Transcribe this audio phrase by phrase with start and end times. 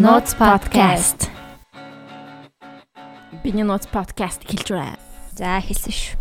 [0.00, 1.28] Notes podcast.
[3.44, 4.96] Биний Notes podcast хэлж байна.
[5.36, 6.16] За хэлсэн шүү.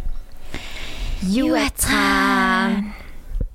[1.31, 2.91] Юу ацхан.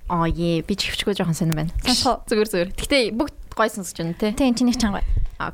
[0.08, 1.76] Аа е би ч хөвчгөө жоохон сонирн байна.
[1.84, 2.70] Зүгээр зүгээр.
[2.72, 4.32] Гэтэ бүгд гой сонсож байна те.
[4.32, 5.04] Энэ чиний чанга.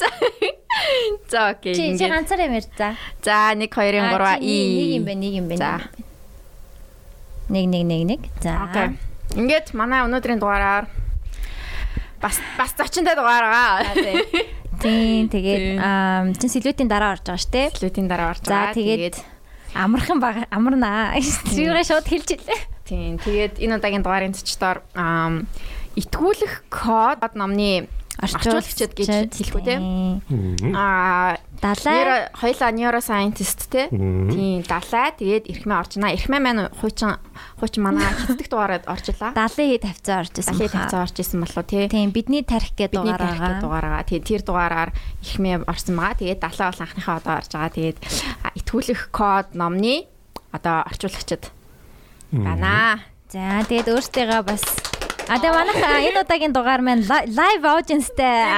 [0.00, 0.08] За.
[1.28, 1.76] За окей.
[1.76, 2.96] Чи чи ганцаар юм ярьж за.
[3.20, 4.96] За 1 2 3 Аа, чи и.
[4.96, 5.60] Нэг юм байна, нэг юм байна.
[5.60, 5.92] За.
[7.52, 8.20] Нэг нэг нэг нэг.
[8.40, 8.64] За.
[8.64, 8.96] Окей.
[9.36, 10.88] Ингээд манай өнөөдрийн дугаараар
[12.20, 13.82] бас бас зочинтой дугаараа.
[14.78, 15.82] Тийм тэгээд
[16.38, 17.68] чин сэлвэтийн дараа орж байгаа шүү дээ.
[17.82, 18.74] Лүтийн дараа орж За байгаа.
[18.78, 19.16] тэгээд
[19.74, 21.18] амархан баг амарнаа.
[21.18, 22.60] Тэрийг шууд хэлж илээ.
[22.86, 23.18] Тийм.
[23.18, 24.80] Тэгээд энэ удаагийн дугаарын зочдоор
[25.98, 29.74] итгүүлэх код номны орчуулагчид гэж хэлэх үү те.
[30.74, 32.30] Аа Далай.
[32.38, 33.90] хоёлаа neuroscientist те.
[33.90, 36.14] Тийм далай тэгээд эрхмээ оржнаа.
[36.14, 37.18] Эрхмээ маань хуучин
[37.58, 39.34] хуучин манай хэцдэг дугаарад оржлаа.
[39.34, 40.54] Далай хэд тавцаа орж исэн.
[40.54, 41.86] Далай тавцаа орж исэн болов тий.
[41.90, 43.62] Тийм бидний тарих гэдэг Бидний дугаар тарих байгаа.
[43.62, 44.90] дугаараа тий тэр дугаараар
[45.22, 46.18] ихмээ орсон байгаа.
[46.22, 47.74] Тэгээд далай бол анхныхаа одоо орж байгаа.
[47.74, 47.98] Тэгээд
[48.62, 50.06] итгүүлэх код номны
[50.54, 51.50] одоо орчуулагчид
[52.30, 53.02] байна.
[53.28, 54.64] За тэгээд өөртөө бас
[55.28, 58.48] А тэгээ манайх энэ удаагийн дугаар маань лайв аудиенстэй.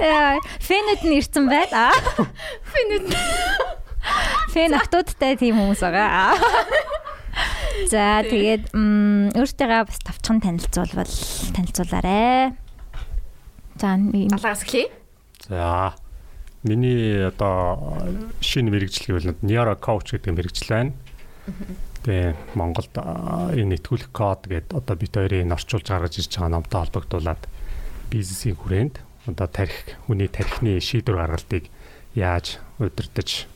[0.00, 1.92] Яа, фэнэд нь ирсэн байна.
[2.72, 3.12] Финэд
[4.54, 6.32] Фэн автуудтай тийм хүмүүс байгаа.
[7.92, 11.12] За тэгээд өөртөө бас тавчхан танилцуулбал
[11.52, 12.56] танилцуулаарэ.
[13.76, 14.88] За далаагаас эхлэе.
[15.46, 15.94] За.
[16.64, 18.02] Миний одоо
[18.40, 20.92] шинэ мэрэгжил гэвэл Neuro coach гэдэг мэрэгжил байна.
[22.04, 27.42] Тэгээ Монголд энэ нэтгүүлэх код гэдэг одоо бит хоёрын орчуулж гаргаж ирж байгаа номтой холбогдуулаад
[28.10, 31.68] бизнесийн хүрээнд одоо тарих хүний тарихны шийдвэр гаргалтыг
[32.14, 33.46] яаж удирдах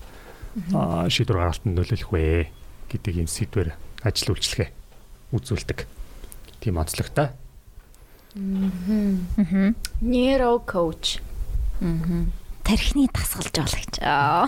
[1.08, 2.52] шийдвэр гаргалтанд нөлөөлөх вэ
[2.92, 3.68] гэдэг энэ сэдвэр
[4.04, 4.68] ажил үйлчлэгээ
[5.32, 5.78] үзүүлдэг.
[6.60, 7.32] Тийм онцлогтой.
[8.36, 9.76] мгм.
[10.00, 11.20] Neuro coach.
[12.62, 13.98] тархины дасгалжуулагч.
[14.00, 14.46] Аа.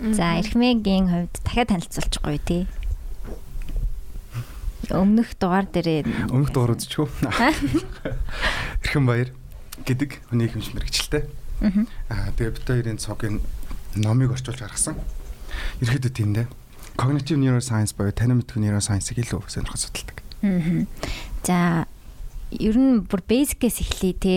[0.00, 2.62] За эрхмээгийн хувьд дахиад танилцуулчихгүй тий.
[4.88, 7.12] Өмнөх дугаар дээрээ Өмнөх дугаар үзчихв.
[8.84, 9.30] Эрхэм баяр
[9.84, 11.24] гэдэг хүний хэмж мэрэгчлээ.
[12.08, 13.44] Аа тэгээ бит хоёрын цогийн
[14.00, 14.96] номыг орчуулж гаргасан.
[15.84, 16.48] Ерхэдөө тийм дээ.
[16.98, 20.18] Cognitive neuroscience буюу танин мэдхүйн neuroscience-ыг илүү сонирхож судалдаг.
[21.44, 21.86] За
[22.50, 24.36] ер нь бүр basic-ээс эхлэе те.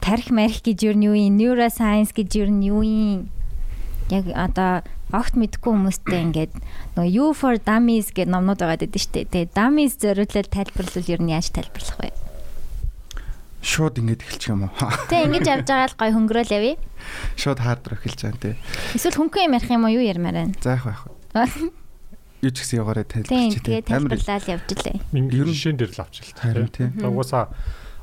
[0.00, 1.36] Тарих марих гэж ер нь юу юм?
[1.36, 3.28] Neuroscience гэж ер нь юу юм?
[4.08, 4.82] Яг одоо
[5.12, 6.52] огт мэдгүй хүмүүстэй ингээд
[6.96, 9.28] нөгөө You for Dummies гэдэг номнууд байгаа гэдэг шүү дээ.
[9.32, 12.10] Тэгээ dummies зориулаад тайлбарлавал ер нь яаж тайлбарлах вэ?
[13.58, 14.72] Шууд ингэж эхэлчих юм уу?
[15.12, 16.76] Тэ ингэж явж байгаа л гой хөнгөрөөл явъя.
[17.36, 18.54] Шууд хаард эхэлж байгаа тий.
[18.96, 20.54] Эсвэл хөнгөн юм ярих юм уу юу ярмаар байна?
[20.62, 21.02] За яг байх.
[22.38, 22.78] Юу ч гэсэн
[23.26, 24.96] Тийм тайлбарч тэгээ тайлбарлаад явж илээ.
[25.10, 26.86] Ер нь жишээн дээр л авч л Харин тий.
[27.02, 27.50] Угаасаа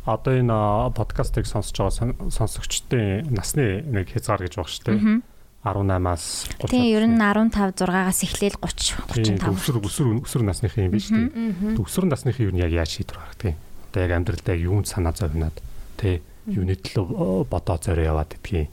[0.03, 5.23] одоо энэ подкастыг сонсож байгаа сон- сонсогчдын насны нэг хязгаар гэж баг шүү дээ.
[5.65, 6.25] 18-аас
[6.61, 6.69] 30.
[6.69, 9.49] Тийм ер нь 15 6-аас эхлээл 30 35.
[9.49, 11.81] өсвөр өсвөр өсвөр насныхын юм биш үү?
[11.81, 13.57] Өсвөр насныхын юу нь яг яаж шийдвэр гаргадаг юм?
[13.89, 15.57] Одоо яг амьдралдаа юунд санаа зовноод
[15.97, 18.69] тий юуны төлөө бодоо зорио яваад гэдгийг.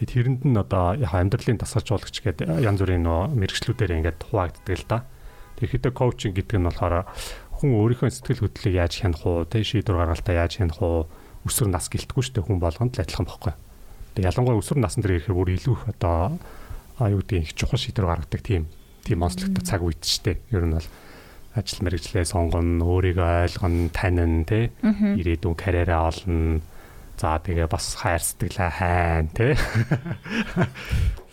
[0.00, 4.88] Тэгээд тэрэнд нь одоо яг амьдралын дасгалжуулагч гэдэг янз бүрийн нөө мэрэгчлүүдээр ингээд хуваагддаг л
[4.88, 4.98] да.
[5.60, 7.04] Тэгэхдээ коучинг гэдэг нь болохоор
[7.60, 11.06] хүн өөрийнхөө сэтгэл хөдлөлийг яаж хянах уу, тий шийдвэр гаргалтаа яаж хянах уу,
[11.46, 13.54] өсвөр нас гэлтгүй шүү дээ хүн болгонд л адилхан бохгүй.
[14.12, 16.38] Тэгээ ялангуяа өсвөр насны дээр ирэхээр бүр илүү их одоо
[17.00, 18.68] юу гэдэг их чухал шийдвэр гаргадаг тийм
[19.02, 20.36] тийм онцлогтой цаг үед шүү дээ.
[20.52, 20.88] Ер нь бол
[21.54, 26.62] ажил мэргэжлээ сонгоно, өөрийгөө ойлгоно, танин тий ирээдүйн карьераа олно.
[27.18, 29.52] За тэгээ бас хайр сэтгэлээ хайн тий.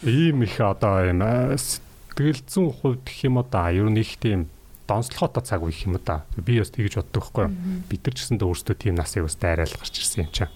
[0.04, 3.72] Ийм их одоо юм а, сэтгэл зүйн хувьд гэх юм да.
[3.72, 4.52] Ер нь их тийм
[4.86, 6.28] донслохотой цаг үе гэх юм да.
[6.36, 7.54] Би бас тэгж боддог байхгүй юу.
[7.90, 10.52] Бид нар ч гэсэндээ өөрсдөө тийм насыг бас дайраал гарч ирсэн юм чинь.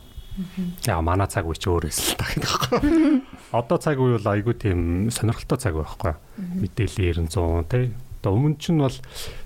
[0.90, 2.80] Яа манай цаг үе ч өөр эсэл та гэдэг байхгүй.
[3.60, 4.80] Одоо цаг үе бол айгүй тийм
[5.14, 6.14] сонирхолтой цаг байхгүй.
[6.58, 7.94] Мэдээлэл 900 тий.
[8.24, 8.98] Одоо өмнө чинь бол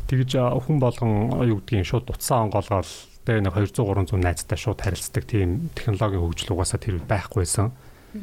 [0.07, 2.87] тэгж хүн болгон юу гэдгийг шууд утсаа онгоолгоод
[3.27, 7.67] тэгээ нэг 200 300 найзтай шууд харилцдаг тийм технологийн хөгжил угаасаа тэр байхгүйсэн.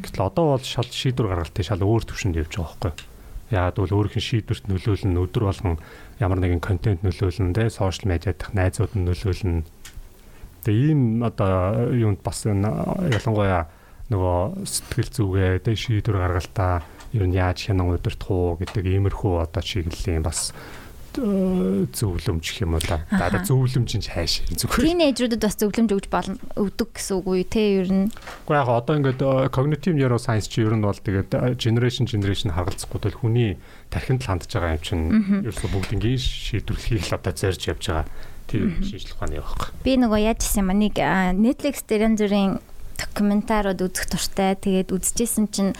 [0.00, 2.92] Гэтэл одоо бол шал шийдвэр гаргалтын шал өөр төвшөнд явж байгаа байхгүй.
[3.52, 5.76] Яагаад бол өөрийнх нь шийдвэрт нөлөөлнө өдөр болгон
[6.16, 9.68] ямар нэгэн контент нөлөөлнө те сошиал медиа дах найзууд нь нөлөөлнө.
[10.64, 12.68] Тэгээ ийм одоо юунд бас энэ
[13.12, 13.68] ялангуяа
[14.08, 16.84] нөгөө сэтгэл зүгээ те шийдвэр гаргалтаа
[17.16, 20.52] ер нь яаж хянан удирдах уу гэдэг иймэрхүү одоо чиглэлийн бас
[21.16, 23.00] э, зөвлөмж гэх юм уу да.
[23.08, 24.82] Да зөвлөмж нь хайш зүгээр.
[24.82, 28.12] Тинейжрүүдэд бас зөвлөмж өгж болно өгдөг гэсэн үг үү те ер нь.
[28.50, 32.52] Уу яг одоо ингээд э, cognitive neuroscience чи ер нь бол тэгээд э, generation generation
[32.52, 33.56] харгалзахгүй тул хүний
[33.88, 35.04] тархинд л хандж байгаа юм чинь
[35.48, 38.04] ерөөсө бүгднгийн шийдвэрлэхийг л одоо зорж явж байгаа
[38.48, 39.72] Тэр шинжлэх ухааны явах.
[39.84, 40.94] Би нөгөө яаж хийсэн юм аа нэг
[41.40, 42.52] Netflix дээр янз бүрийн
[42.98, 44.54] докюментарууд үзэх туртай.
[44.54, 45.72] Тэгээд үзчихсэн чинь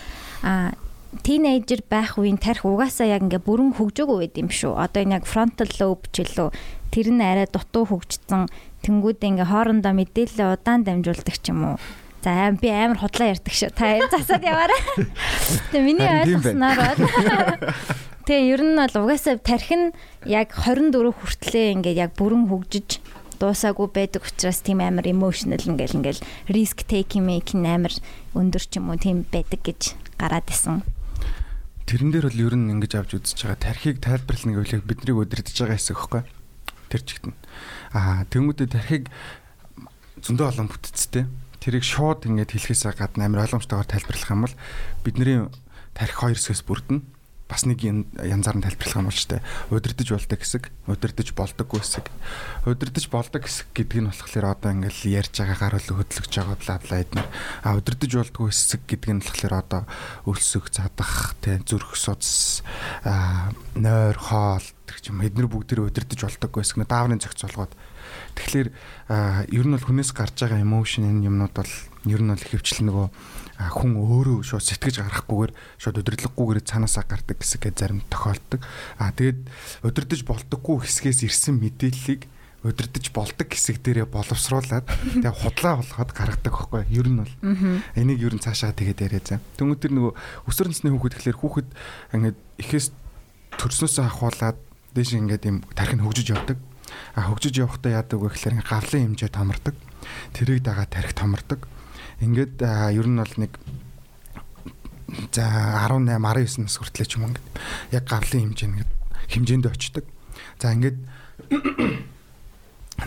[1.23, 4.75] тинейжер байх үеийн тарих угаасаа яг ингээ бүрэн хөгжөөгүй байд юм шүү.
[4.75, 6.51] Одоо энэ яг frontal lobe ч илүү
[6.91, 8.51] тэр нь арай дутуу хөгжсөн
[8.83, 11.77] тэнгүүдээ ингээ хоорондоо мэдээлэл удаан дамжуулдаг ч юм уу.
[12.25, 13.71] За аим би амар худлаа ярьдаг шүү.
[13.77, 14.81] Та засаад яваарай.
[15.71, 16.99] Тэгээ миний ойлгосноор бол
[18.25, 19.93] Тэгээ ер нь бол угаасаа тарих нь
[20.25, 23.05] яг 24 хүртлээ ингээд яг бүрэн хөгжиж
[23.37, 27.93] дуусаагүй байдаг учраас тийм амар emotional ингээл ингээл risk taking making амар
[28.33, 30.81] өндөр ч юм уу тийм байдаг гэж гараад исэн.
[31.85, 35.57] Тэрэн дээр бол ер нь ингэж авч үзэж байгаа тархийг тайлбарлах нэг үеийг биднийг өдөрдөж
[35.61, 36.25] байгаа хэсэг хэвхэв.
[36.89, 37.37] Тэр чигт нь.
[37.93, 39.13] Аа тэнгуүдээ тархийг
[40.25, 41.29] зөндөө олон бүтцтэй.
[41.61, 44.57] Тэрийг шууд ингэж хэлэхээс гадна амар ойлгомжтойгоор тайлбарлах юм бол
[45.05, 45.45] бидний
[45.93, 47.14] тархи хоёр хэсгээс бүрдэнэ.
[47.45, 51.81] Бас нэг ян- янзаар нь тайлбарлах юм бол ч тэ удирдах болдог хэсэг, удирдах болдоггүй
[51.85, 52.07] хэсэг.
[52.65, 56.77] Удирдах болдог хэсэг гэдэг нь болохоор одоо ингээл ярьж байгаа гар хөлөө хөдлөж байгаа бла
[56.81, 57.29] бла эднэр.
[57.61, 59.83] А удирдах болдоггүй хэсэг гэдэг нь болохоор одоо
[60.25, 62.65] өлсөх, задах, тэ зүрх судас,
[63.77, 67.73] нойр, хоол гэх юм эднэр бүгдээр удирдах болдоггүй хэсэг нэ дааврын зохицуулгууд.
[68.35, 68.69] Тэгэхээр
[69.09, 71.73] а, ер нь бол хүнээс гарч байгаа emotion энэ юмнууд бол
[72.09, 73.09] ер нь бол ихэвчлэн нөгөө
[73.59, 78.61] хүн өөрөө шууд сэтгэж гарахгүйгээр шууд удирдлаггүйгээр цаанаасаа гардаг хэсэг гэж зарим тохиолддог.
[78.99, 79.41] А тэгээд
[79.87, 82.27] удирдах болдоггүй хэсгээс ирсэн мэдээллийг
[82.65, 84.89] удирдах болдог хэсэг дээрээ боловсруулад
[85.23, 87.35] тэгээ худлаа болгоод гаргадаг байхгүй ер нь бол
[87.95, 89.39] энийг ер нь цаашаа тэгээд яриа заа.
[89.61, 90.13] Тэнгүүд тэр нөгөө
[90.49, 91.69] өсвөр насны хүүхэд тэгэхээр хүүхэд
[92.17, 92.87] ингээд ихээс
[93.61, 94.59] төрснөөсөө ахуулаад
[94.97, 96.59] дээш ингээд юм тархин хөгжиж явдаг.
[97.13, 99.77] А хөгжиж явахдаа яадаг вэ гэхээр гавлын хэмжээ томордог.
[100.33, 101.69] Тэрийг дагаа тарих томордог.
[102.25, 103.53] Ингээд ер нь бол нэг
[105.31, 105.45] за
[105.85, 107.47] 18 19 нас хүртлээ ч юм ингээд
[107.93, 108.91] яг гавлын хэмжээ ингээд
[109.29, 110.05] хэмжээнд очдог.
[110.59, 110.99] За ингээд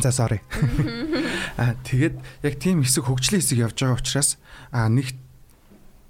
[0.02, 0.40] За sorry.
[1.58, 4.38] А тэгээд яг тийм хэсэг хөгжлийн хэсэг явж байгаа учраас
[4.70, 5.16] а нэг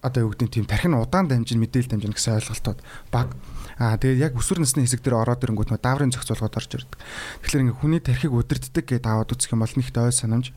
[0.01, 2.79] одоо юу гэдэг нь тийм тархин удаан дамжин мэдээлэл дамжин гэсэн ойлголтууд
[3.13, 3.31] баг.
[3.77, 6.99] А тэгээд яг өсвөр насны хэсэг дээр ороод ирэнгүүт нөө дааврын зохицуулгад орж ирдэг.
[7.45, 10.51] Тэгэхээр ингээ хүний тархийг удирддаг гэдээ аваад үзэх юм бол нэгт ой санамж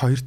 [0.00, 0.26] хоёрт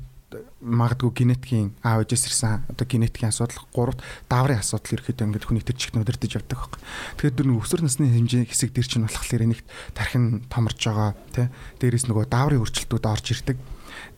[0.61, 5.77] магадгүй генетикийн аав ээжээс ирсэн одоо генетикийн асуудал гуравт дааврын асуудал ирэхэд ингээд хүний тэр
[5.77, 6.81] чигт удирдах явдаг байхгүй.
[7.19, 11.47] Тэгэхээр дөрөв өсвөр насны хэмжээ хэсэг дээр чинь болохоор нэгт тархин томорж байгаа тий
[11.79, 13.57] дээрээс нөгөө дааврын өөрчлөлтүүд орж ирдэг.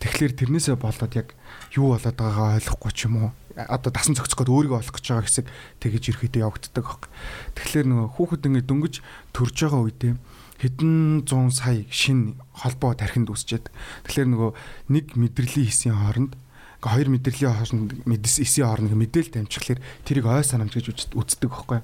[0.02, 1.34] Тэгэхээр тэрнээсээ болоод яг
[1.74, 5.46] юу болоод байгаагаа ойлгохгүй ч юм уу одоо дасан зохицоход өөрийгөө олох гэж байгаа хэсэг
[5.82, 7.10] тэгэж ирэхдээ явагддаг байхгүй.
[7.58, 8.96] Тэгэхээр нөгөө хүүхэд ингээд дөнгөж
[9.34, 10.14] төрж байгаа үедээ
[10.62, 13.70] хэдэн зуун сая шин холбоо тархинд үсчээд
[14.10, 14.52] тэгэхээр нөгөө
[14.94, 16.34] нэг мэдрэлийн хэсгийн хооронд
[16.82, 21.82] ингээ хоёр мэдрэлийн хооронд мэдээс эсийн хооронд мэдээлэл дамжихлаар тэрийг ой санамж гэж үздэг байхгүй.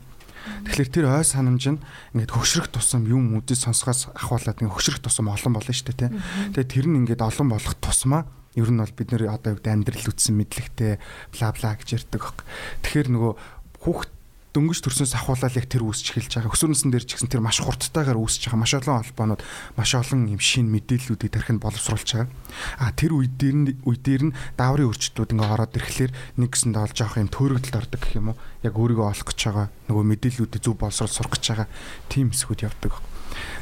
[0.69, 1.79] Тэгэхээр тэр ой санамж нь
[2.13, 6.11] ингээд хөшрөх тусам юм үзэж сонсгоос ахуулаад ингээд хөшрөх тусам олон болно шүү дээ тий.
[6.53, 9.73] Тэгээ тэр нь ингээд олон болох тусмаа ер нь бол бид нэр одоо юу гэдэг
[9.73, 10.91] амьдрал үтсэн мэдлэгтэй
[11.33, 12.45] бла бла гэж ярьдаг байхгүй.
[12.85, 13.33] Тэгэхээр нөгөө
[13.81, 14.09] хүүхд
[14.53, 16.53] дөнгөж төрснөөс ахуулаад яг тэр үүсч эхэлж байгаа.
[16.53, 18.61] Өсвөрнсөн дээр ч гэсэн тэр маш хурдтайгаар үүсэж байгаа.
[18.61, 19.41] Маш олон холбоонууд,
[19.73, 22.29] маш олон юм шин мэдээллүүдийг тархинд боловсруулж байгаа.
[22.77, 26.85] А тэр үе дээр нь үе дээр нь дааврын өрчлөлтүүд ингээ ороод ирэхлээр нэг гэсэндээ
[26.85, 28.37] олж авах юм төөрөгдөлд ордог гэх юм уу?
[28.61, 29.67] Яг өөрийгөө олох гэж байгаа.
[29.89, 31.67] Нөгөө мэдээллүүдийг зөв боловсруул сурах гэж байгаа.
[32.13, 32.93] Тим хэсгүүд явдаг.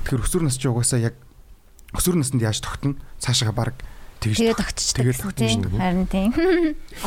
[0.03, 1.15] Тэгэхээр өсвөр нас чи угаасаа яг
[1.95, 2.99] өсвөр наснд яаж тогтно?
[3.23, 3.79] Цаашаа баг
[4.19, 5.07] тэгж Тэгээ тогтчихдаг.
[5.07, 5.79] тэгэл дээ.
[5.79, 6.29] Харин тийм.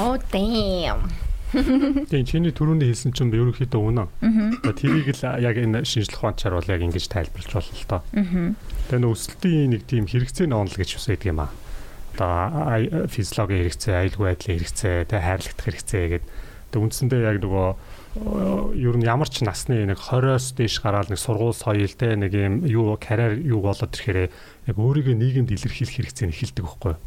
[0.00, 1.04] Oh damn.
[1.54, 4.04] Тийм чиний түрүүний хэлсэн чинь ерөнхийдөө үнэ.
[4.74, 8.02] Тэрийг л яг энэ шинжлэх ухаанчаар бол яг ингэж тайлбарлаж болно л доо.
[8.90, 11.50] Тэгээ нөө өсөлтийн нэг тийм хэрэгцээний онол гэж бас байдаг юм аа.
[12.14, 16.30] Одоо физиологийн хэрэгцээ, аюулгүй байдлын хэрэгцээ, тэгээ хайрлагдах хэрэгцээ гэдэг.
[16.74, 17.68] Тэгээ үндсэндээ яг нөгөө
[18.14, 22.62] ер нь ямар ч насны нэг 20-оос дээш гараад нэг сургууль соёл те нэг юм
[22.62, 24.30] юу карьер юу болоод ирэхээр
[24.70, 27.02] яг өөрийгөө нийгэмд илэрхийлэх хэрэгцээ нь эхэлдэг байхгүй юу?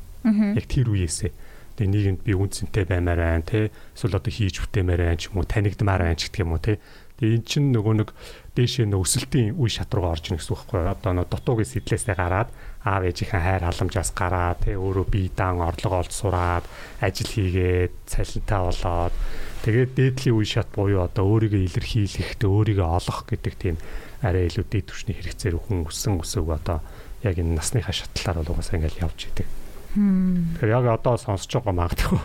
[0.59, 1.31] Яг тэр үеэсээ
[1.77, 5.45] тэгээ нийгэмд би үнцэнтэй баймаар байна те эсвэл одоо хийж бүтээмээр байна ч юм уу
[5.45, 6.81] танигдмаар байна ч гэх юм уу те
[7.21, 8.09] тэгээ эн чинь нөгөө нэг
[8.57, 10.93] дээшээ нөө өсөлтийн үе шат руу орж ийн гэсэн үг байхгүй юу?
[10.93, 12.49] одоо нөө дутуугийн сэтлээсээ гараад
[12.81, 16.65] аав ээжийнхээ хайр халамжаас гараад те өөрөө бие даан орлого олж сураад
[17.01, 19.13] ажил хийгээд цалинтай болоод
[19.61, 23.77] тэгээд дээдлийн үе шат буюу одоо өөрийгөө илэрхийлэх тэ өөрийгөө олох гэдэг тийм
[24.25, 26.81] арай илүү дээд түвшний хэрэгцээр хүн өссөн өсөв одоо
[27.21, 29.66] яг энэ насныхаа шатлалаар бол угаасаа ингээл явж идэг.
[29.95, 32.19] Тэгэхээр яг одоо сонсож байгаа магадгүй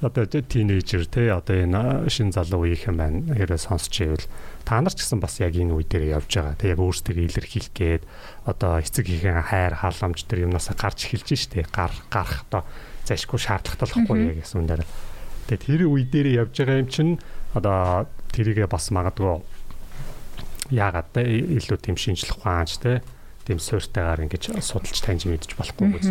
[0.00, 3.32] одоо тинейжер те одоо энэ шин залуу үеийнхэн байна.
[3.32, 4.28] Хэрэг сонсч ивэл
[4.68, 6.60] та нар ч гэсэн бас яг энэ үе дээр явж байгаа.
[6.60, 8.02] Тэг яг өөрсдөө илэрхийлэх гээд
[8.44, 11.64] одоо эцэг хийхэн хайр халамж тэр юмнасаа гарч эхэлж штэ.
[11.72, 12.62] Гар гарах одоо
[13.08, 14.84] зайшгүй шаардлагатай болохгүй яг гэсэн үнээр.
[15.48, 17.12] Тэгээ тэр үе дээр явж байгаа юм чинь
[17.56, 18.04] одоо
[18.36, 19.40] тэрийгээ бас магадгүй
[20.76, 23.00] яагаад те илүү тийм шинжлэх ухаанч те
[23.48, 26.08] тийм суурьтайгаар ингэж судалж таньж мэдж болохгүй биз.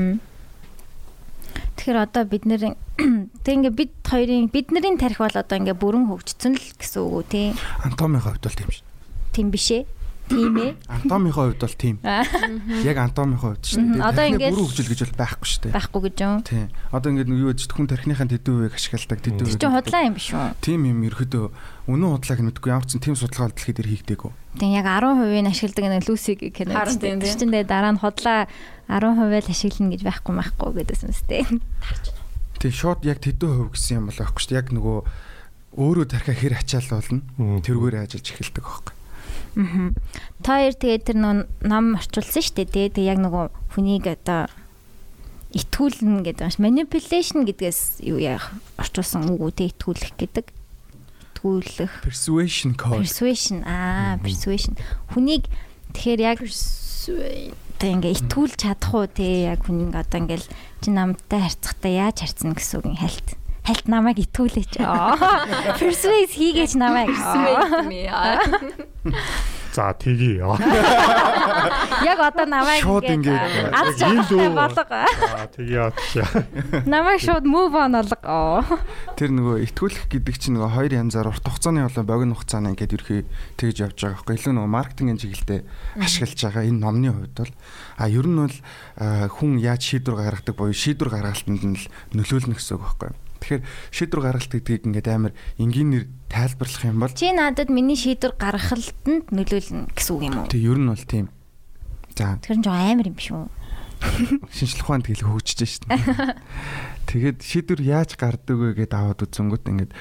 [1.75, 2.61] Тэгэхээр одоо бид нэр
[3.45, 7.13] тэг ингээ бид хоёрын бид нарын тарих бол одоо ингээ бүрэн хөгжсөн л гэсэн үг
[7.13, 7.47] үү тий.
[7.83, 8.85] Антомын хувьд бол тийм шүү.
[9.35, 9.83] Тийм биш ээ.
[10.25, 10.71] Тийм ээ.
[10.95, 11.99] Антомын хувьд бол тийм.
[12.89, 14.01] Яг антомын хувьд шүү дээ.
[14.01, 15.73] Одоо ингээд- бүрэн хөгжил гэж бол байхгүй шүү дээ.
[15.77, 16.35] Байхгүй гэж юм.
[16.41, 16.67] Тийм.
[16.89, 20.47] Одоо ингээд юу гэж хүн тархиныхаа үеийг ашигладаг тэдүү Тэр чинь худлаа юм биш үү?
[20.65, 21.45] Тийм юм ерөөдөө
[21.93, 24.31] үнэн худлааг нь мэдгүй ямар ч тийм судалгаа дэлхийд ир хийгдээгүй.
[24.57, 26.73] Тэг яг 10% нь ашигладаг нэг Люсиг кино.
[26.73, 27.37] Харин тийм, тийм.
[27.37, 28.49] чинь тэгээ дараа нь худлаа
[28.89, 31.61] 10% л ашиглана гэж байхгүй байхгүй гэдээсэн мэт.
[32.61, 34.61] Тийм шууд яг тэдүү хувь гэсэн юм бол байхгүй шүү дээ.
[34.61, 34.97] Яг нөгөө
[35.75, 37.21] өөрөө тархиа хэр ачаалуулна.
[37.35, 37.59] Мгм.
[37.65, 38.93] Тэрүүгээр ажиллаж эхэлдэг байхгүй.
[39.55, 39.91] Аа.
[40.43, 41.35] Та хоёр тэгээ тэр нөө
[41.67, 42.95] ном орчуулсан шүү дээ.
[42.95, 44.47] Тэгээ яг нөгөө хүнийг одоо
[45.55, 50.45] итгүүлнэ гэдэг маш manipulation гэдгээс юу яах орчуулсан үг үү те итгүүлэх гэдэг.
[51.35, 53.03] Итгүүлэх Persuasion code.
[53.03, 54.75] persuasion аа persuasion
[55.15, 55.47] хүнийг
[55.95, 56.39] тэгэхээр яг
[57.85, 59.05] тэг ингээ итгүүлж чадах уу?
[59.05, 60.49] Те яг хүнийг одоо ингээл
[60.81, 63.37] чи намтай харьцахтаа яаж харьцна гэсэн үг хальт.
[63.61, 64.81] Хальт намайг итгүүлээч.
[65.77, 67.13] Persuade хийгээч намайг.
[67.13, 68.41] Аа.
[69.69, 70.41] За тгий.
[70.41, 70.57] Аа
[72.15, 73.43] яг одоо намайг ингээд
[73.75, 74.83] аз жаргалтай болго
[75.55, 75.91] тгий яа.
[76.85, 78.63] намайг шууд move on олго
[79.19, 83.21] Тэр нөгөө итгүүлэх гэдэг чинь нөгөө хоёр янзаар урт хугацааны болон богино хугацааны ингээд ерхий
[83.59, 84.35] тэгж явж байгаа байхгүй.
[84.39, 85.61] Илүү нөгөө маркетингийн чиглэлдээ
[85.99, 87.53] ашиглаж байгаа энэ номны хувьд бол
[87.99, 88.55] а ер нь бол
[88.95, 93.11] хүн яаж шийдвэр гаргадаг буюу шийдвэр гаргалтанд нь л нөлөөлнө гэсэн үг байхгүй.
[93.45, 99.29] Тэгэхээр шийдвэр гаргалт гэдгийг ингээд амар энгийнээр тайлбарлах юм бол чи надад миний шийдвэр гаргахалтанд
[99.29, 101.27] нөлөөлнө гэсэн үг юм уу тэг ер нь бол тийм.
[102.15, 103.47] За тэр нь жоо амар юм биш үү
[104.51, 105.83] шинжлэх ухаанд тэгэл хөгжиж шít.
[107.09, 109.91] Тэгээд шийдвэр яаж гардаг вэ гэдээ аваад үзэнгүүт ингээд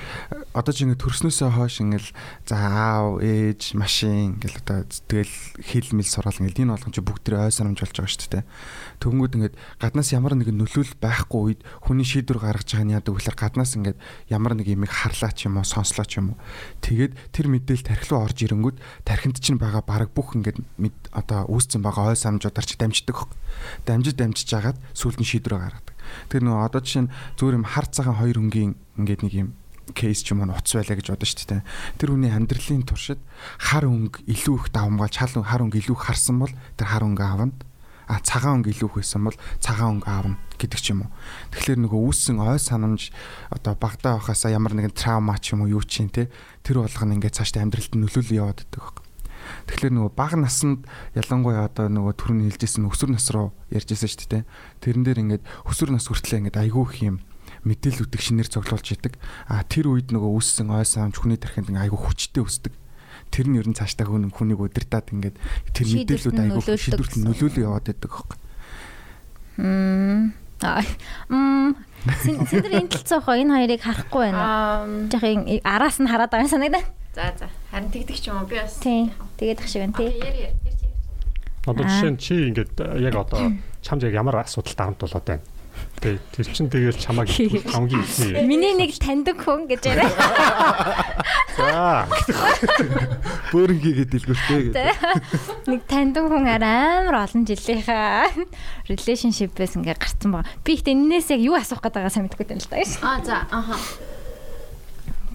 [0.54, 2.06] одоо ч ингээд төрснөөсөө хойш ингээд
[2.46, 7.22] за аав, ээж, машин ингээд одоо тэгэл хил мэл сураал ингээд энэ болгон чи бүгд
[7.26, 8.44] тэр ой санамж болж байгаа шүү дээ.
[9.02, 13.34] Тэгвэл ингээд гаднаас ямар нэгэн нөлөөлөл байхгүй үед хүний шийдвэр гаргаж байгаа нь яадаг вэхлээр
[13.34, 13.98] гаднаас ингээд
[14.30, 16.40] ямар нэг юмыг харлаа ч юм уу, сонслоо ч юм уу.
[16.86, 20.62] Тэгээд тэр мэдээлэл тархи руу орж ирэнгүүт тархинд чинь байгаа баг бүх ингээд
[21.10, 23.26] одоо үүсцэн байгаа ой санамжуудаар чи дамждаг
[23.86, 25.94] дамжиж дамжиж жагаад сүүлд нь шийдвэрээ гаргадаг.
[26.30, 29.48] Тэр нөгөө одоо жишээ нь зүгээр юм хар цагаан хоёр өнгийн ингээд нэг юм
[29.92, 31.62] кейс ч юм уу утас байлаа гэж бодсон шүү дээ.
[32.00, 33.20] Тэр хүний амьдралын туршид
[33.60, 37.52] хар өнгө илүү их давмгаалж хал хар өнгө илүү харсан бол тэр хар өнгө аавна.
[38.08, 41.10] А цагаан өнгө илүү их байсан бол цагаан өнгө аавна гэдэг ч юм уу.
[41.52, 43.12] Тэгэхээр нөгөө үүссэн ой санамж
[43.52, 46.28] одоо багтаа байхасаа ямар нэгэн траума ч юм уу юу ч юм те
[46.64, 49.04] тэр болгоно ингээд цаашдаа амьдралд нөлөөлөл яваад байдаг байхгүй.
[49.68, 54.42] Тэгэхээр нөгөө бага наснд ялангуяа одоо нөгөө түрүүний хэлжсэн өсвөр нас руу ярьжсэн шүү дээ.
[54.80, 57.16] Тэрэн дээр ингээд өсвөр нас хүртлээр ингээд айгүй их юм
[57.64, 59.16] мэдээллүүдийг шинээр цоглуулж идэг.
[59.48, 62.72] А тэр үед нөгөө үүссэн ой санамж хүний тархинд ингээд айгүй хүчтэй өсдөг.
[63.32, 65.36] Тэр нь ер нь цаашдаа хүн хүнийг удирдах ингээд
[65.72, 68.36] тэр мэдээллүүд айгүй шийдвэрт нөлөөлөө яваад байдаг байхгүй.
[69.58, 70.34] Мм.
[70.62, 70.82] Аа.
[71.28, 71.74] Мм.
[72.04, 74.38] Синдэр энэ талцаахаа энэ хоёрыг харахгүй байна.
[74.38, 76.84] Аа Жохын араас нь хараад байгаа юм санагдаа.
[77.14, 78.78] за за харин тэгдэг ч юм уу би бас.
[78.82, 79.10] Тийм.
[79.38, 80.12] Тэгээд ах шиг байна тий.
[81.64, 83.54] Одоо жишээ нь чи ингээд э, яг одоо
[83.86, 85.44] чамд яг ямар асуудалтай хамт болоод байна.
[86.02, 88.44] Тэ тэр чин тэгэл чамаг хамгийн ихний.
[88.44, 90.10] Миний нэг таньдаг хүн гэж яриа.
[91.56, 92.04] За
[93.54, 95.70] Бөөрнгийн дэлгүүртэй гэдэг.
[95.70, 98.28] Нэг таньдаг хүн амар олон жилийнхаа
[98.90, 100.50] relationship-ээс ингээ гарсан байгаа.
[100.66, 102.82] Би ихтэй энэс яг юу асуух гээд байгаа сайн мэдэхгүй байна л да.
[103.00, 103.76] Аа за аха.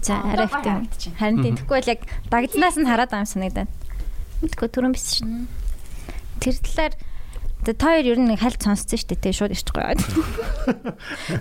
[0.00, 0.64] За Аа, арай одоо ихтэй.
[0.64, 1.18] гоё харагдчихэв.
[1.18, 2.00] Харин тэгэхгүй бол яг
[2.30, 3.70] дагзнаас нь хараад байгаа юм санагдаад.
[4.40, 5.48] Мэдгүй түрэн биш шин.
[6.40, 6.94] Тэр талаар
[7.64, 9.24] тэ та хоёр ер нь нэг хальт сонссон шүү дээ.
[9.24, 9.96] Тэ шууд ирчих гоё.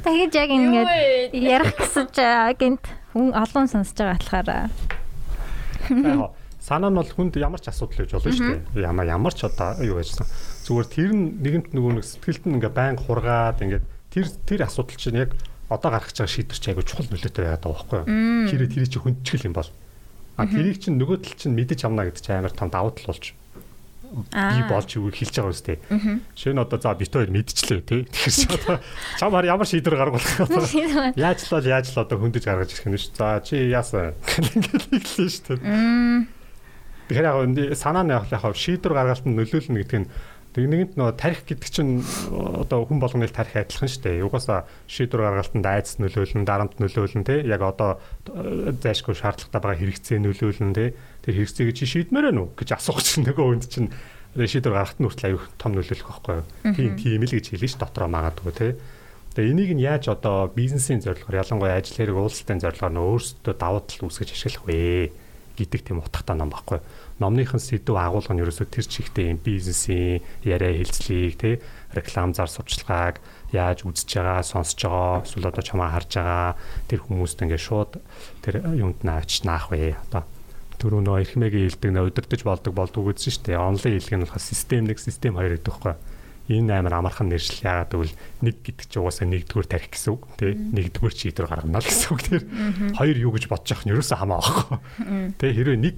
[0.04, 0.90] Тэгэж яг ингээд
[1.36, 2.26] ярих гэсэн чи
[2.60, 2.84] гинт
[3.16, 8.36] хүн олон сонсож байгаа болохоор яг санаа нь бол хүнд ямар ч асуудал гэж болно
[8.36, 8.84] шүү дээ.
[8.86, 10.28] Ямар ямар ч одоо юу яжсан.
[10.68, 13.82] Зүгээр тэр нь нэгэнт нөгөө нэг сэтгэлд нь ингээ байн хургаад ингээ
[14.14, 15.34] тэр тэр асуудал чинь яг
[15.72, 18.50] одоо гаргаж байгаа шийдвэр чинь айгу чухал нөлөөтэй байгаад байгаа байхгүй юу?
[18.54, 19.72] Хэрэг тэрий чинь хүндчихэл юм бол.
[20.38, 23.34] А тэрийг чинь нөгөө тал чинь мэдэж авна гэдэг чинь амар том давуу тал болж
[24.10, 25.78] би болж юу хэлж байгаа үстэй.
[26.34, 28.02] Шинэ одоо за бит хоёр мэдчихлээ тий.
[28.10, 28.78] Тэгэхээр чи одоо
[29.22, 31.14] чам хар ямар шийдвэр гаргах вэ?
[31.14, 33.10] Яаж л бол яаж л одоо хөндөж гаргаж ирэх юм биш.
[33.14, 34.18] За чи яасан?
[34.58, 36.40] Ингээд хэллээ шүү дээ.
[37.10, 40.10] Тэгэхээр яг санаа нь яг яг шийдвэр гаргалтанд нөлөөлнө гэдэг нь
[40.54, 42.02] тэг нэгэнт нөгөө тарих гэдэг чинь
[42.34, 44.26] одоо хүн болгоны л тарих адилхан шүү дээ.
[44.26, 47.46] Угаасаа шийдвэр гаргалтанд айдас нөлөөлнө, дарамт нөлөөлнө тий.
[47.46, 48.02] Яг одоо
[48.34, 50.90] э, зайлшгүй шаардлагатай байгаа хэрэгцээ нөлөөлнө тий.
[51.26, 53.90] Тэр хэрэгцээг чи шийдмээр байна уу гэж асуух чинь нөгөө хүнд чинь
[54.38, 56.46] шийдвэр гаргахад нь хүртэл аюух том нөлөөлөх байхгүй юу?
[56.76, 58.72] Тийм тийм л гэж хэлнэ ш дотроо магадгүй тий.
[59.34, 63.82] Тэгээ энийг нь яаж одоо бизнесийн зорилгоор ялангуяа ажил хэрэг уулзалтын зорилгоор нь өөрсдөө давуу
[63.86, 65.14] тал үүсгэж ашиглах вэ
[65.60, 66.80] гэдэг тийм утгатай ном баггүй.
[67.20, 71.60] Номныхын сэдв агуулга нь ерөөсөө тэр чигтээ юм бизнесийн яриа хэлцлийг тий
[71.92, 73.20] реклам зар сурчлагыг
[73.52, 76.56] яаж үзэж байгаа, сонсож байгаа, эсвэл одоо чамаа харж байгаа
[76.88, 77.92] тэр хүмүүст ингээд шууд
[78.46, 80.24] тэр юунд наавч наах вэ одоо
[80.80, 83.60] түрүү нөө эрхмэгийн хэлдэг нэ удирдах болдог болдгоо гэсэн шүү дээ.
[83.60, 85.96] Онлайн хэлэг нь болохоор систем нэг систем хоёр гэдэг байхгүй.
[86.50, 90.58] Энэ амар амархан нэршил яагаад гэвэл нэг гэдэг чинь угаасаа нэгдүгээр тарих гэсэн үг тий.
[90.58, 92.44] Нэгдүгээр шийдвэр гаргана л гэсэн үг тэр.
[92.98, 94.78] Хоёр юу гэж бодож явах нь ерөөсөө хамаа байхгүй.
[95.38, 95.98] Тий хэрвээ нэг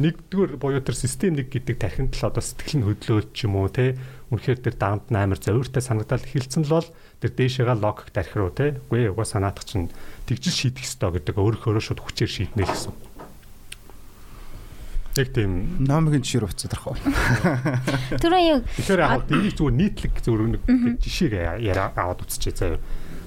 [0.00, 3.68] нэгдүгээр буюу тэр систем нэг гэдэг тархинд л одоо сэтгэл нь хөдлөөл ч юм уу
[3.68, 4.00] тий.
[4.32, 6.88] Үнэхээр тэр даамт амар зовиртой санагдал эхэлсэн л бол
[7.20, 8.80] тэр дээшээгээ логик тарих руу тий.
[8.88, 9.92] Үгүй угаасаа наадах чинь
[10.24, 13.05] тэгжил шийдэх ёстой гэдэг өөрөө шууд хүчээр шийднэ гэсэн.
[15.22, 17.00] Яг тийм номын жишээр уцаад арах.
[18.20, 20.62] Түрүү юу Тэгэхээр яг дийг зүгээр нийтлэг зүгээр нэг
[21.00, 21.32] жишээг
[21.64, 22.80] яриа аваад үзчихье заяа.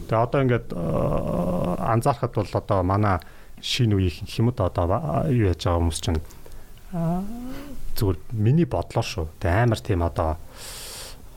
[0.06, 3.18] Тэгээ одоо ингээд анзаархад бол одоо манай
[3.62, 4.86] шинэ үеийн хэмэд одоо
[5.34, 6.22] юу яаж байгаа хүмүүс чинь
[6.94, 9.26] зүгээр миний бодлоор шүү.
[9.42, 10.38] Тэгээ амар тийм одоо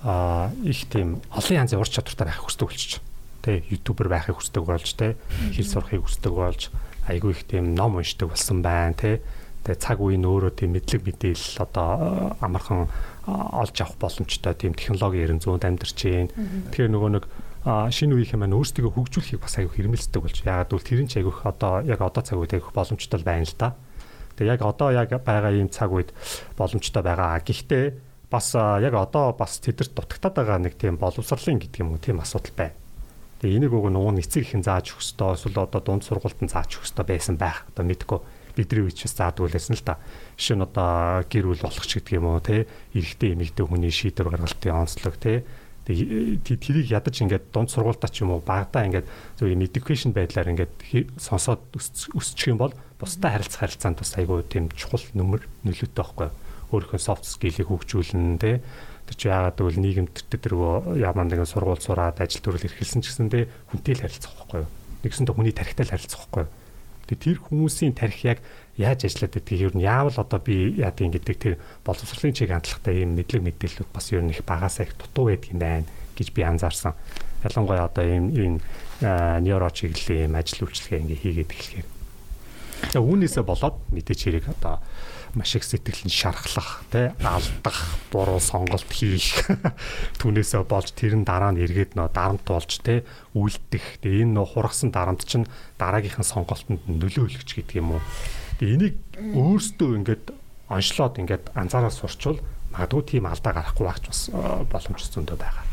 [0.02, 3.00] а их тийм олон янзын ур чадвартай байх хүсдэг болчих.
[3.42, 5.16] Тэ ютубер байхыг хүсдэг болж тэ
[5.54, 6.70] хэл сурахыг хүсдэг болж
[7.06, 9.22] айгүй их тийм ном уншдаг болсон байна тэ
[9.62, 12.90] тэгээ цаг үеийн өөрөө тийм мэдлэг мэдээлэл одоо амархан
[13.30, 16.34] олж авах боломжтой тийм технологи 900-д амьдарч байна.
[16.74, 17.24] Тэгэхээр нөгөө нэг
[17.62, 20.36] шинэ үеийнхэн маань өөрсдөө хөгжүүлэхийг бас аягүй хэрмэлцдэг болж.
[20.42, 23.54] Ягаад гэвэл тэр нь ч айгүйх одоо яг одоо цаг үед айгүйх боломжтой байна л
[23.54, 23.78] да.
[24.34, 26.10] Тэгээ яг одоо яг байгаа ийм цаг үед
[26.58, 27.38] боломжтой байгаа.
[27.38, 27.84] Гэхдээ
[28.26, 32.50] бас яг одоо бас тэдэрт дутагтаад байгаа нэг тийм боловсролын гэдэг юм уу тийм асуудал
[32.58, 32.74] байна.
[33.38, 37.38] Тэгээ энийг уг нөгөө эцэг ихэн зааж ёстой эсвэл одоо дунд сургуультанд зааж ёстой байсан
[37.38, 37.62] байх.
[37.70, 38.18] Одоо мэдгүй
[38.56, 39.98] бидний үеч бас заадаг байсан л да.
[40.36, 42.66] Жишээ нь одоо гэр бүл болох ч гэдэг юм уу те?
[42.92, 45.44] Эрэгтэй эмэгтэй хүний шийдвэр гаргалтын онцлог те?
[45.82, 49.06] Тэрийг ядаж ингээд дунд сургуультаа ч юм уу багадаа ингээд
[49.36, 50.72] зөв юм education байдлаар ингээд
[51.18, 51.60] сонсоод
[52.14, 56.30] өсчих юм бол бусдад харилцах харилцаанд бас айгүй тийм чухал нөмөр нөлөөтэй байхгүй
[56.70, 58.62] өөрийнхөө soft skill-ийг хөгжүүлнэ те?
[59.10, 63.28] Тэр чи яагаад гэвэл нийгэмд тэргөө ямар нэгэн сургууль сураад ажил төрөл эрхэлсэн ч гэсэн
[63.34, 63.50] те?
[63.74, 64.70] Хүнтэй л харилцах байхгүй
[65.02, 66.46] нэгсэндээ хүний тарихтай л харилцах байхгүй
[67.06, 68.38] тэр хүмүүсийн тарих яг
[68.76, 73.18] яаж ажиллаад байдгийг ер нь яавал одоо би яадгийн гэдэг тэр боловсролын чиг хандлагатай ийм
[73.18, 75.86] мэдлэг мэдээллүүд бас ер нь их багасаа их дутуу байдаг юм байна
[76.16, 76.94] гэж би анзаарсан.
[77.44, 78.54] Ялангуяа одоо ийм ийм
[79.02, 81.88] нейро чиглэлийн ийм ажил үйлчлэгээ ингээ хийгээд эхлэхээр.
[82.96, 84.80] Тэгээ үүнээсээ болоод мэдээч хэрэг одоо
[85.34, 89.48] маш их сэтгэл нь шархлах, тэ алдах, буруу сонголт хийх
[90.20, 94.04] түүнээсээ болж тэр нь дараа нь эргээд нөө дарамт болж тэ үлдэх.
[94.04, 95.48] Тэгээ энэ нөө хургасан дарамт чинь
[95.80, 98.02] дараагийнхын сонголтод нөлөөлөгч гэдэг юм уу.
[98.60, 98.96] Тэгээ энийг
[99.32, 100.24] өөртөө ингээд
[100.68, 102.44] онцлоод ингээд анзаараа сурчвал
[102.76, 104.20] магадгүй тийм алдаа гарахгүй багч бас
[104.68, 105.64] боломж зөндөө байгаа.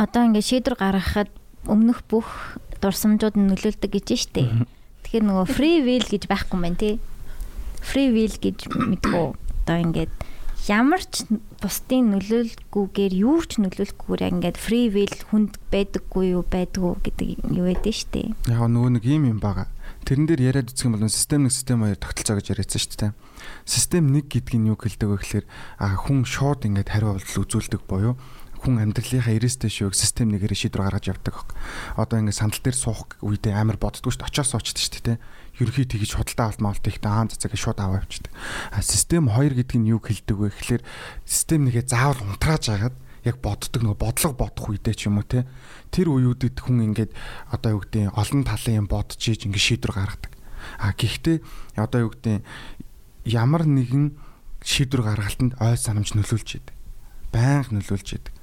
[0.00, 1.28] Одоо ингээд шийдвэр гаргахад
[1.68, 4.64] өмнөх бүх дурсамжууд нь нөлөөлдөг гэж штэ.
[5.04, 6.96] Тэгэхээр нөгөө free will гэж байхгүй юм байна тий
[7.82, 9.34] free will гэж мэдгүй
[9.68, 10.12] одоо ингээд
[10.68, 11.28] ямар ч
[11.60, 17.92] бусдын нөлөөлгүйгээр юу ч нөлөөлөхгүйгээр ингээд free will хүнд байдаггүй юу байдгүй гэдэг юу байдэн
[17.92, 18.32] штэ.
[18.48, 19.68] Яг нөгөө нэг юм юм байгаа.
[20.08, 23.12] Тэрэн дээр яриад үзэх юм бол систем нэг систем хоёр тогтолцоо гэж яриадсан шүү дээ.
[23.68, 25.46] Систем нэг гэдгийг юу хэлдэг вэ гэхээр
[26.08, 28.16] хүн шууд ингээд хариу үйлдэл үзүүлдэг боيو
[28.64, 31.36] хүн амьдралынхаа ирээстэй шүүг систем нэгээр шийдвэр гаргаж явдаг.
[31.94, 34.30] Одоо ингээд сандал дээр суух үедээ амар боддгоо шүү дээ.
[34.32, 35.18] Очоос суучдаг шүү дээ
[35.60, 38.32] ерхий тэгж худалдаа авалт маалт ихтэй хаан цацаг шууд аваа явчихдаг.
[38.70, 40.82] А систем 2 гэдэг нь юу хэлдэг вэ гэхэлэр
[41.26, 45.44] систем нэгэ заавал унтрааж агаад яг боддог нөгөө бодлого бодох үедээ ч юм уу те
[45.90, 47.12] тэр үеүүдэд хүн ингээд
[47.50, 50.32] одоо юу гэдэг олон талын юм бодож ийж ингээд шийдвэр гаргадаг.
[50.78, 51.36] А гэхдээ
[51.76, 52.46] одоо юу гэдэг
[53.26, 54.14] ямар нэгэн
[54.62, 56.74] шийдвэр гаргалтанд ой санамж нөлөөлж идэг.
[57.34, 58.37] Байнга нөлөөлж идэг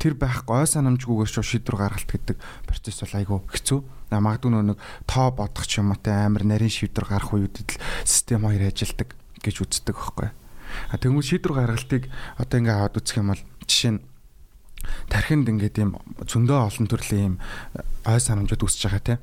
[0.00, 3.80] тэр байхгүй ой санамжгүйгээр шийдвэр гаргалт гэдэг процесс бол айгүй хэцүү.
[4.16, 8.48] Магадгүй нэг тоо бодох ч юм уу те амар нарийн шийдвэр гарах үеүүдэд л систем
[8.48, 9.12] хоёр ажилдаг
[9.44, 10.32] гэж үздэг байхгүй.
[10.32, 12.08] А тэгвэл шийдвэр гаргалтыг
[12.40, 14.02] одоо ингээ аваад үзэх юм бол жишээ нь
[15.12, 17.36] тархинд ингээд юм зөндөө олон төрлийн юм
[18.08, 19.14] ой санамжууд үүсэж байгаа те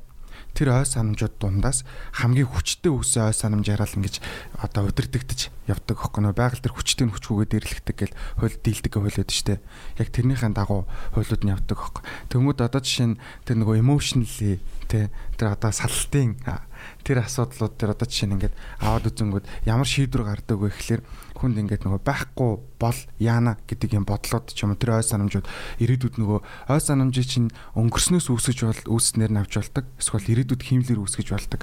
[0.58, 1.86] тэр ой санамжууд дундаас
[2.18, 4.18] хамгийн хүчтэй үсэн ой санамж яриал ингэж
[4.58, 9.30] одоо удирдэгдэж явдаг хөөхгүй нөө байгаль тэр хүчтэй нь хүчгүйгээ дэрлэгдэг гэл хууль дийлдэг байдаг
[9.30, 9.62] штэ.
[10.02, 12.02] Яг тэрнийхэн дагуу хуулиуд нь явдаг хөөхгүй.
[12.34, 14.58] Тэмүүд одоо жишээ нь тэр нөгөө emotionally
[14.90, 16.40] тэ тэр одоо салтын
[17.04, 21.02] тэр асуудлууд тэр одоо жишээ нь ингээд аваад үзэнгүүд ямар шийдвэр гардаг вэ гэхэлэр
[21.38, 22.50] хүнд ингээд нөгөө байхгүй
[22.82, 25.46] бол яана гэдэг юм бодлоод ч юм уу тэр ой санамжууд
[25.78, 29.86] ирээдүйд нөгөө ой санамжийг чинь өнгөрснөөс үүсгэж бол үүснээр навж болдог.
[30.02, 31.62] Эсвэл ирээдүйд хиймлэр үүсгэж болдог.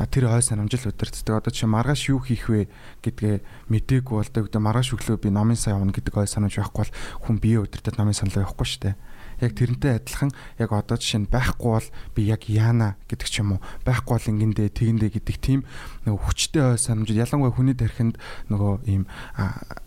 [0.00, 1.36] А тэр ой санамж л удирддаг.
[1.36, 2.72] Одоо чи маргааш юу хийх вэ
[3.04, 4.48] гэдгээ мдээгүй болдог.
[4.48, 6.92] Гэдэг маргааш өглөө би номын сан явна гэдэг ой санамж байхгүй бол
[7.28, 8.96] хүн бие удирдах номын саналаа явахгүй шүү дээ
[9.40, 13.58] Яг тэрнтэй адилхан яг одоо жишээ нь байхгүй бол би яг яана гэдэг ч юм
[13.58, 13.64] уу.
[13.82, 15.60] Байхгүй бол ингэндээ тэгэндээ гэдэг тийм
[16.06, 18.18] нөгөө хүчтэй ой санамж ялангуяа хүний тархинд
[18.50, 19.06] нөгөө ийм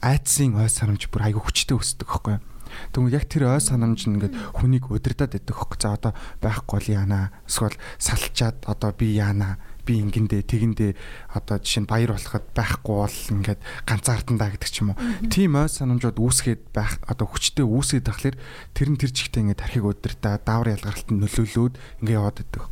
[0.02, 2.44] айдсын ой санамж бүр айгүй хүчтэй өсдөг байхгүй юу?
[2.92, 5.80] Тэгвэл яг тэр ой санамж нь ингээд хүнийг удирдах гэдэг хөөх.
[5.80, 6.12] За одоо
[6.44, 7.32] байхгүй бол яана.
[7.48, 9.58] Эсвэл салчаад одоо би яана
[9.88, 10.92] би ингэндээ тэгэндээ
[11.32, 15.00] одоо жишээ нь баяр болоход байхгүй бол ингээд ганцаардандаа гэдэг ч юм уу.
[15.32, 18.36] Тийм ой санамжууд үүсгээд байх одоо хүчтэй үүсгээд тахлаар
[18.76, 22.64] тэр нь тэр чигтээ ингээд тархиг өдөртөө даавар ялгарлалт нь нөлөөлөөд ингээд яваад байдаг.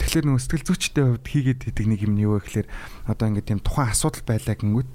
[0.00, 2.68] Тэгэхээр нөгөө сэтгэл зүйчтэй хувьд хийгээд идэг нэг юм нь юу вэ гэхээр
[3.12, 4.90] одоо ингээд тийм тухайн асуудал байлаа гингүүд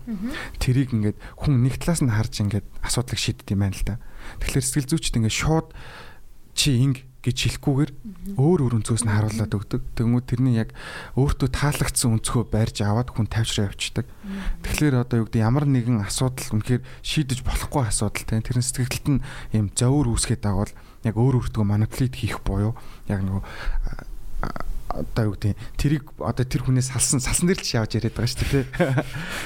[0.60, 3.96] тэрийг ингээд хүн нэг талаас нь харж ингээд асуудлыг шийддэг юм байна л да.
[4.44, 5.70] Тэгэхээр сэтгэл зүйчд ингээд шууд
[6.58, 7.92] чи инг гэж хэлэхгүйгээр
[8.40, 9.82] өөр өөр өнцгөөс нь харуулад өгдөг.
[10.00, 10.72] Тэгмүүд тэрний яг
[11.20, 14.08] өөртөө таалагдсан өнцгөө барьж аваад хүн тавьчраа явчихдаг.
[14.64, 19.24] Тэгэхээр одоо юу гэдэг ямар нэгэн асуудал үнэхээр шийдэж болохгүй асуудал тийм тэрэн сэтгэлд нь
[19.52, 20.72] юм зовөр үүсгээд байгавал
[21.04, 22.80] яг өөр өөртөө манипулейт хийх буюу
[23.12, 23.44] яг нөгөө
[24.88, 28.48] одоо юу гэдэг тэрийг одоо тэр хүнээс салсан салсан дээр л шавж яриад байгаа шүү
[28.56, 28.66] дээ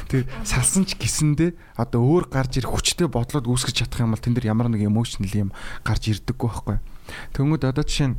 [0.07, 4.37] тэр салсан ч гисэндээ одоо өөр гарч ирэх хүчтэй бодлоод үүсгэж чадах юм бол тэн
[4.37, 5.49] дээр ямар нэг эмошнл юм
[5.83, 6.77] гарч ирдэггүй байхгүй
[7.35, 8.17] Тэнгүүд одоо жишээ нь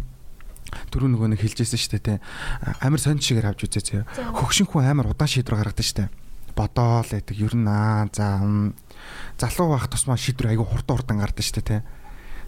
[0.92, 2.14] түрүү нөгөө нэг хэлжсэн шүү дээ те
[2.80, 4.02] амар сонь чигээр авч үзээ зөө.
[4.40, 6.08] Хөгшин хүн амар удаан шийдвэр гаргадаг шүү дээ.
[6.56, 8.40] Бодоол байдаг ер нь аа за
[9.36, 11.84] залуу байх тусмаа шийдвэр айгүй хурдан хурдан гардаг шүү дээ те.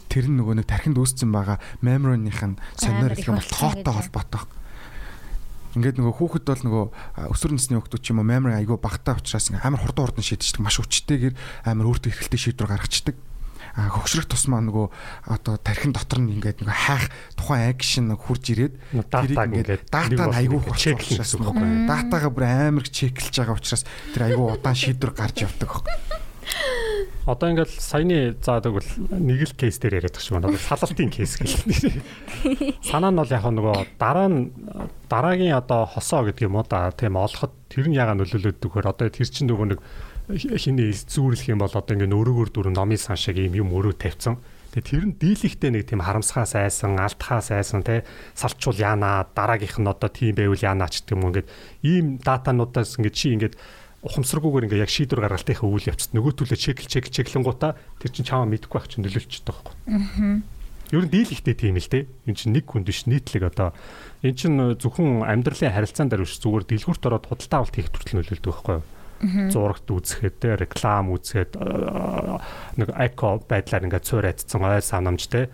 [0.08, 4.44] Тэр нь нөгөө нэг тархинд үүсцэн байгаа мемориных нь сонир гэх юм бол тоотой холбоотой.
[5.74, 6.84] Ингээд нөгөө хүүхэд бол нөгөө
[7.34, 10.78] өсвөр насны хүүхдүүд ч юм уу мемори айгүй багтаа учраас амар хурдан хурдан шийдчихдэг маш
[10.78, 11.34] хүчтэйгээр
[11.66, 13.18] амар өөртөө ихтэй шийдвэр гаргацдаг
[13.74, 14.86] хөгшрөх тусмаа нөгөө
[15.34, 18.74] одоо тархин дотор нь ингээд нөгөө хайх тухайн акшн хурж ирээд
[19.10, 21.66] тэрийг ингээд дата нь айгүй болчихсон байхгүй.
[21.90, 23.82] Датагаа бүр амар чеклж байгаа учраас
[24.14, 26.22] тэр айгүй удаан шийдвэр гарч явдаг байхгүй.
[27.24, 28.84] Одоо ингээл саяны за тэгвэл
[29.16, 30.60] нэг л кейс дээр яриад байгаа шүү.
[30.60, 32.84] Салалтын кейс гэлээ.
[32.84, 34.52] Санаа нь бол яг нөгөө дараа нь
[35.08, 39.08] дараагийн одоо хосоо гэдэг юм уу да тийм олоход тэр нь яга нөлөөлөд өгөхөр одоо
[39.08, 39.80] тэр чинь нөгөө нэг
[40.32, 44.40] хиний зүүрлэх юм бол одоо ингэ өрөөгөр дүр номын сан шиг юм юм өрөө тавьсан.
[44.72, 49.86] Тэгээ тэр нь дийлэхтэй нэг тийм харамсгаа сайсан, алдхаа сайсан те салчул яана дараагийнх нь
[49.86, 51.48] одоо тийм байвал яана ч гэдэг юм ингээд
[51.84, 53.54] ийм датануудаас ингээд чи ингээд
[54.00, 58.48] ухамсаргүйгээр ингээ яг шийдвэр гаргалтынхаа үйл явцад нөгөө төлөө чекл чекл чеклэнгуудаа тэр чинь чамаа
[58.48, 59.76] мэдэхгүй байх чинь нөлөөлчихөд байгаа байхгүй.
[59.92, 60.40] Аа.
[60.92, 62.08] Ер нь дийлэхтэй тийм л те.
[62.28, 63.72] Энд чинь нэг хүнд биш нийтлэг одоо
[64.20, 68.52] эн чинь зөвхөн амьдралын харилцаан дээр биш зүгээр дэлгүүрт ороод худалдаа авалт хийх төрөл нөлөөлдөг
[68.52, 68.84] байхгүй юу?
[69.50, 71.56] Зурагт үзэхэд реклам үзэхэд
[72.76, 75.48] нэг эко байдлаар ингээд цуурайдсан ой санамж те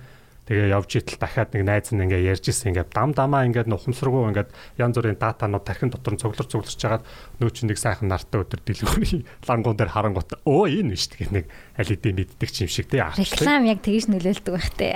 [0.48, 4.30] Тэгээ явж итэл дахиад нэг найз нь ингээ ярьж исэн ингээ дам дамаа ингээ нухамсаргуу
[4.32, 4.48] ингээ
[4.80, 7.04] янз бүрийн датанууд тархин дотор нь цуглар цугларч жагаад
[7.38, 11.46] нөө чинь нэг сайхан нартай өдөр дэлгүүрийн лангуун дээр харангуут оо энэ биш гэх нэг
[11.76, 14.94] аль хэдийн мэддэг юм шиг тий реклам яг тэгж нөлөөлдөг байх тий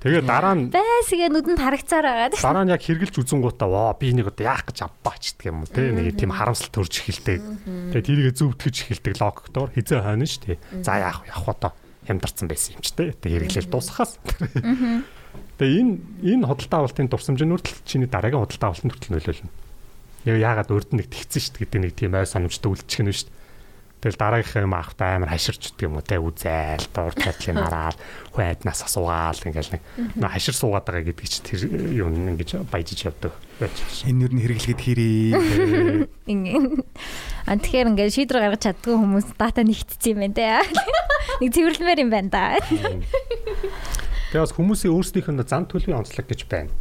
[0.00, 4.30] Тэгээ дараа нь байсгээ нүдэнд харагцаар байгаа дараа нь яг хэрглэж үзэнгуудаа ваа би нэг
[4.30, 5.70] одоо яах гэж авбаач гэх юм уу?
[5.70, 7.40] Тий нэг тийм харамсал төрж эхэлдэг.
[7.92, 11.72] Тэгээ тэрийгэ зөвтгөж эхэлдэг логиктор хизээ хойно ш тий за яах яах одоо
[12.06, 13.12] хямдарсан байсан юм ч те.
[13.12, 14.20] Тэг хэрэглэл дуусахаас.
[15.58, 19.52] Тэгээ энэ энэ худалдаа авалтын дурсамжийн үрдэл чиний дараагийн худалдаа авалтын хүртэл нөлөөлнө.
[20.24, 23.12] Яг яагаад урд нь нэг тэгсэн шүү дээ гэдэг нэг тийм ой санамжтай үлдчих нь
[23.12, 23.42] шүү дээ.
[24.04, 27.96] Тэгэл дараагийнх юм авахтаа амар хаширч гэдэг юм уу те үзээл дурд татлын хараад
[28.36, 29.82] хүн айднаас асуугаал ингээл нэг
[30.20, 33.72] хашир суугаад байгаа гэдэг чи тэр юм ингэж баяжиж явдаг байж.
[34.04, 36.12] Энэ юу н хэрэглэхэд хэрэг.
[36.28, 36.84] Ингээ.
[37.48, 40.52] А тэгэхээр ингээ шийдвэр гаргаж чаддгүй хүмүүс дата нэгтцсэн юм байна те.
[41.40, 42.44] Нэг цэвэрлэмээр юм байна да.
[44.34, 46.74] Тэгээ бас хүмүүсийн өөрсдийнх нь зан төлөвийн онцлог гэж байна.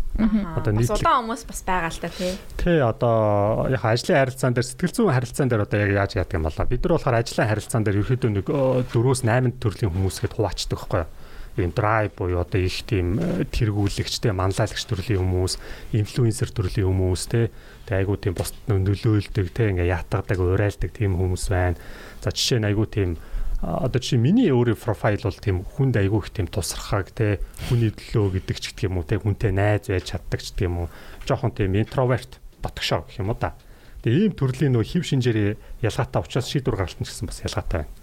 [0.58, 2.34] Одоо нийт удаан хүмүүс бас байгаа л та тий.
[2.58, 6.50] Тий одоо яг ажлын харилцаан дээр сэтгэл зүйн харилцаан дээр одоо яг яаж яадаг юм
[6.50, 6.66] болоо.
[6.66, 8.48] Бид нар болохоор ажлын харилцаан дээр ерөөдөө нэг
[8.90, 11.10] 4-өөс 8 төрлийн хүмүүсгээд хуваачдаг байхгүй юу?
[11.58, 13.22] ийм драйв буюу одоо их тийм
[13.54, 15.62] тэргүүлэгчтэй манлайлагч төрлийн хүмүүс,
[15.94, 17.54] инфлюенсер төрлийн хүмүүс те
[17.86, 21.78] тэг айгуу тийм бус нөлөөлдөг те ингээ ятгадаг, урайлдаг тийм хүмүүс байна.
[22.26, 23.22] За жишээ нь айгуу тийм
[23.64, 27.40] одоо чи миний өөрийн профайл бол тийм хүнд айгүй их тийм тусархаг те
[27.72, 30.76] хүний төлөө гэдэг ч гэдэг юм уу те хүнтэй найз байж чаддаг ч гэдэг юм
[30.84, 30.88] уу
[31.24, 33.56] жоохон тийм интроверт дотгошоо гэх юм уу да.
[34.04, 37.96] Тэгээ ийм төрлийн нөө хев шинжээр ялгаатай учраас шийдвэр гаргалтын гэсэн бас ялгаатай байна.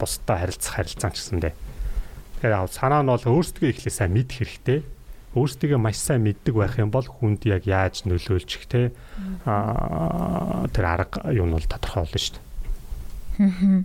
[0.00, 1.52] Бусдаа харилцах харилцаан ч гэсэндээ.
[1.52, 4.80] Тэгэхээр санаа нь бол өөрсдөө ихлээ сайн мэдэх хэрэгтэй.
[5.36, 8.96] Өөрсдөө маш сайн мэддэг байх юм бол хүнд яг яаж нөлөөлчих те
[9.44, 13.84] аа тэр арга нь бол тодорхой болно шүү дээ.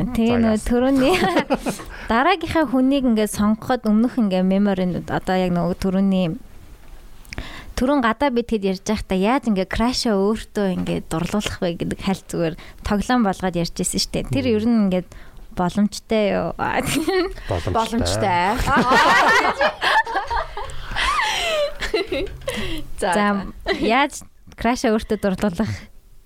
[0.00, 1.12] Тэгээ нөө төрөний
[2.12, 6.40] дараагийнхаа хүнийг ингээд сонгоход өмнөх ингээ меморинд одоо яг нөгөө төрөний
[7.76, 12.24] түрүүн гадаа би тэгэд ярьж байхдаа яаж ингээ крашаа өөртөө ингээ дурлуулах вэ гэдэг хальт
[12.32, 14.32] зүгээр тоглоом болгоод ярьж байсан шүү дээ.
[14.32, 15.08] Тэр ер нь ингээд
[15.56, 16.52] боломжтой юу?
[17.72, 18.56] Боломжтой.
[23.00, 23.46] За
[23.80, 24.20] яаж
[24.60, 25.72] краша өөртөө дурлуулах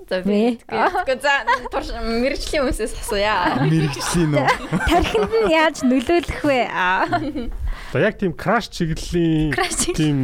[0.08, 1.32] За би тэгэхгүй за
[2.04, 3.56] мэрэгжлийн хүмүүсээс асууя.
[3.64, 4.46] Мэргэжлийн үү?
[4.84, 6.60] тархинд нь яаж нөлөөлөх вэ?
[7.88, 9.56] За яг тийм краш чиглэлийн
[9.96, 10.18] тийм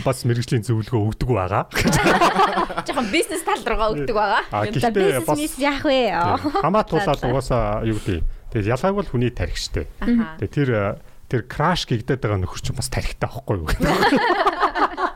[0.00, 1.68] бас мэрэгжлийн зөвлөгөө өгдөг байгаа.
[2.88, 4.42] Жоохон бизнес тал руугаа өгдөг байгаа.
[4.48, 6.16] За гэхдээ бизнес яах вэ?
[6.64, 8.24] хамаатуулаад угаасаа юу гэдэг.
[8.56, 9.84] Тэгээд ялгааг бол хүний тарих штэ.
[10.40, 10.70] Тэгээд тэр
[11.28, 13.68] тэр краш гэгдээд байгаа нөхөр чинь бас тарихтай байхгүй юу?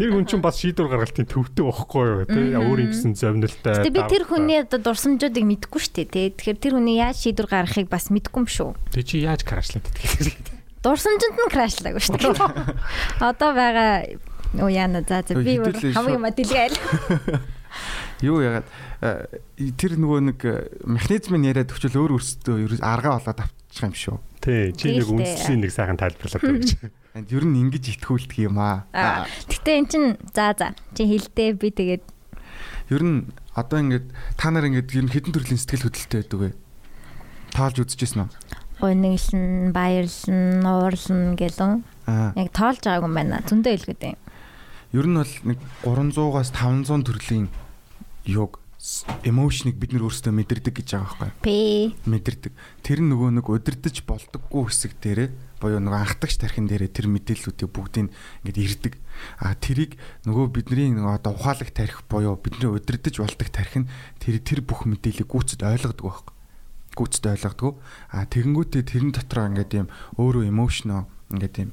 [0.00, 2.24] Тэр хүн чинь бас шийдвэр гаргалтын төвтэй байхгүй юу?
[2.24, 3.84] Тэ өөрийн гэсэн зовнилтай.
[3.84, 6.08] Гэтэ би тэр хүний одоо дурсамжуудыг мэдэхгүй шүү дээ.
[6.08, 6.26] тий.
[6.32, 8.70] Тэгэхээр тэр хүний яаж шийдвэр гаргахыг бас мэдэхгүй юм шүү.
[8.96, 10.40] Тэг чи яаж крашлаад идэх
[10.80, 12.40] Дурсамжинд нь крашлаагүй шүү дээ.
[13.20, 14.08] Одоо байгаа
[14.58, 16.74] Оо яана за за би хамгийн юм дэлгээл.
[18.26, 18.66] Юу ягаад
[19.00, 19.38] э,
[19.78, 24.16] тэр нөгөө нэг э, механизмын яриад өчөл өөр өөрсдөө ерөөс аргаа болоод авчих юм шүү.
[24.40, 26.68] Тий, чи нэг үндсийн нэг сайхан тайлбарлаад гэж.
[27.16, 28.88] Энд ер нь ингэж итгүүлдэг юм аа.
[29.48, 32.04] Гэтэ эн чин за за чи хэлдэ би тэгээд
[32.90, 33.18] Ер нь
[33.54, 34.08] одоо ингээд
[34.40, 36.50] та нар ингээд ер нь хэдэн төрлийн сэтгэл хөдлөлттэй байдаг вэ?
[37.52, 38.30] Тоолж үзчихсэн үү?
[38.80, 43.44] гониглан, баярлан, уурлан гэлэн яг тоолж байгаагүй юм байна.
[43.44, 44.18] Зөндөө хэлгээд юм.
[44.96, 47.46] Ер нь бол нэг 300-аас 500 төрлийн
[48.24, 48.58] юг
[49.28, 52.08] эмошныг бид нар өөрсдөө мэдэрдэг гэж байгаа байхгүй Пэ.
[52.08, 52.52] мэдэрдэг.
[52.80, 55.28] Тэр нөгөө нэг удирдах болдоггүй хэсэг дээрээ
[55.60, 58.94] боёо нөгөө анхдагч тархин дээрээ тэр мэдээллүүдийг бүгдийг ингээд ирдэг.
[59.44, 63.84] А тэрийг нөгөө бидний нөгөө одоо ухаалаг тарих боёо бидний удирдах болдог тархин
[64.16, 66.34] тэр тэр бүх мэдээллийг гүйцэд ойлгодог байхгүй.
[66.96, 67.76] Гүйцэд ойлгодог.
[68.08, 71.70] А тэгэнгүүтээ тэрэн дотроо ингээд юм өөрөө эмошно ингээд юм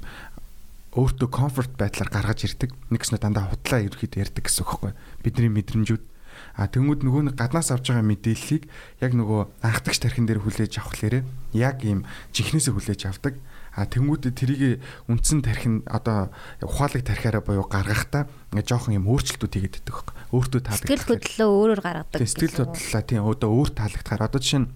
[0.91, 2.75] өөртөө комфорт байдлаар гаргаж ирдэг.
[2.91, 4.93] Нэгснэ дандаа худлаа ерөөд ярьдаг гэсэн үг байхгүй.
[5.23, 6.16] Бидний мэдрэмжүүд
[6.57, 8.65] А тэнгууд нөгөө нэг гаднаас авч байгаа мэдээллийг
[8.97, 12.01] яг нөгөө анхдагч тархин дээр хүлээж авах лээрээ яг ийм
[12.33, 13.37] жинхнээсээ хүлээж авдаг.
[13.77, 16.33] А тэнгууд тэрийг үндсэн тархин одоо
[16.65, 20.15] ухаалаг тархиараа буюу гаргахтаа ингээ жоохон юм өөрчлөлтүүд хийгээд байдаг байхгүй.
[20.33, 20.89] Өөртөө таалагдах.
[20.89, 22.19] Сэтгэл хөдлөлөө өөрөөр гаргадаг.
[22.25, 24.69] Сэтгэл хөдлөлөө тийм одоо өөр таалагдахаар одоо жишээ нь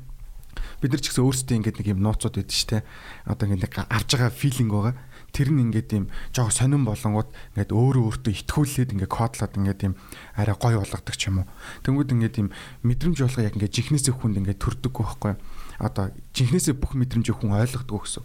[0.85, 2.83] бид нар ч гэсэн өөрсдөө ингээд нэг юм нууцуд байдаг шүү дээ.
[3.25, 4.95] Одоо ингээд нэг авж байгаа филинг байгаа.
[5.31, 9.93] Тэр нь ингээд юм жоохон сонирн болонгууд ингээд өөрөө өөртөө итгүүлээд ингээд кодлоод ингээд юм
[10.35, 11.47] арай гоё болгодог ч юм уу.
[11.87, 12.49] Тэнгүүд ингээд юм
[12.83, 15.33] мэдрэмж болгоо яг ингээд жихнээсээ хүнд ингээд төрдөггүй байхгүй.
[15.79, 18.23] Одоо жихнээсээ бүх мэдрэмжийг хүн ойлгодог гэсэн.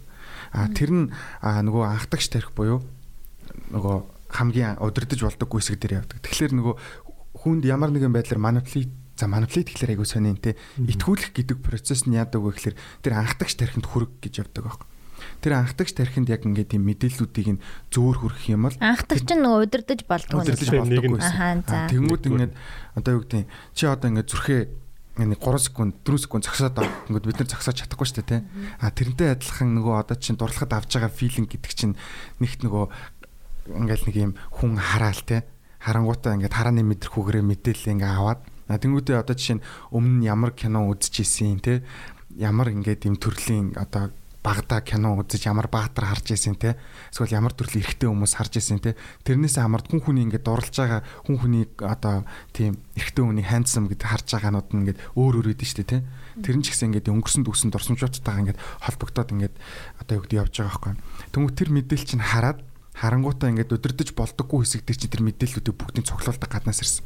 [0.51, 1.05] А тэр нь
[1.39, 2.83] нөгөө анхдагч тарих буюу
[3.71, 3.97] нөгөө
[4.35, 6.19] хамгийн удирдах болдоггүй хэсэг дээр явдаг.
[6.23, 6.75] Тэгэхээр нөгөө
[7.47, 12.19] хүнд ямар нэгэн байдлаар манипулит за манипулит гэхэлэр айгуу сони энэ итгүүлэх гэдэг процесс нь
[12.19, 14.86] яадаг вэ гэхэлэр тэр анхдагч тархинд хүрэх гэж явдаг байхгүй.
[15.41, 17.61] Тэр анхдагч тархинд яг ингээд тийм мэдээллүүдийг нь
[17.93, 20.41] зөөр хүрэх юм бол Анхдагч нь нөгөө удирдах болдгоо.
[20.41, 21.61] удирдах за.
[21.67, 22.53] А, Тэнгүүд ингээд
[22.97, 23.45] одоо юу гэдэг
[23.77, 24.61] чи одоо ингээд зүрхээ
[25.25, 26.89] нэг 3 секунд 4 секунд зогсоод ав.
[27.09, 28.41] Ингээд бид нар зогсоод чадахгүй шүү дээ тий.
[28.81, 31.97] А тэрнтэй адилхан нөгөө одоо чинь дурлахад авж байгаа филинг гэдэг чинь
[32.37, 32.85] нэгт нөгөө
[33.73, 35.41] ингээл нэг юм хүн хараал тий.
[35.81, 40.51] Харангуутаа ингээд харааны мэдрэхүүгээрээ мэдээлэл ингээ аваад а тэнгүүдээ одоо жишээ нь өмнө нь ямар
[40.53, 41.81] кино үзчихсэн тий.
[42.37, 44.13] Ямар ингээд юм төрлийн одоо
[44.47, 46.79] багада кино үзэж ямар баатар харж ийсэн те.
[47.11, 48.95] Эсвэл ямар төрлийн эрэгтэй хүмүүс харж ийсэн те.
[49.27, 52.23] Тэрнээсээ хамаард хүн хүний ингээд дурлж байгаа хүн хүний одоо
[52.55, 56.07] тийм эрэгтэй хүний хандсам гэдэг харж байгаанууд нь ингээд өөр өөр идэв штэ те.
[56.39, 59.55] Тэр нь ч гэсэн ингээд өнгөрсөн дүүсэн дурсамжуудтайгаа ингээд холбогдоод ингээд
[59.99, 60.93] одоо юу гэдэг явж байгаа байхгүй.
[61.35, 62.63] Тэмүү тэр мэдээлэл чинь хараад
[62.95, 67.03] харангуутаа ингээд өдөрдөж болдоггүй хэсэг дээр чи тэр мэдээллүүдийг бүгдийг цуглуулдаг гаднаас ирсэн.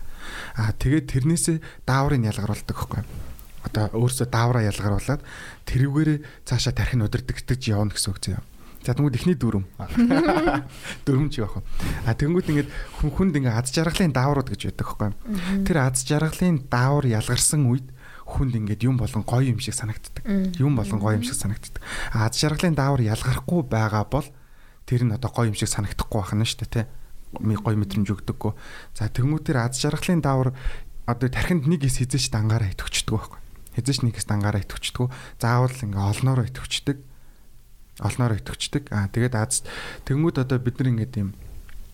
[0.61, 1.57] Аа тэгээд тэрнээсээ
[1.89, 3.30] дааврыг ялгаруулдаг байхгүй
[3.65, 5.21] одоо өөрөөсөө даавраа ялгаруулад
[5.69, 8.43] тэрүүгээрээ цаашаа тархин удирдахтаж явна гэсэн үг заяа.
[8.81, 9.69] За тэгвэл эхний дүрм.
[11.05, 11.63] Дүрм ч яах вэ?
[12.09, 15.61] А тэгэнгүүт ингээд хүн хүнд ингээд аз жаргалын дааврууд гэж байдаг байхгүй юу?
[15.69, 17.85] Тэр аз жаргалын даавар ялгарсан үед
[18.25, 20.25] хүнд ингээд юм болон гоё юм шиг санагддаг.
[20.57, 21.77] Юм болон гоё юм шиг санагддаг.
[22.09, 24.25] Аз жаргалын даавар ялгарахгүй байгаа бол
[24.89, 26.89] тэр нь одоо гоё юм шиг санагдахгүй байх нь шүү дээ, тэ?
[27.37, 28.53] Гоё мэдрэмж өгдөггүй.
[28.97, 30.57] За тэгмүүтэр аз жаргалын даавар
[31.05, 33.41] одоо тархинд нэг хэс хизээч дангаараа итгэвчдэг байхгүй
[33.75, 35.11] хязгаарч нэг хэс дангаараа итгэвчдэг.
[35.39, 36.97] Заавал ингээ олноороо итгэвчдэг.
[38.01, 38.83] Олноороо итгэвчдэг.
[38.91, 39.63] Аа тэгээд аз
[40.07, 41.29] тэгмүүд одоо бид нар ингээд юм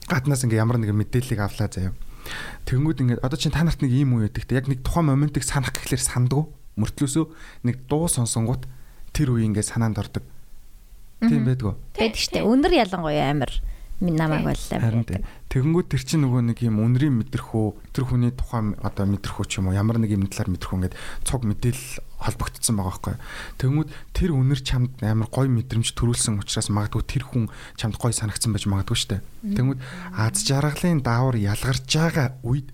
[0.08, 1.94] гаднаас ингээ ямар нэгэн мэдээллийг авлаа заяа.
[2.66, 4.58] Тэгмүүд ингээд одоо чинь та нарт нэг ийм үе өгдөгтэй.
[4.58, 6.48] Яг нэг тухайн моментыг санах гэхлээр сандгүй.
[6.80, 7.26] Мөртлөөсөө
[7.68, 8.68] нэг дуу сонсонгууд
[9.12, 10.24] тэр үе ингээ санаанд ордог.
[11.24, 11.74] Тийм байдгүй.
[11.98, 12.46] Байдаг штэ.
[12.46, 14.80] Өнөр ялангуяа амир минь намайг боллоо.
[14.80, 15.26] Харин.
[15.50, 17.66] Тэгэнгүүт тэр чинь нөгөө нэг юм үнрийн мэдрэхүү
[17.98, 21.42] тэр хүний тухайн одоо мэдрэхүү ч юм уу ямар нэг юм талаар мэдрэхүү ингээд цуг
[21.50, 23.16] мэдээлэл холбогдсон байгаа байхгүй.
[23.58, 28.54] Тэгмүүд тэр үнэр чамд амар гой мэдрэмж төрүүлсэн учраас магадгүй тэр хүн чамд гой санагдсан
[28.54, 29.22] байж магадгүй шүү дээ.
[29.58, 29.80] Тэгмүүд
[30.14, 32.70] аз жаргалын даавар ялгарч байгаа үед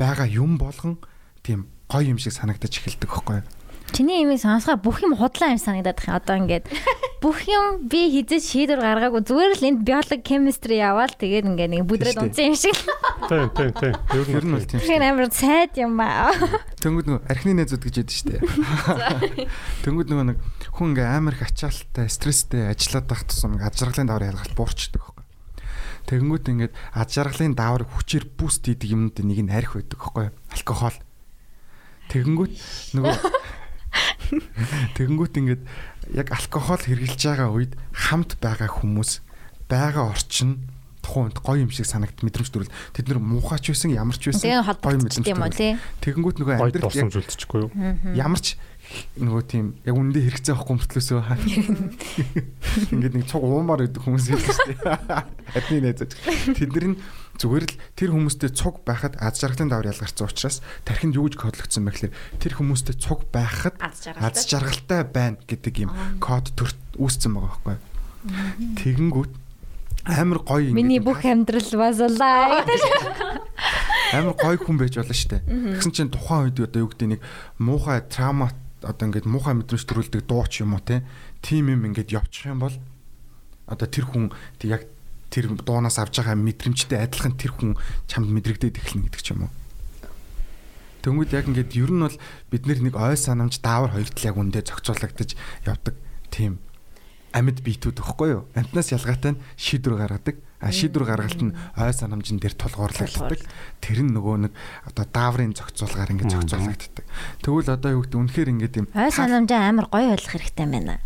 [0.00, 0.96] байгаа юм болгон
[1.44, 3.44] тийм гой юм шиг санагдаж эхэлдэг байхгүй.
[3.92, 6.16] Чиний имийг сонсохоор бүх юм худлаа юм санагдаад байна.
[6.16, 6.64] Одоо ингээд
[7.24, 11.84] бүх юм би хизэж шийдвэр гаргаагүй зүгээр л энд биолог, chemistry яваал тэгээд ингээд нэг
[11.84, 12.76] бүдрээд унтсан юм шиг.
[13.28, 13.94] Тийм тийм тийм.
[14.32, 14.80] Ер нь бол тийм.
[14.80, 16.32] Тэгэхээр амар сайд юм аа.
[16.82, 18.42] Тэнгүүд нөгөө архины найзууд гэж яддаг шүү дээ.
[19.84, 20.38] Тэнгүүд нөгөө нэг
[20.74, 25.00] хүн ингээ амар их ачаалттай, стресстэй ажиллаад байх тусам ингээ аж аргалын давар ялгалт буурчдаг
[25.00, 25.24] байхгүй.
[26.04, 30.26] Тэнгүүд ингээд аж аргалын давар хүчээр буст хийдэг юмнууд нэг нь арх байдаг байхгүй.
[30.52, 30.98] Алкогол.
[32.12, 32.52] Тэнгүүд
[33.00, 33.14] нөгөө
[34.96, 35.62] Тэнгүүд ингээд
[36.14, 39.20] яг алкогол хэрглэж байгаа үед хамт байгаа хүмүүс
[39.68, 40.68] байгаа орчин
[41.04, 44.64] тухайн үед гоё юм шиг санагд мэдрэмж төрөл тэд нар муухайч байсан ямар ч байсан
[44.64, 45.76] гоё мэдрэмж юм уу тий.
[46.00, 47.70] Тэгэнгүүт нөгөө амьдрал зүйлчихгүй юу?
[48.16, 48.56] ямар ч
[49.20, 51.20] нөгөө тийм яг үндэ хэрэгцээ авахгүй мөртлөөсөө
[52.92, 54.80] ингээд нэг цуг уумаар байдаг хүмүүс байдаг шүү дээ.
[55.56, 56.10] Адны найзаж.
[56.52, 56.96] Тэд нар нь
[57.38, 61.84] зүгээр л тэр хүмүүстэй цуг байхад аз жаргалын давар ялгарсан учраас тархинд юу гэж кодлогдсон
[61.84, 65.02] бэ гэхээр тэр хүмүүстэй цуг байхад Аз жаргалтай.
[65.02, 65.90] байна гэдэг юм
[66.22, 67.76] код төр үүссэн байгаа байхгүй.
[68.78, 69.32] Тэгэнгүүт
[70.04, 72.62] амар гоё ингээд Миний юм бүх амьдрал базалаа.
[74.16, 75.42] амар гой хүн байж болно штэ.
[75.42, 77.20] Тэгсэн чинь тухайн үед одоо юу гэдэг нэг
[77.58, 78.52] муухай траума
[78.84, 81.02] одоо ингээд муухай мэдрэмж төрүүлдэг дуу ч юм уу те.
[81.42, 82.76] Тим юм ингээд явчих юм бол
[83.66, 84.30] одоо тэр хүн
[84.68, 84.86] яг
[85.34, 87.74] тэр дуунаас авж байгаа мэдрэмжтэй адилхан тэр хүн
[88.06, 89.52] чамд мэдрэгдээд эхэлнэ гэдэг ч юм уу.
[91.02, 92.16] Тэнгүүд яг ингээд ер нь бол
[92.54, 95.34] бид нэг ой санамж даавар хоёр тал яг үндэ зохицуулагдаж
[95.66, 95.98] явдаг
[96.30, 96.62] тийм
[97.34, 98.42] амьд биетүүд өгөхгүй юу?
[98.54, 100.38] Амтнаас ялгаатай нь шийдвэр гаргадаг.
[100.62, 103.42] А шийдвэр гаргалт нь ой санамжин дээр тулгуурлагддаг.
[103.82, 104.52] Тэр нь нөгөө нэг
[104.86, 107.04] одоо дааврын зохицуулгаар ингээд зохицуулагддаг.
[107.42, 111.02] Тэгвэл одоо юу гэдэг үнэхээр ингээд юм Ой санамжаа амар гоё ойлгох хэрэгтэй байна.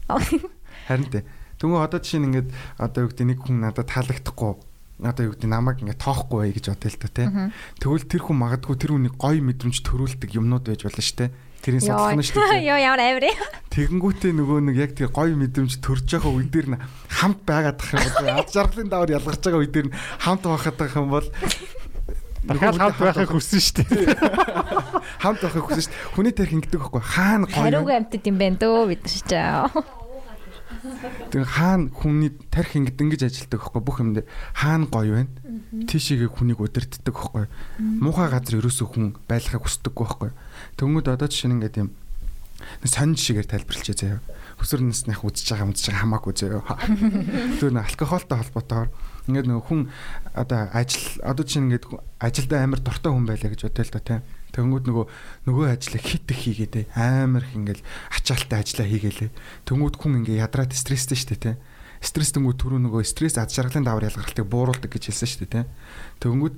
[0.86, 1.24] харин тэ.
[1.58, 4.52] Тэгвэл одоо жишээ нь ингээд одоо юу гэдэг нэг хүн надад таалагдахгүй
[5.02, 7.28] одоо юу гэдэг намайг ингээд тоохгүй бай гэж бодъё л та тий.
[7.78, 11.30] Тэгвэл тэр хүн магадгүй тэр хүнийг гоё мэдрэмж төрүүлдэг юмнууд байж болно шүү дээ.
[11.62, 12.66] Тэрийн судалгаа нь шүү дээ.
[12.70, 13.26] Йоо ямар амир.
[13.74, 16.82] Тэгэнгүүтээ нөгөө нэг яг тэр гоё мэдрэмж төрж байгаа үе дээр нь
[17.14, 20.76] хамт байгаад тах юм бол ад жаргалын давар ялгарч байгаа үе дээр нь хамт байхад
[20.78, 21.26] тах юм бол
[22.48, 24.14] Дахиад хамт байхыг хүссэн шүү дээ.
[25.22, 26.14] хамт байхыг хүсэж шүү дээ.
[26.14, 27.98] Хүний тарих ингэдэг байхгүй хаана гоё Хариуг вэ?
[27.98, 29.32] амтд юм байна дөө бид нар ч.
[31.30, 35.32] Тэг хаана хүний тарих ингэдэг ингэж ажилтдаг байхгүй бүх юм дээр хаана гоё байна?
[35.90, 37.46] Тийшээгээ хүнийг удирддаг байхгүй.
[37.78, 40.30] Муухай газар ерөөсөө хүн байлахыг хүсдэггүй байхгүй.
[40.78, 41.90] Тэнгүүд одоо жишээ нь ингээд юм
[42.82, 44.20] нэг сонин жишээгээр тайлбарлачаа заяа.
[44.58, 46.74] Хөсөр насных үзэж байгаа үзэж байгаа хамаагүй заяа.
[47.62, 48.90] Тэр нэг алкогольтой холбоотойгоор
[49.30, 49.80] ингээд нөгөө хүн
[50.34, 51.86] одоо ажил одоо жишээ нь ингээд
[52.18, 54.22] ажилдаа амар дуртай хүн байлаа гэж бодъё л да тийм.
[54.54, 55.06] Тэнгүүд нөгөө
[55.48, 57.82] нөгөө ажлыг хит их хийгээд амар их ингээл
[58.14, 59.32] ачаалттай ажиллаа хийгээл.
[59.68, 61.58] Тэнгүүд хүн ингээ ядраад стресстэй шүү дээ тийм.
[61.98, 65.66] Стресс тэнгүүд түрүү нөгөө стресс ад жаргалын давар ялгартыг бууруулдаг гэж хэлсэн шүү дээ тийм.
[66.22, 66.54] Тэнгүүд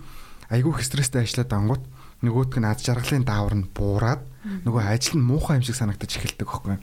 [0.55, 1.85] айгүй их стресстэй ажиллаад ангууд
[2.21, 4.23] нөгөөдг нь ад жаргалын давар нь буураад
[4.69, 6.77] нөгөө ажил нь муухай юм шиг санагдаж эхэлдэг юу?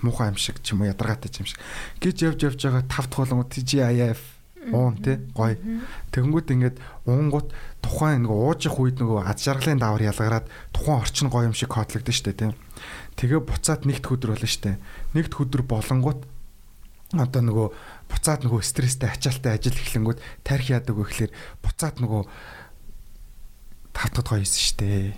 [0.00, 1.60] муухай юм шиг ч юм уу ядаргаатай юм шиг
[2.00, 4.20] гэж явж явж байгаа тав дахь болон TGIF
[4.70, 5.58] уун тий гоё.
[6.14, 6.76] Тэгэнгүүт ингээд
[7.10, 7.50] уунгууд
[7.82, 12.30] тухайн нэг уужих үед нөгөө ад жаргалын давар ялгараад тухайн орчин гоё юм шиг кодлогдсон
[12.30, 12.50] дээ тий
[13.18, 14.76] тэгээ буцаад нэгд өдөр болно шүү дээ
[15.18, 16.20] нэгд өдөр болонгууд
[17.12, 17.68] одоо нөгөө
[18.08, 22.22] буцаад нөгөө стресстэй ачаалттай ажил эхлэнгүүд тарих яадаг вэ гэхэлэр буцаад нөгөө
[23.92, 25.12] тавтад гоё шүү дээ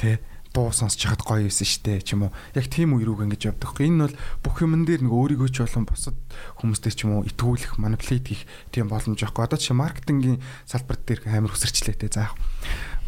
[0.00, 0.14] тий
[0.52, 2.32] дуу сонсож хахад гоё юусэн штэ ч юм уу.
[2.52, 3.72] Яг тийм үе рүүг ингэж явдаг.
[3.80, 6.16] Энэ бол бүх юмн дээр нэг өөрийгөө ч болон бусад
[6.60, 9.48] хүмүүстэй ч юм уу итгүүлэх, манипулейт хийх тийм боломж байхгүй.
[9.48, 12.36] Одоо чи маркетингийн салбар дээр амар хүсэрчлээтэй заах.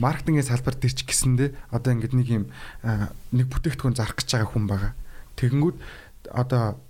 [0.00, 2.44] Маркетингийн салбар дээр ч гэсэндээ одоо ингэж нэг юм
[3.28, 4.92] нэг бүтээгдэхүүн зарах гэж байгаа хүн байгаа.
[5.36, 5.76] Тэгэнгүүт
[6.32, 6.80] одоо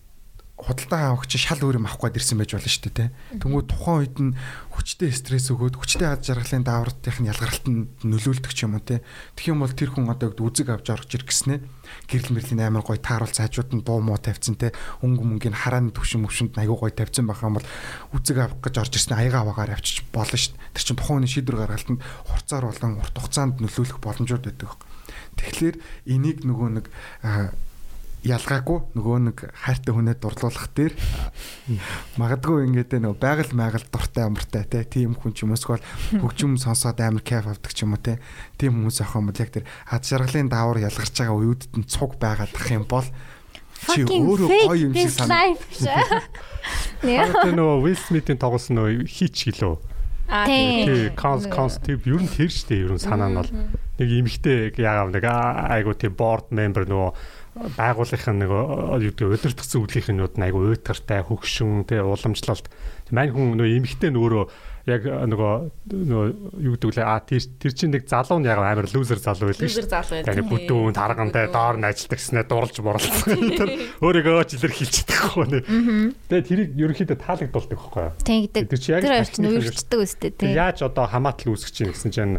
[0.55, 3.11] худалдаа авахч шал өөр юм авах гээд ирсэн байж болно шүү дээ.
[3.43, 4.33] Тэнгүүд тухайн үед нь
[4.71, 9.03] хүчтэй стресс өгөөд хүчтэй ад жаргалын даавртын ялгарлалтанд нөлөөлдөг ч юм уу те.
[9.35, 11.59] Тэгэх юм бол тэр хүн одоо үзэг авч орж ир гэснэ
[12.07, 14.71] гэрэл мэрлийн амар гой тааруулц хажууд нь дуу муу тавьсан те.
[15.03, 17.67] Өнгө мөнгөний харааны төвшин мөвшөнд аягүй гой тавьсан байх юм бол
[18.15, 20.71] үзэг авах гэж орж ирсэн аяга аваагаар авчиж болно шүү дээ.
[20.71, 24.79] Тэр чинь тухайн хүний шийдвэр гаргалтанд хурцаар болон урт хугацаанд нөлөөлөх боломжууд байдаг.
[25.35, 25.77] Тэгэхээр
[26.15, 26.87] энийг нөгөө нэг
[28.25, 28.79] ялгаагүй.
[28.97, 30.97] Нөгөө нэг хайртай хүнээ дурлуулах дээр.
[32.17, 34.85] Магадгүй ингээд нөгөө байгаль майгаль дуртай амартай те.
[34.89, 35.79] Тийм хүн ч юм уусгүй
[36.19, 38.17] хөгжим сонсоод амар кайф авдаг ч юм уу те.
[38.57, 42.17] Тийм хүмүүс авах юм бол яг тэр ад жаргалын даавар ялгарч байгаа уюудд нь цуг
[42.17, 43.07] байгаадах юм бол
[43.93, 45.53] чи өөрөө гоё юм шиг санаа.
[47.05, 49.77] Одоо нөгөө Will Smith-ийн тоглосон нөгөө хич гэлөө.
[50.29, 53.53] Аа Тий, конс конс тийм ер нь тэр штэ ер нь санаа нь бол.
[54.01, 57.13] Нэг эмхтэй яагаад нэг айгуу тийм board member нөгөө
[57.55, 62.67] байгууллагын нэг юу гэдэг удирдахсан үеийнхнүүд нь айгу уйтгартай хөгшин тэ уламжлалт
[63.15, 64.45] мань хүн нөө эмхтэй нөөрөө
[64.85, 65.53] яг нөгөө
[65.87, 66.25] нөгөө
[66.61, 69.65] юу гэдэг лээ а тэр тэр чинь нэг залуу нь яг амар лузер залуу байлаа
[69.65, 70.35] Лузер залуу байлаа.
[70.35, 73.55] Яг бүдүүн таргантай доор нь ажилдаг гэснээр дурлж борлцсон.
[73.55, 73.71] Тэр
[74.05, 75.59] өөрийгөө ч илэрхийлж чадахгүй нэ.
[76.29, 78.13] Тэгээ тэрийг ерөнхийдөө таалагдуулдаг байхгүй юу?
[78.29, 78.65] Тэгдэг.
[78.69, 80.53] Тэр чи яг Тэр чинь үргэлждэг үстэй тий.
[80.53, 82.35] яаж одоо хамаатал үүсгэж чинь гэсэн чинь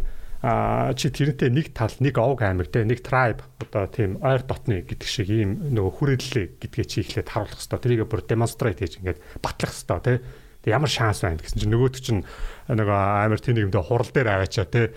[0.46, 4.86] а чи тэрнтэй нэг тал нэг овг аймаг те нэг tribe одоо тийм ойр дотны
[4.86, 9.20] гэдэг шиг ийм нөгөө хүрээлэл гэдгээ чи ихлээр харуулах хэвээр тэрийг бүр demonstrate хийж ингээд
[9.42, 10.22] батлах хэвээр те.
[10.70, 12.22] Ямар шанс байна гэсэн чинь нөгөөт чинь
[12.70, 14.94] нөгөө амар тийм нэгмдээ хурал дээр аваачаа те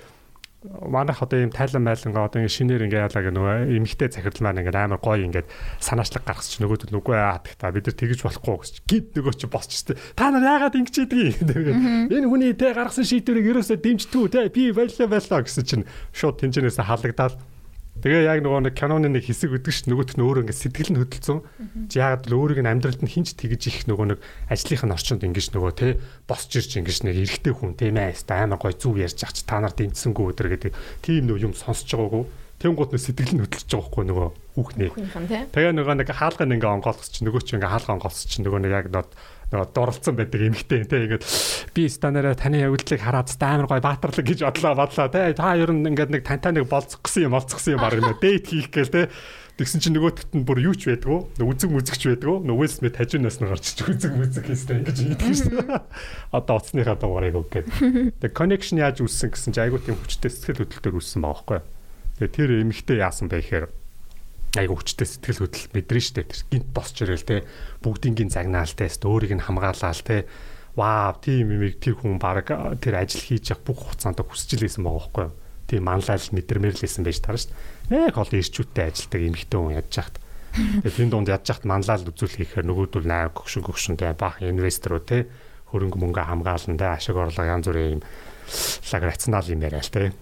[0.65, 4.67] манайх одоо ийм тайлан байлангаа одоо ингэ шинээр ингэ яалаа гэх нөгөө эмхтэй захирал маань
[4.67, 5.47] ингэ амар гоё ингээд
[5.79, 7.71] санаачлаг гаргасч нөгөөд үгүй яадаг та.
[7.71, 11.63] Бид нар тэгэж болохгүй гэж гид нөгөө чи босч тээ та нар яагаад ингэж ийдэг
[11.63, 12.11] юм?
[12.15, 16.83] Энэ хүний тэ гаргасан шийдвэрийг ерөөсөө дэмжтгүү те би баялаа баялаа гэсэн чинь шууд тэнцэнээс
[16.83, 17.39] халагдаад
[18.03, 21.01] тэгээ яг нөгөө нэг киноны нэг хэсэг өгдөг ш нөгөөт нь өөрөө ингэ сэтгэл нь
[21.03, 21.39] хөдөлсөн.
[21.91, 24.19] Чи яагаад л өөрийг нь амьдралд нь хинч тэгэж их нөгөө нэг
[24.49, 25.89] ажлынх нь орчинд ингэж нөгөө те
[26.31, 29.43] босч ирж ингэж нэг эргэтэй хүн тийм ээ хэвээр амар гой зүв ярьж ах чи
[29.43, 30.73] та нар дэмжсэнгүй өдр гэдэг
[31.03, 32.25] тийм нөгөө юм сонсож байгаагүй.
[32.59, 34.29] Тэнгууд нь сэтгэл нь хөдөлж байгаа байхгүй нөгөө
[34.59, 34.91] хүүхнээ.
[35.55, 38.73] Тэгээ нөгөө нэг хаалган ингээ онгоолгос чи нөгөө чи ингээ хаалган онгоолгос чи нөгөө нэг
[38.75, 39.07] яг нөгөө
[39.49, 41.25] нөгөө дурлцсан байдаг эмхтэй те ингээд
[41.73, 45.89] би станараа таны явдлыг хараад амар гой баатарлаг гэж бодлоо бодлоо те та ер нь
[45.89, 49.03] ингээд нэг тантай нэг болцох гэсэн юм болцсон юм баг юм дейт хийх гээл те
[49.59, 51.43] Тэгсэн чинь нөгөөдөрт нь бүр юу ч байдгүй.
[51.43, 52.47] Үзэг мүзэгч байдгүй.
[52.47, 55.83] Нөгөө Смит хажуунаас нь гарч чи үзэг мүзэг хийстэй ингэж хийдэг шүү дээ.
[56.39, 58.23] Одоо уцсныхаа дугаарыг өг гэдэг.
[58.23, 61.61] Тэгээ connection яаж үүссэн гэсэн чи айгуу тийм хүчтэй сэтгэл хөдлөлтөөр үүссэн байгаа байхгүй.
[62.23, 63.67] Тэгээ тэр эмэгтэй яасан бэ гэхээр
[64.57, 66.25] айгуу хүчтэй сэтгэл хөдлөл мэдрэн штэ.
[66.25, 67.45] Тэр гинт босч ирэл те.
[67.85, 70.25] Бүгдингийн загнаалтай өөрийг нь хамгаалаал те.
[70.79, 72.49] Вау тийм юмыг тэр хүн баг
[72.81, 75.35] тэр ажил хийж явах бүх хугацаанд хүсэж лээсэн байгаа байхгүй юу?
[75.67, 77.51] Тийм манлайл мэдэрмээр лээсэн байж таарна
[77.91, 80.17] дээ яг гол ирчүүттэй ажилдаг эмэгтэй хүн ядж хахт
[80.55, 85.27] тэгээ тийм дунд ядж хахт манлайл үзүүлэхээр нөгөөдөл 8 гөгшин гөгшөнтэй баах инвесторуу те.
[85.75, 86.87] Хөрөнгө мөнгө хамгаалан те.
[86.95, 88.03] Ашиг орлого янз бүрийн юм
[88.95, 90.15] лаг рационал юм яриа л те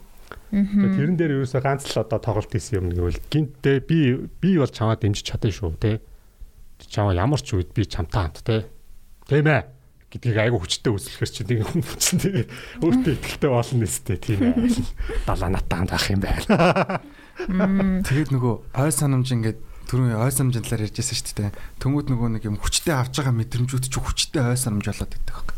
[0.50, 3.98] тэрэн дээр ерөөсөө ганц л одоо тоглолт хийсэн юм гэвэл гинтээ би
[4.40, 6.00] би бол чамаа дэмжиж чадсан шүү те.
[6.80, 8.66] Чамаа ямар ч үед би чамтай хамт те.
[9.28, 9.76] Тийм ээ
[10.10, 12.46] гэдгийг айгу хүчтэй үзүүлэхэр чи нэг юм чинь тэгээ
[12.78, 14.54] өөртөө ихтэй болно нэстэй тийм ээ.
[15.26, 17.02] Далаа натаа хамт байх юм байна.
[18.06, 19.58] Тэгээд нөгөө ой санамж ингээд
[19.90, 21.52] түрүүн ой санамжийн талаар ярьжсэн шүү дээ.
[21.82, 25.50] Төнгүүд нөгөө нэг юм хүчтэй авч байгаа мэдрэмжүүд ч хүчтэй ой санамж болоод идэх баг.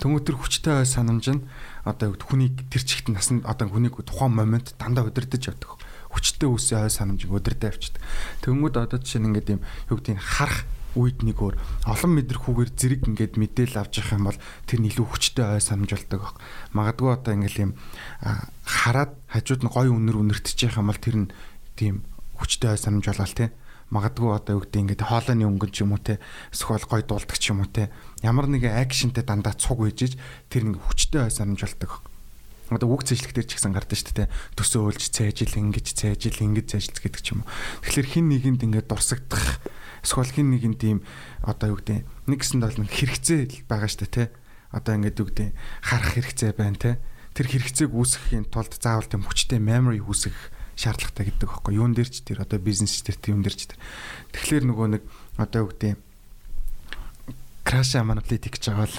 [0.00, 1.42] Төнгүүд тэр хүчтэй ой санамж нь
[1.86, 5.78] одоо хүний тэр чигт насанд одоо хүнийг тухайн момент дандаа удирдах явдаг.
[6.10, 8.02] Хүчтэй үсээ ой санамж удирдах авчдаг.
[8.42, 9.60] Төнгүүд одоо жишээ нь ингээд юм
[9.94, 10.66] юу нь харах
[10.98, 11.54] үед нэг өөр
[11.86, 15.92] олон мэдрэхүүгээр зэрэг ингээд мэдээл авч явах юм бол тэр нь илүү хүчтэй ой санамж
[15.94, 16.36] болдог баг.
[16.74, 17.72] Магадгүй одоо ингээд юм
[18.66, 21.28] хараад хажууд нь гой үнэр үнэртэж явах юм бол тэр нь
[21.78, 22.02] тийм
[22.40, 23.48] хүчтэй ой санамж болоо л тий
[23.90, 26.18] магадгүй одоо юу гэдэг ингээд хоолойны өнгөн ч юм уу те
[26.50, 27.86] эсвэл гой дуулдаг ч юм уу те
[28.24, 30.16] ямар нэгэн акшнтэй дандаа цуг үйжиж
[30.48, 32.00] тэр нэг хүчтэй ой санамж болдог.
[32.72, 34.32] Одоо үг цэжлэх дээр ч гэсэн гардаг шүү дээ.
[34.58, 37.50] Төсөө өөлж цайжил ингэж цайжил ингэж цайжилц гэдэг ч юм уу.
[37.86, 39.62] Тэгэхээр хин нэгэнд ингээд дурсагдах
[40.02, 40.98] эсвэл хин нэгэн тийм
[41.46, 44.24] одоо юу гэдэг нэг гэсэнд бол хэрэгцээ байгаа шүү дээ те.
[44.74, 45.48] Одоо ингээд юу гэдэг
[45.78, 46.98] харах хэрэгцээ байна те.
[47.38, 50.34] Тэр хэрэгцээг үүсгэхийн тулд заавал тийм хүчтэй memory үүсгэх
[50.74, 53.78] шаардлагатай гэдэг байхгүй юун дээр ч тэр одоо бизнес ч тэр юун дээр ч тэр
[54.34, 55.02] тэгэхээр нөгөө нэг
[55.40, 55.96] одоо юу гэдэг
[57.66, 58.98] краш манипулит гэж байгаа л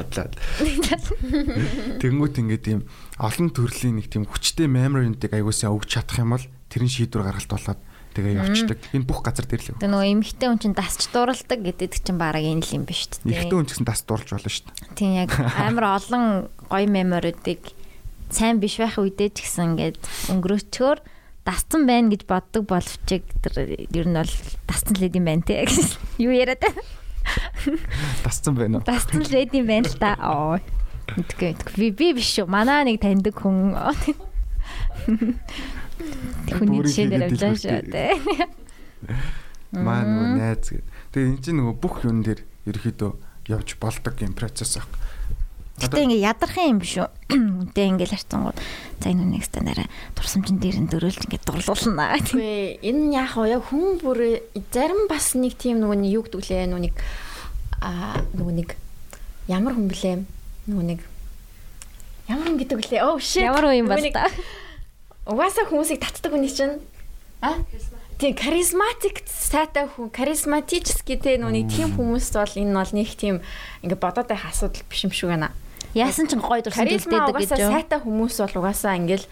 [0.00, 0.32] бодлоо.
[2.00, 2.88] Тэнгүүт ингээд тийм
[3.20, 7.80] олон төрлийн нэг тийм хүчтэй memory-ийг аягуулсан өгч чадах юм бол тэрэн шийдвэр гаргалт болоод
[8.16, 8.78] тэгээ явцдаг.
[8.96, 9.68] Энэ бүх газар дээр л.
[9.76, 13.28] Тэгээ нөгөө эмхтэй хүн чинь дасч дууралдаг гэдэг чинь бараг энэ л юм ба шүү
[13.28, 13.44] дээ.
[13.44, 14.96] Эмхтэй хүн ч гэсэн дас дурлж болно шүү дээ.
[14.96, 16.24] Тийм яг амар олон
[16.72, 17.60] гоё меморидыг
[18.32, 20.00] сайн биш байх үедээ ч гэсэн ингээд
[20.32, 20.98] өнгөрөөчгөр
[21.46, 24.34] дасцсан байна гэж боддог боловч тэр ер нь бол
[24.68, 25.64] дасцсан л юм байна те
[26.24, 26.82] юу яриад байна.
[28.24, 28.86] Дасцсан байна уу?
[28.86, 30.14] Дасцсан л юм байна л та.
[30.20, 30.58] Оо.
[31.08, 32.46] Мэдгүй би би биш шүү.
[32.50, 33.72] Манаа нэг таньдаг хүн.
[36.52, 37.80] Хүний жишээ дээр авлаа шүү.
[39.72, 40.72] Маа нөгөө найз.
[41.12, 43.10] Тэгээ энэ чинь нөгөө бүх юм дээр ерөөхдөө
[43.48, 44.88] явж болдог юм процесс ах.
[45.78, 47.06] Гэтэ ингээ ядархан юм биш үү?
[47.74, 48.58] Тэ ингээл харцангууд
[48.98, 49.86] за энэ нэг стандараа
[50.18, 52.18] турсамжин дээр нь дөрөөлж ингээ дурлуулна.
[52.18, 54.42] Үгүй энэ яг яг хүн бүр
[54.74, 56.66] зарим бас нэг тийм нөгөө нэг юу гэдэг лээ?
[56.66, 56.94] Нэг
[57.78, 58.68] аа нөгөө нэг
[59.46, 60.26] ямар хүн блэ?
[60.66, 61.00] Нөгөө нэг
[62.26, 63.00] ямар хүн гэдэг лээ?
[63.06, 63.46] Оо shit.
[63.46, 64.26] Ямар үе юм бол та.
[65.30, 66.82] Угаасаа хүмүүсийг татдаг хүний чинь.
[67.38, 67.54] А?
[68.18, 73.38] Тийм харизматик сайтай хүн харизматический те нэг тийм хүмүүс бол энэ бол нэг тийм
[73.86, 75.54] ингээ бодоод байх асуудал биш юм шиг байна.
[75.96, 77.72] Яасан ч гоё дурсан гэлдээдэг гэж угаасаа юу?
[77.72, 79.26] сайтай хүмүүс бол угаасаа ингээл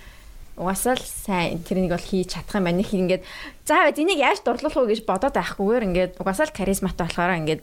[0.56, 2.80] угаасаа л сайн тэрнийг бол хийж чадах юм байна.
[2.80, 3.22] Нэг ингээд
[3.68, 7.62] за энийг яаж дурлуулах вэ гэж бодоод байхгүйгээр ингээд угаасаа л харизматай болохоор ингээд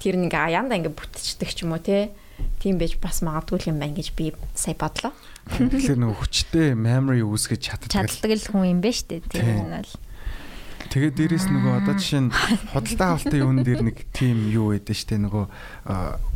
[0.00, 2.16] тэр нэг аяанда ингээд бүтчихдэг ч юм уу те.
[2.64, 5.12] Тийм байж бас магадгүй юм байна гэж би сая бодлоо.
[5.52, 7.92] Тэгэхээр нөгөө хүчтэй memory үүсгэж чаддаг.
[7.92, 9.20] Чаддаг л хүн юм шүү дээ.
[9.28, 9.92] Тэр нь бол.
[10.90, 12.30] Тэгээд дээрэс нөгөө одоо жишээ нь
[12.72, 15.44] худалдаа авалтын юун дээр нэг тийм юу байдэн штэ нөгөө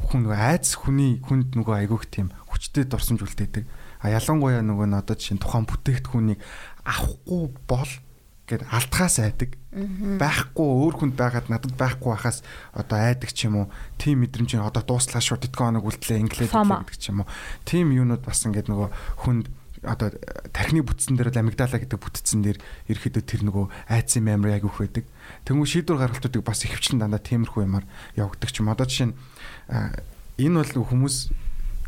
[0.09, 3.65] хүн нөгөө айц хүний хүнд нөгөө айгүйх тийм хүчтэй дурсамж үлдээдэг.
[4.05, 6.41] А ялангуяа нөгөө нь одоо жишээ нь тухайн бүтээгдэхүүнийг
[6.85, 7.93] авахгүй бол
[8.45, 9.57] гэд алтхаас айдаг.
[9.73, 12.45] Байхгүй өөр хүнд байгаад надад байхгүй байхаас
[12.77, 13.67] одоо айдаг ч юм уу.
[13.97, 17.29] Тим мэдрэмж нь одоо дууслаа шууд тэтгэн хоног үлдлээ инглээд гэдэг ч юм уу.
[17.65, 18.89] Тим юунууд бас ингээд нөгөө
[19.25, 19.49] хүнд
[19.85, 20.13] одоо
[20.53, 25.05] тархины бүтцэн дээр амигдала гэдэг бүтцэн дээр ерөөхдөө тэр нөгөө айцын memory агиух байдаг.
[25.45, 27.85] Тэнгүү шийдвэр гаргалтуудыг бас ихэвчлэн дандаа тиймэрхүү юмар
[28.17, 28.73] явагддаг ч юм.
[28.73, 29.17] Одоо жишээ нь
[29.69, 31.17] энэ бол хүмүүс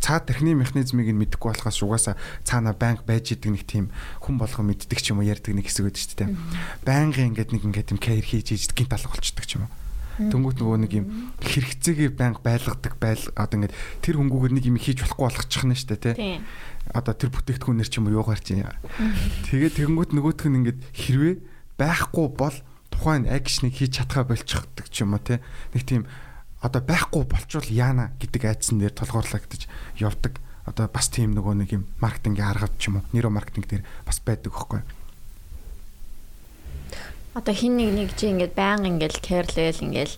[0.00, 2.14] цаад тархины механизмыг нь мэдэхгүй болохоос угаасаа
[2.44, 3.90] цаана банк байж идэг нэг тийм
[4.22, 6.30] хүн болгон мэддэг ч юм уу ярьдаг нэг хэсэг байдаг шүү дээ.
[6.84, 9.72] Байнгын ингээд нэг ингээд юм care хийж ийж гинт алга болчдөг ч юм уу.
[10.16, 11.06] Дөнгөт нөгөө нэг юм
[11.44, 15.88] хэрэгцээгээ банк байлгадаг байл одоо ингээд тэр хөнгүүгээр нэг юм хийж болохгүй болгочих нь шүү
[15.92, 16.40] дээ тий.
[16.92, 18.64] Одоо тэр бүтээгдэхүүнэр ч юм уу юугаар чинь.
[19.50, 21.34] Тэгээд тэгэнгүүт нөгөөх нь ингээд хэрвээ
[21.76, 22.56] байхгүй бол
[22.88, 25.36] тухайн акшныг хийж чадхаа болчихдаг ч юм уу тий.
[25.76, 26.08] Нэг тийм
[26.60, 29.68] одоо байхгүй болчвол яана гэдэг айдсан дээр толгоорлогдож
[30.00, 30.40] явдаг.
[30.66, 34.18] Одоо бас тийм нөгөө нэг юм маркетингийн аргад ч юм уу, нейро маркетинг дээр бас
[34.18, 34.82] байдаг юу?
[37.36, 40.16] Одоо хин нэг нэг чи ингээд баян ингээд кэрлэл ингээд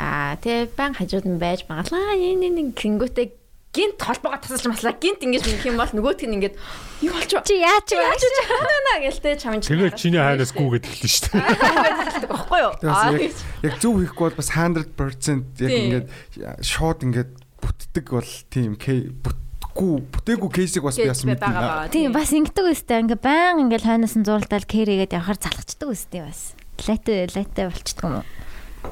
[0.00, 3.36] аа тий баян хажууд нь байж магалаа энэ нэг гингүүтэй
[3.76, 4.96] гинт холбоогоо тасалж маслаа.
[4.96, 6.54] Гинт ингэж нэг юм бол нөгөөтг нь ингэж
[7.04, 12.28] юу болч чи яач яач наа гэлтэй чамд тэгээд чиний хайнаас гүгээд эхэлнэ шүү дээ.
[12.32, 12.72] Баггүй юу?
[13.68, 16.04] Яг зөв хийхгүй бол бас 100% яг ингэж
[16.64, 17.28] шууд ингэж
[17.60, 23.04] бүтдэг бол тийм бүтггүй бүтээгүй кейсийг бас би бас мэднэ тийм бас ингэдэг үстэй.
[23.04, 26.56] Ингээ баян ингээл хойноос нь зуралдаал кэрэгээд явахаар залхацдаг үстэй бас.
[26.80, 28.45] Латэ латэ болчдөг юм уу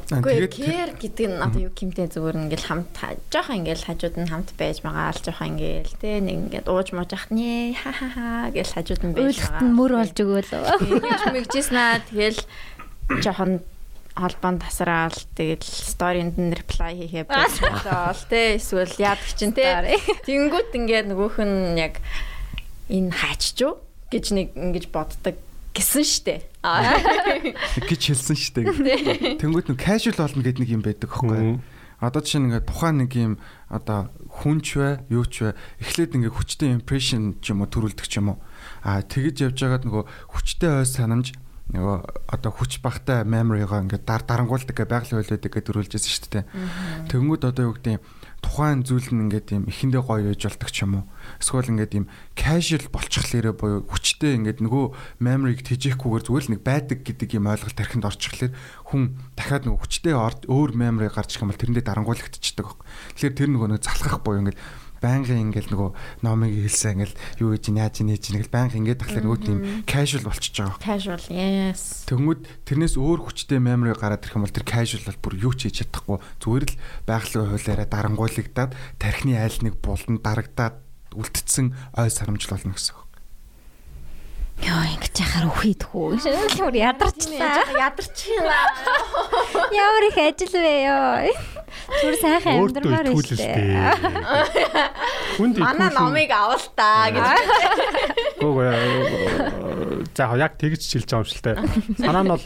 [0.04, 2.92] Тэгээд кэр гэдэг нь одоо юу гэмтэй зүгээр ингээл хамт
[3.32, 7.10] жоохон ингээл хажууд нь хамт байж байгаа л жоохон ингээл тэ нэг ингээд ууж мууж
[7.14, 9.64] ах нэ ха ха ха гэж хажууд нь байж байгаа.
[9.64, 10.52] Үйлдэлт мөр болж өгөөл.
[11.32, 11.78] Мэгжсэн
[12.10, 12.40] тэгэл
[13.24, 13.52] жоохон
[14.14, 21.10] холбоонд тасраал тэгэл сторинд нь reply хийхээ болол тэ эсвэл яадаг чинь тэ тэнгүүт ингээд
[21.10, 21.98] нөгөөх нь яг
[22.86, 23.82] энэ хааччуу
[24.14, 25.34] гэж нэг ингэж боддог
[25.74, 26.34] гэсэн штэ.
[27.90, 28.62] гэж хэлсэн штэ.
[29.42, 31.58] Тэнгүүт нэг casual болно гэдэг нэг юм байдаг хөөхгүй.
[31.98, 33.32] Одоо жишээ нь ингээд тухайн нэг юм
[33.66, 38.22] одоо хүнч бай, юу ч бай эхлээд ингээд хүчтэй impression ч юм уу төрүүлдэг ч
[38.22, 38.38] юм уу.
[38.86, 41.34] Аа тэгэж явж байгаад нөгөө хүчтэй ой санамж
[41.72, 41.96] нөгөө
[42.28, 46.44] одоо хүч багтай memory-гоо ингээд дар дарангуулдаг гэ байгалийн гэж дөрүүлжсэн шүү дээ.
[47.08, 48.04] Тэнгүүд одоо юу гэдэг юм
[48.44, 51.04] тухайн зүйл нь ингээд юм эхэндээ гоё яж болдог ч юм уу.
[51.40, 54.84] Эсвэл ингээд юм casual болчихлоорэ буюу хүчтэй ингээд нөгөө
[55.24, 58.52] memory-г тэжээхгүйгээр зүгээр л нэг байдаг гэдэг юм ойлголт тархинд орчихлоор
[58.92, 62.68] хүн дахиад нөгөө хүчтэй өөр memory гарч ирэх юм бол тэрэндээ дарангуулагдчихдаг.
[63.16, 64.60] Тэгэхээр тэр нөгөө нэг залхах буюу ингээд
[65.04, 65.90] байнгын ингээл нөгөө
[66.24, 70.56] номыг хэлсэн ингээл юу гэж яаж нээж ингээл байнгын ингээд тахлаар нөгөө тийм casual болчихж
[70.64, 70.80] байгаа.
[70.80, 72.08] Casual yes.
[72.08, 75.68] Тэнгүүд тэрнээс өөр хүчтэй memory гараад ирэх юм бол тэр casual бол бүр юу ч
[75.68, 80.80] хийж чадахгүй зүгээр л байгалийн хуулиараа дарангуулагдаад тархины айл нэг булан дарагдаад
[81.12, 83.03] үлдсэн ой сарамжл болно гэсэн.
[84.62, 86.06] Яа ингэж яхаар үхийдхүү.
[86.22, 87.66] Шүлмөр ядарчлаа.
[87.74, 88.64] Ядарчихлаа.
[89.74, 91.34] Ямар их ажил вэ ёо.
[92.00, 93.98] Түр сайхан амьдрмаар шүү дээ.
[95.36, 97.26] Хүнд Манай номыг авал та гэж.
[98.38, 98.56] Гүг
[100.14, 101.52] за яг тэгж хэлж байгаа юм шиг те.
[101.98, 102.44] Санаа нь бол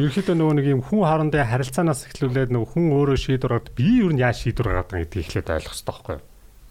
[0.00, 4.10] ерөөхдөө нөгөө нэг юм хүн хоорондын харилцаанаас эхлүүлээд нөгөө хүн өөрөө шийдвэр гаргад би юу
[4.10, 6.24] нь яаж шийдвэр гаргадаг гэдгийг эхлээд ойлгох хэрэгтэй байхгүй юу?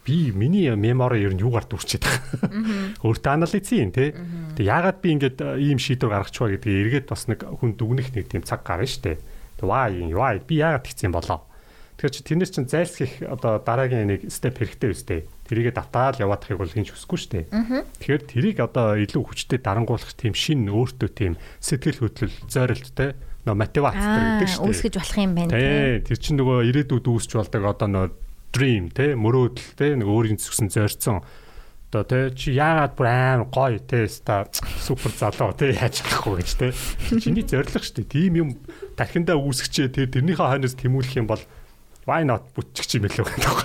[0.05, 3.01] Би миний мемори ер нь юугаар дүрчээд байгаа.
[3.01, 4.13] Өөртөө анализ хийн тий.
[4.53, 8.45] Тэгээ яагаад би ингээд ийм шийдвэр гаргачихваа гэдгийг эргээд бас нэг хүн дүгнэх нэг тийм
[8.45, 9.17] цаг гарна штэ.
[9.57, 11.41] Тэгээ why why би яагаад тэгсэн болоо.
[11.97, 15.19] Тэгэхээр чи тэрнээс чинь зайлсхийх одоо дараагийн нэг степ хэрэгтэй үстэй.
[15.47, 17.39] Тэрийгэ давтаал яваадахыг бол хинч хүсэхгүй штэ.
[17.49, 23.15] Тэгэхээр тэрийг одоо илүү хүчтэй дарангуулах тийм шин өөртөө тийм сэтгэл хөдлөл зорилт те
[23.47, 24.67] нөө мотивац гэдэг штэ.
[24.67, 26.03] Үүсгэж болох юм байна тий.
[26.03, 28.05] Тэр чинь нөгөө ирээдүйд үүсч болдог одоо нөө
[28.55, 31.19] dream те мөрөөдөл те нэг өөрийн зүгсэн зорьсон.
[31.91, 34.47] Одоо те чи яагаад бүр амар гоё те ста
[34.79, 36.71] супер залуу те яаж чадахгүй гэж те
[37.19, 38.11] чиний зориг шүү дээ.
[38.15, 38.49] Тийм юм
[38.95, 41.43] тархиндаа үүсгчээ те тэрнийхээ хойноос тэмүүлэх юм бол
[42.07, 43.55] why not бүтчих юм билүү гэдэг.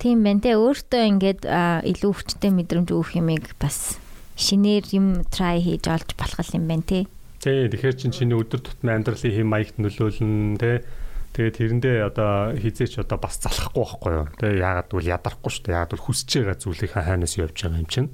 [0.00, 3.96] Тийм байна те өөртөө ингээд илүү хүчтэй мэдрэмж өгөх юмыг бас
[4.36, 6.98] шинээр юм try хийж олж болох юм байна те.
[7.40, 10.84] Тий тэгэхээр чин чиний өдөр тутмын амьдралын хэм маягт нөлөөлнө те
[11.34, 14.26] Тэгээд тэрэндээ одоо хизээч одоо бас залахгүй байхгүй юу.
[14.38, 15.74] Тэгээ яагаад гэвэл ядарахгүй шүү дээ.
[15.74, 18.10] Яагаад гэвэл хүсэж байгаа зүйлийнхаа хайнаас явж байгаа юм чинь.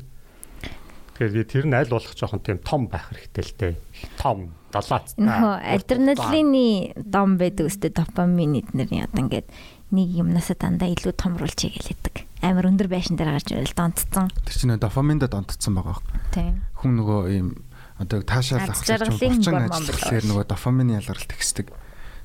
[1.21, 3.75] Тэгэхээр тэр нь аль болох жоохон тийм том байх хэрэгтэй л дээ.
[4.16, 5.21] Том, далаац.
[5.21, 9.53] Нөхөө адреналины дом байдаг өстэй допамин эднэрийн одоо ингээд
[9.93, 12.25] нэг юмнасаа дандаа илүү томруулж игэлээдэг.
[12.41, 14.33] Амар өндөр байшин дээр гарч ирэл донтцсон.
[14.49, 16.16] Тэр чинь дофаминд донтцсон байгаа байхгүй.
[16.33, 16.55] Тийм.
[16.81, 17.49] Хүн нөгөө ийм
[18.01, 21.68] одоо таашаал авах булчин гормон ажиллахлаар нөгөө дофамины ялгаралт ихсдэг.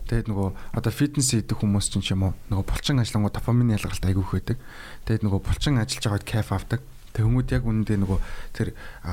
[0.06, 0.48] Тэгээд нөгөө
[0.78, 4.58] одоо фитнес хийдэг хүмүүс ч юм уу нөгөө булчин ажиллангууд дофамины ялгаралт айгүйх байдаг.
[5.10, 6.82] Тэгээд нөгөө булчин ажиллаж байгаад кайф авдаг.
[7.16, 8.20] Тэг хүмүүд яг үнэндээ нөгөө
[8.54, 8.68] тэр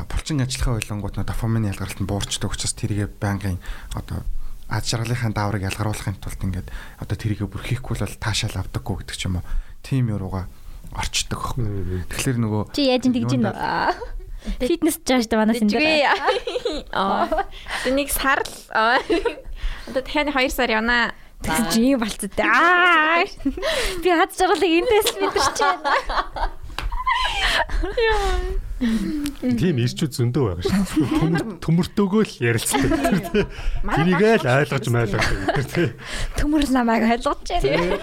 [0.05, 3.57] булчин ажиллахаа ойлонгууд нөгөө дофамины ялгаралт нь буурчдаг учраас тэрийгэ байнгын
[3.97, 4.20] одоо
[4.68, 6.68] аз жаргалынхаа дааврыг ялгаруулахын тулд ингээд
[7.01, 9.47] одоо тэрийгэ бүр хийхгүй бол таашаал авдаггүй гэдэг ч юм уу.
[9.80, 10.49] Тим юурууга
[10.93, 11.57] орчдөг.
[12.12, 13.49] Тэгэхээр нөгөө Чи яаж ингэж ийн
[14.61, 16.11] фитнес жааш та манаас энэ дээр.
[16.93, 17.47] Аа.
[17.84, 18.53] Тэнийг сар л.
[19.88, 21.14] Одоо дахиад 2 сар явна.
[21.43, 22.30] Тэгсэн чи юм болцтой.
[22.38, 23.26] Аа.
[24.03, 25.90] Би хад жаргалыг эндээс мэдэрч байна.
[28.83, 31.07] Тийм ирчүүд зөндөө байгаа шүү.
[31.22, 32.91] Төмөр төмөртөөгөө л ярилцдаг.
[33.87, 35.89] Тэрийгээ л ойлгож гэдэг тий.
[36.39, 37.99] Төмөр намайг ойлгож байна.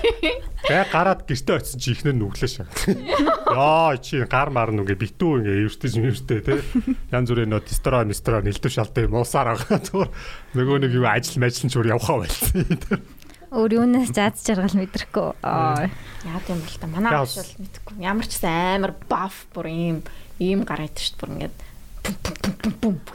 [0.64, 2.68] Тэгээ гараад гэртээ очисон чи ихнэр нүглээ шаа.
[3.52, 6.60] Яа чи гар марна үгээ битүү ингээ эртэж мэртэй тий.
[7.12, 9.84] Ян зүрээ нөө дистро мистро нэлдв шалтай муусаар байгаа.
[9.84, 10.10] Зүгээр
[10.56, 13.04] нөгөө нэг юу ажил мэжлэн чур явхаа байлцсан.
[13.50, 15.42] Өөр юунаас заац жаргал мэдрэхгүй.
[15.42, 15.90] Аа.
[16.22, 17.96] Яа гэм бол та манай аш бол мэдгүй.
[18.06, 19.98] Ямар ч гэсэн амар баф бүр ийм
[20.40, 21.58] ийм гараад шүү дээ бүр ингээд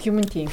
[0.04, 0.48] human team.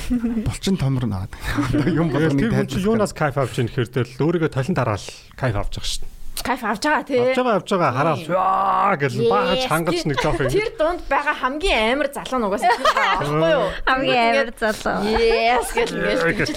[0.48, 1.28] булчин томрно.
[1.28, 5.74] Одоо юм болгоны чи юунаас кайф авч ийн гэхээр тэл өөрийгөө талент хараал кайф авч
[5.78, 6.21] байгаа шүү.
[6.42, 7.20] Кайф авч байгаа тий.
[7.22, 10.50] Авч байгаа авч байгаа хараал яа гэж бааж хангалж нэг жоох юм.
[10.50, 13.68] Тэр дунд байгаа хамгийн амар залуу нугаас тэр байхгүй юу?
[13.86, 14.98] Хамгийн амар залуу.
[15.22, 16.50] Yes гэж ингэж.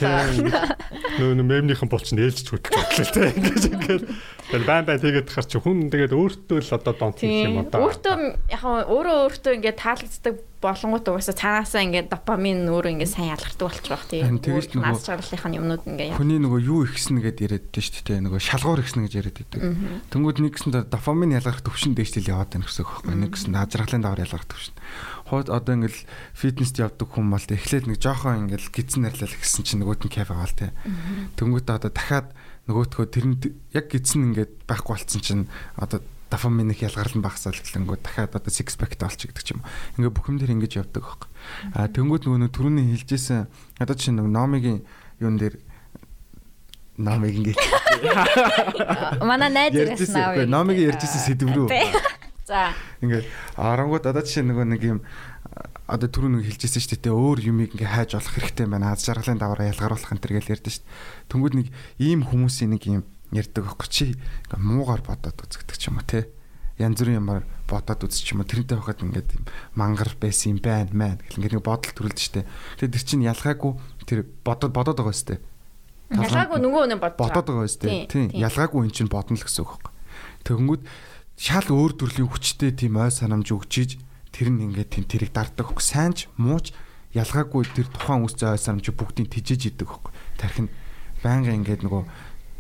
[1.20, 4.05] Нөө мемнийхэн булчин ээлжч хөдлөж байгаа л тийм ингэж ингээд
[4.49, 7.85] тэгэл байн байн тэгээд хар чи хүн тэгээд өөртөө л одоо донт хийх юм одоо.
[7.85, 8.16] Өөртөө
[8.49, 13.64] яг хаа өөрөө өөртөө ингээд таалагддаг болонгууд угаасаа цаанаасаа ингээд допамин өөрөө ингээд сайн ялгардаг
[13.64, 14.28] болчих واخ тийм.
[14.28, 16.20] Харин тэгэж нөгөө- нас чаргалынхаа юмнууд ингээд яа.
[16.20, 18.24] Хүний нөгөө юу ихснэ гэд яриад дээ шүү дээ.
[18.28, 19.60] Нөгөө шалгуур ихснэ гэж яриад байдаг.
[20.12, 23.16] Тэнгүүд нэг гэсэндээ дофамин ялгарх төвшин дээшлэл яваад байна гэсэн үг байхгүй.
[23.16, 24.76] Нэг гэсэнд ажралын давар ялгарх төвшин.
[25.32, 26.00] Хойд одоо ингээл
[26.36, 30.30] фитнест явдаг хүн бол эхлээд нэг жоохон ингээл гидсэн нарилал гэсэн чинь нөгөөт нь кайф
[30.36, 30.76] аваал те.
[31.40, 32.36] Тэнгүүд одоо дахиад
[32.68, 33.42] нөгөөтгөө тэрэнд
[33.74, 35.46] яг гидсэн ингээд байхгүй болцсон чинь
[35.80, 39.62] одоо дофамин их ялгарлан багасаал гэлэнгүү дахиад одоо six pack олч гэдэг ч юм.
[39.99, 41.31] Ингээ бүх юм дээр ингэж явдаг байхгүй.
[41.77, 43.47] А тэнгүүд нөгөө түрүүний хэлжсэн
[43.79, 44.81] одоо чинь нөгөө номигийн
[45.20, 45.61] юун дээр
[46.99, 47.57] номыг ингээ
[49.29, 50.47] Манай найз үгүй.
[50.47, 51.68] номыг ярьжсэн сэдв рүү.
[52.45, 52.70] За.
[53.01, 53.25] ингээ
[53.57, 54.99] арангууд одоо чинь нөгөө нэг юм
[55.87, 57.12] одоо түрүү нэг хэлжсэн шүү дээ.
[57.12, 58.93] Өөр юмыг ингээ хайж олох хэрэгтэй байна.
[58.93, 61.29] Аз жаргалын даваараа ялгаруулах энэ төр гэж ярьдэн шүү дээ.
[61.29, 61.68] Тэнгууд нэг
[62.01, 63.03] ийм хүмүүсийн нэг юм
[63.35, 66.30] ярьдаг байхгүй чи ингээ муугар бодоод үзэгдэг ч юм уу те
[66.78, 69.30] янз бүрийн юмар бодоод үзчих юм уу тэрнтэй байхад ингээд
[69.74, 72.47] мангар байсан юм байна мэн гэл ингээд нэг бодол төрүүлдэг шүү дээ
[72.78, 73.72] тэгээд тэр чинь ялгаагүй
[74.07, 75.41] тэр бодоод бодоод байгаа дээ
[76.12, 78.07] Ялгаагүй нөгөө нэг бодож бодоод байгаа дээ.
[78.12, 78.28] Тийм.
[78.37, 79.93] Ялгаагүй эн чинь бодно л гэсэн үг байхгүй.
[80.45, 80.82] Тэгэнгүүт
[81.41, 83.99] шал өөр төрлийн хүчтэй тийм ой санамж өгчиж
[84.30, 86.76] тэр нь ингээд тийм тэрийг дарддаг хөөх сайнч мууч
[87.16, 90.12] ялгаагүй тэр тухайн үсцэн ой санамж бүгдийг тижээж идэг хөөх.
[90.39, 90.70] Тарих нь
[91.24, 92.03] байнга ингээд нөгөө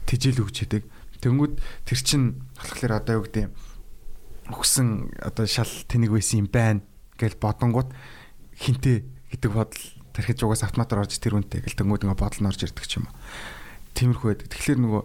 [0.06, 0.82] тижэл өгч идэг.
[1.20, 1.54] Тэгэнгүүт
[1.88, 3.48] тэр чин болохоор одоо юу гэдэг
[4.52, 6.84] өгсөн одоо шал тэнийг байсан юм байна
[7.16, 7.90] гэж бодонгууд
[8.60, 8.96] хинтээ
[9.32, 12.84] гэдэг бодол тархиж угаас автоматар орж тэр үнтэй гэл тэнгууд ингээ бодол нь орж ирдэг
[12.84, 13.16] ч юм уу.
[13.94, 14.50] Тиймэрхүү байдаг.
[14.50, 15.02] Тэгэхээр нөгөө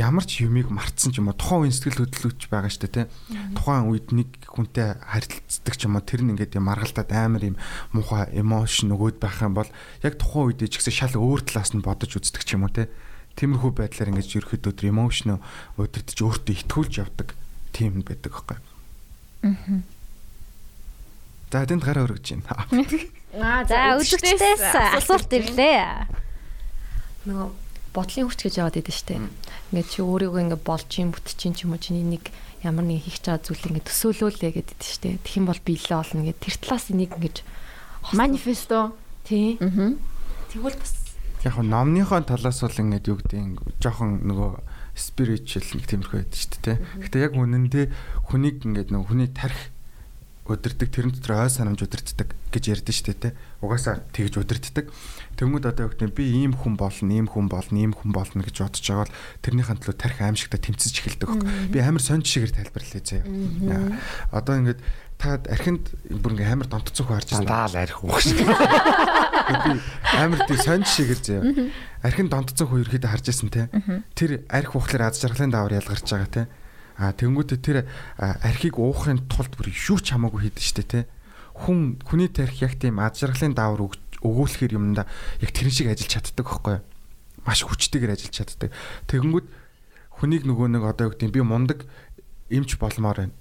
[0.00, 3.06] ямар ч юмыг мартсан ч юм уу тухайн үеийн сэтгэл хөдлөлөж байгаа шүү дээ тий.
[3.52, 7.56] Тухайн үед нэг хүнтэй харилцдаг ч юм уу тэр нь ингээд юм маргалтаад амар юм
[7.92, 9.68] муухай эмошн өгөөд байх юм бол
[10.00, 12.88] яг тухайн үед ч гэсэн шал өөр талаас нь бодож үздэг ч юм уу тий.
[13.40, 15.40] Тиймэрхүү байдлаар ингээд ерөөхдөө тэр эмошн
[15.80, 17.32] удирдах өөртөө итгүүлж явдаг
[17.72, 18.58] тийм байдаг байхгүй.
[19.48, 19.80] Аа.
[21.48, 22.68] За тэнд гараа өргөж байна.
[23.40, 24.64] Аа За өдөртөөс
[25.00, 26.04] асуулт ирлээ.
[27.24, 27.48] нөгөө
[27.94, 29.18] бодлын хүч гэж яваад идэв штэ.
[29.72, 32.30] Ингээд чи өөрийгөө ингээд болж юм бүтчин ч юм уу чиний нэг
[32.62, 35.18] ямар нэг хийх чад зүйл ингээд төсөөлөөлээ гэдэг штэ.
[35.24, 37.36] Тэгэх юм бол биелээ олно гэдэг тэр талаас энийг ингэж
[38.14, 38.92] манифесто.
[39.24, 39.58] тий.
[39.62, 39.94] Аа.
[40.50, 40.99] Тэгвэл бас
[41.40, 44.50] Яг нь номныхоо талаас бол ингээд юу гэдэг жоохон нөгөө
[44.92, 46.78] spiritual нэг тиймэрхүү байдаг шүү дээ.
[47.08, 47.86] Гэтэ яг үнэндээ
[48.28, 49.72] хүнийг ингээд нөгөө хүний тарих
[50.50, 53.32] удирдаг тэрэн дотор ой санамж удирддаг гэж ярьдэн шүү дээ.
[53.62, 54.90] Угаасаа тэгж удирддаг.
[55.38, 58.56] Тэнгүүд одоо юу гэдэг би ийм хүн болно, ийм хүн болно, ийм хүн болно гэж
[58.66, 59.16] бодож байгаа бол
[59.46, 61.30] тэрнийхэн төлөө тарих аимшигтай тэмцэж эхэлдэг.
[61.70, 63.94] Би амар сонь жишгээр тайлбарлая заяа.
[64.34, 64.80] Одоо ингээд
[65.20, 67.46] та архинд бүр ингээ амар донтцох хөө харж байна.
[67.46, 68.42] Даал арих уу шиг.
[70.16, 71.70] Амар тий сонь жишээгээр заяа.
[72.02, 73.68] Архин донтцсон хөө ерөөдөө харж байсан те.
[74.14, 76.42] Тэр арх ухлаар аз жаргалын даавар ялгарч байгаа те.
[77.00, 77.88] А тэнгуүтэ тэр
[78.18, 81.00] архийг уухын тулд бүр юу ч хамаагүй хийдэж штэ те.
[81.60, 83.92] хүн хүний тарих яг тийм ад жаргалын даавар
[84.24, 85.04] өгүүлэхээр юмда
[85.44, 86.84] яг тэрэн шиг ажиллаж чаддаг байхгүй юу?
[87.44, 88.70] Маш хүчтэйгээр ажиллаж чаддаг.
[89.08, 89.46] Тэгэнгүүт
[90.20, 91.84] хүнийг нөгөө нэг одоо юу гэдэг би мундаг
[92.48, 93.34] эмч болмоор байна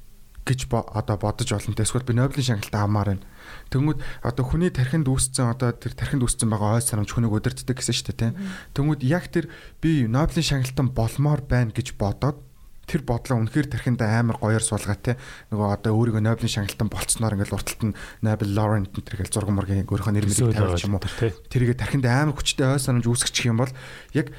[0.43, 1.79] гэж одоо бодож болно.
[1.79, 3.23] Эсвэл би Нобелийн шагналтай авмаар байна.
[3.69, 7.95] Тэнгүүд одоо хүний тархинд үүссэн одоо тэр тархинд үүссэн байгаа ой санамж хүнийг өдөртдөг гэсэн
[7.95, 8.33] шүү дээ, тийм.
[8.73, 12.49] Тэнгүүд яг тэр би Нобелийн шагналтан болмоор байна гэж бодоод
[12.89, 15.13] тэр бодлоо үнэхээр тархинд амар гоёор суулгаа те
[15.53, 17.93] нөгөө одоо өөрийгөө Нобелийн шагналтан болцсноор ингээл урталт нь
[18.25, 21.05] Nobel laureate энэ төргээл зураг мургийн өөрийнхөө нэр мэдээг тавьчих юм уу?
[21.53, 23.73] тэрийгэ тархинд амар хүчтэй ой санамж үүсгэх юм бол
[24.17, 24.33] яг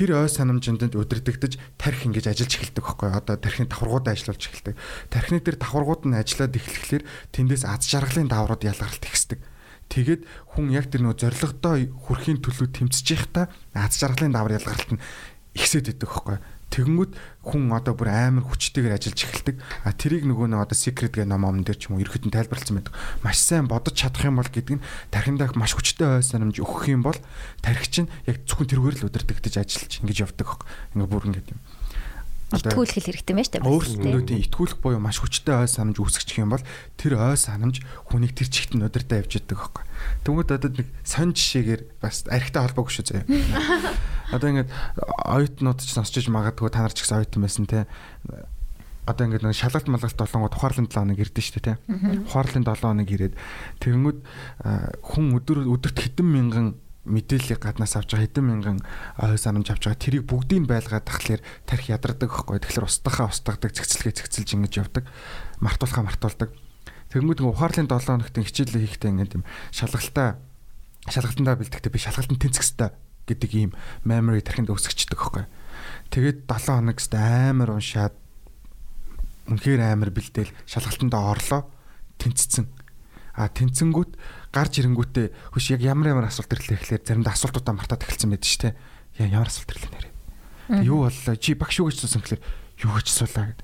[0.00, 4.74] тэр ой санамжинд өдөрдөгдөж тарих ингэж ажиллаж эхэлдэг байхгүй одоо тархины давхаргууд ажиллаж эхэлдэг.
[5.12, 7.04] Тархины тэр давхаргууд нь ажиллаад эхлэхлээр
[7.36, 9.44] тэндээс аз жаргалын даврууд ялгаралт ихсдэг.
[9.92, 10.24] Тэгээд
[10.56, 15.02] хүн яг тэр нөө зоригтой хүрхийн төлөө тэмцэж байхдаа аз жаргалын давар ялгаралт нь
[15.52, 16.40] ихсээд идэг байхгүй.
[16.70, 17.12] Тэгэнгүүт
[17.42, 19.56] хүн одоо бүр амар хүчтэйгээр ажиллаж эхэлдэг.
[19.82, 22.78] А тэрийг нөгөө нэг одоо secret гэх ном ом дээр ч юм уу ерөөхдөө тайлбарласан
[22.78, 22.94] байдаг.
[23.26, 27.02] Маш сайн бодож чадах юм бол гэдэг нь тархиндаа маш хүчтэй ой санамж өгөх юм
[27.02, 27.18] бол
[27.58, 30.62] тархи чинь яг зөвхөн тэргээр л өдөртөгдөж ажиллаж ингэж явдаг.
[30.94, 31.60] Ингээ бүр ингэ юм
[32.50, 33.70] итгүүлэх хэрэгтэй юм шүү дээ.
[33.70, 34.20] Өөрсдөө
[34.50, 36.64] итгүүлэх буюу маш хүчтэй ой санамж үүсгэж юм бол
[36.98, 39.84] тэр ой санамж хүнийг тэр чигт нь удирдах явж идэг байхгүй.
[40.26, 43.26] Тэнгүүд одоо нэг сонь жишээгээр бас архитай холбоогүй шүү заяа.
[44.34, 44.70] Одоо ингээд
[45.26, 47.86] оюутнууд ч сонсч магадгүй та нар ч гэсэн оюутан байсан те
[49.10, 51.76] одоо ингээд нэг шалгалт малгалт болонгод ухаарлын 7 хоног ирдэ шүү дээ тий.
[52.30, 53.34] Ухаарлын 7 хоног ирээд
[53.82, 54.18] тэгэнгүүт
[55.02, 56.66] хүн өдөр өдөрт хэдэн мянган
[57.08, 58.78] мэдээллийг гаднаас авч байгаа хэдэн мянган
[59.16, 62.60] ой санамж авч байгаа тэрийг бүгдийг байлгаад тахлаар тарих ядардаг байхгүй.
[62.60, 65.04] Тэгэхээр устгахаа устгадаг, цэгцэлгээ цэгцэлж ингэж явдаг.
[65.64, 66.52] Мартуулахаа мартуулдаг.
[67.08, 70.38] Тэгмүүд ухаарлын 7 хоногт хичээлээ хийхдээ ингээд юм шалгалтаа
[71.08, 72.94] шалгалтандаа бэлтгэхдээ би шалгалтанд тэнцэх хэвээр
[73.26, 73.70] гэдэг ийм
[74.04, 75.44] memory тархинд өсгчдөг байхгүй.
[76.12, 78.14] Тэгээд 7 хоног гэст амар уншаад
[79.50, 81.62] үнэхээр амар бэлдээл шалгалтандаа орлоо
[82.22, 82.70] тэнцсэн.
[83.34, 84.14] А тэнцэнгүүт
[84.50, 88.62] гарч ирэнгүүтээ хөш яг ямар ямар асуулт ирлээ гэхлээр заримдаа асуултуудаа мартаад эхэлсэн байдаг шүү
[88.66, 88.74] дээ.
[89.22, 90.12] Яа ямар асуулт ирлээ нэрээ.
[90.86, 91.36] Юу боллоо?
[91.38, 92.42] Чи багш юу гэж суусан гэхлээр
[92.86, 93.60] юу гэж суулаа гэд.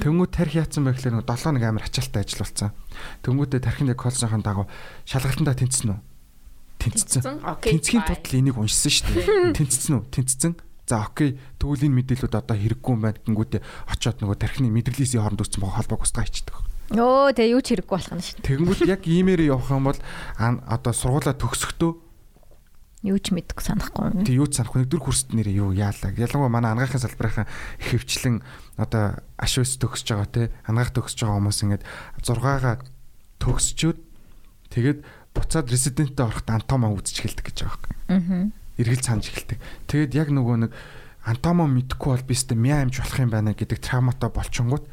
[0.00, 2.70] Тэнгүүд тарих яатсан байх гэхлээр 7 нэг амар ачаалттай ажил болсон.
[3.24, 4.66] Тэнгүүдээ тархины колсонхон дагуу
[5.04, 6.00] шалгалтандаа тэнцсэн үү?
[6.80, 7.22] Тэнцсэн.
[7.42, 9.56] Тэнцхийн тулд энийг уншсан шүү дээ.
[9.58, 10.02] Тэнцсэн үү?
[10.12, 10.52] Тэнцсэн.
[10.86, 11.34] За окей.
[11.58, 15.78] Тэгвэл энэ мэдээлүүд одоо хэрэггүй юм байна гэнгүүтээ очиод нөгөө тархины мэдрэлээсийн хооронд үүссэн байгаа
[15.82, 16.56] холбоог устгаа хийчихдэг.
[16.94, 18.46] Өө тэгээ юу ч хэрэггүй болох нь шүү.
[18.46, 19.98] Тэгэнгүүт яг иймээр явах юм бол
[20.38, 21.92] одоо сургуулаа төгсөхдөө
[23.06, 24.26] юу ч мэдгүй санахгүй.
[24.26, 24.86] Тэг юу ч санахгүй.
[24.86, 26.10] Нэгдүгээр курст нэрээ юу яалаа.
[26.14, 27.46] Ялангуяа манай ангаахын салбарынхаа
[27.90, 28.42] хөвчлэн
[28.78, 31.84] одоо ашуус төгсөж байгаа те ангаах төгсөж байгаа хүмүүс ингээд
[32.26, 32.74] 6-аагаа
[33.42, 33.98] төгсчөөд
[34.74, 34.98] тэгээд
[35.36, 38.50] буцаад резиденттэй ороход антомоо үзэж эхэлдэг гэж байгаа юм.
[38.50, 38.80] Аа.
[38.80, 39.58] Эргэл санаж эхэлдэг.
[39.86, 40.72] Тэгээд яг нөгөө нэг
[41.26, 44.84] антомоо мэдхгүй бол би өстө мяа амж болох юм байна гэдэг травматай болчингууд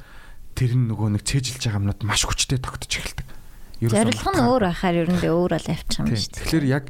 [0.54, 3.28] тэр нь нөгөө нэг цээжилж байгаа юмнууд маш хүчтэй тогтож эхэлдэг.
[3.84, 6.39] Зорилго нь өөр байхаар ер нь өөр бол авчих юм шүү дээ.
[6.39, 6.86] Тэгэхээр яг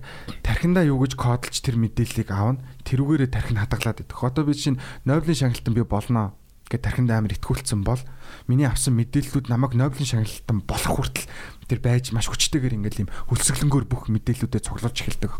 [0.46, 4.22] тархиндаа юу гэж кодолж тэр мэдээллийг аавна тэрүүгээрээ тархин хадгалаад идэх.
[4.22, 6.38] Одоо би чинь Нобелийн шагналтан би болно
[6.70, 8.02] гэж тархинд амар итгүүлсэн бол
[8.46, 11.30] миний авсан мэдээллүүд намайг Нобелийн шагналтан болох хүртэл
[11.70, 15.32] тэр байж маш хүчтэйгээр ингээл юм хөлсөглөнгөөр бүх мэдээллүүдэд цуглуулж эхэлдэг.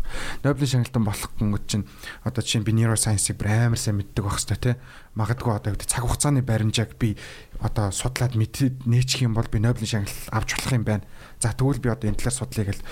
[0.42, 1.86] Нобелийн шагналтан болох гүнгүүд чинь
[2.22, 4.72] одоо жишээ нь би neuroscience-ийг амар сайн мэддэг байх хэвээр те.
[5.14, 7.14] Магадгүй одоо үүдээ цаг хугацааны баримжааг би
[7.60, 11.04] одоо судлаад мэдээд нээчих юм бол би Нобелийн шагналт авч болох юм байна.
[11.38, 12.82] За тэгвэл би одоо энэ талаар судлая гэл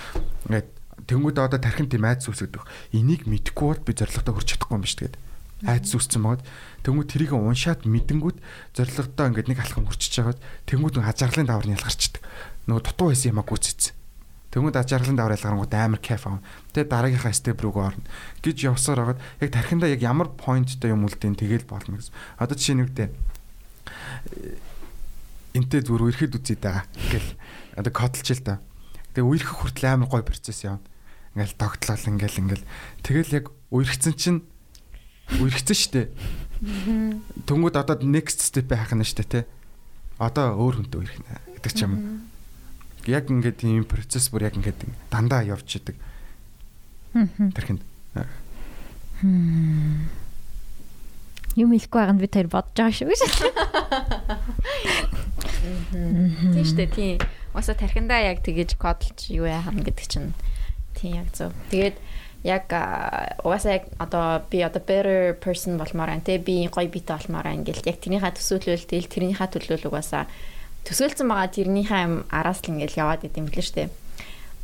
[0.47, 0.67] ингээд
[1.07, 2.63] тэнгууд одоо тархин тийм айц үсгдэг.
[2.93, 5.17] Энийг мэдэхгүй бол би зоригтой хүрч чадахгүй юм биш тэгээд
[5.63, 6.43] айц үсцэн магад
[6.83, 8.37] тэнгууд тэрийг уншаад мэдэнгүүд
[8.75, 12.23] зоригтой ингээд нэг алхам хүрчиж байгаад тэнгууд нэг ажарлын давар ялгарчдаг
[12.67, 13.91] нөгөө дутуу байсан юм а гүцэц.
[14.53, 16.39] Тэнгүүд ажарлан давар ялгарангууд амар кайф аа.
[16.71, 18.05] Тэгээ дараагийнхаа степ рүү орно
[18.45, 22.13] гэж явсаар хагаад яг тархиндаа яг ямар поинттай юм үлдэн тэгэл болно гэсэн.
[22.37, 23.07] Одоо жишээ нь үгтэй
[25.53, 27.29] энтэй зүр үерхэд үзье да гэл
[27.77, 28.61] одоо кодлж л та.
[29.13, 30.81] Тэгээ үерхэх хүртэл амар гой процесс явна.
[31.37, 32.65] Ингээл тогтлол ингээл ингээл
[33.05, 34.41] тэгэл яг үерхсэн чинь
[35.37, 36.01] үерхсэн штэ.
[37.45, 39.39] Тэнгүүд одоо next step байх нь штэ те.
[40.17, 42.25] Одоо өөр хүнтэй үерхнэ гэдэг ч юм
[43.07, 44.79] яг ингээд ийм процесс бүр яг ингээд
[45.11, 45.95] дандаа явж идэг.
[47.13, 47.81] Тэрхэнд.
[51.53, 53.13] Юм хэлэхгүй байгаа нь би тэр бодож байгаа шүү.
[56.53, 57.17] Тийм шүү дээ тийм.
[57.53, 60.33] Уусаа тархиндаа яг тэгэж кодлж юу яахна гэдэг чинь
[60.97, 61.53] тийм яг зөв.
[61.69, 61.97] Тэгээд
[62.43, 62.67] яг
[63.45, 67.63] угаасаа яг одоо би одоо better person болмоор байна те би гоё битэй болмоор байна
[67.63, 70.27] гэл яг тэрнийхээ төсөөлөл тэгэл тэрнийхээ төлөөлөл угаасаа
[70.83, 73.89] төсөөлсөн байгаа тэрнийхээ юм араас л ингээл яваад идэм билээ штэ.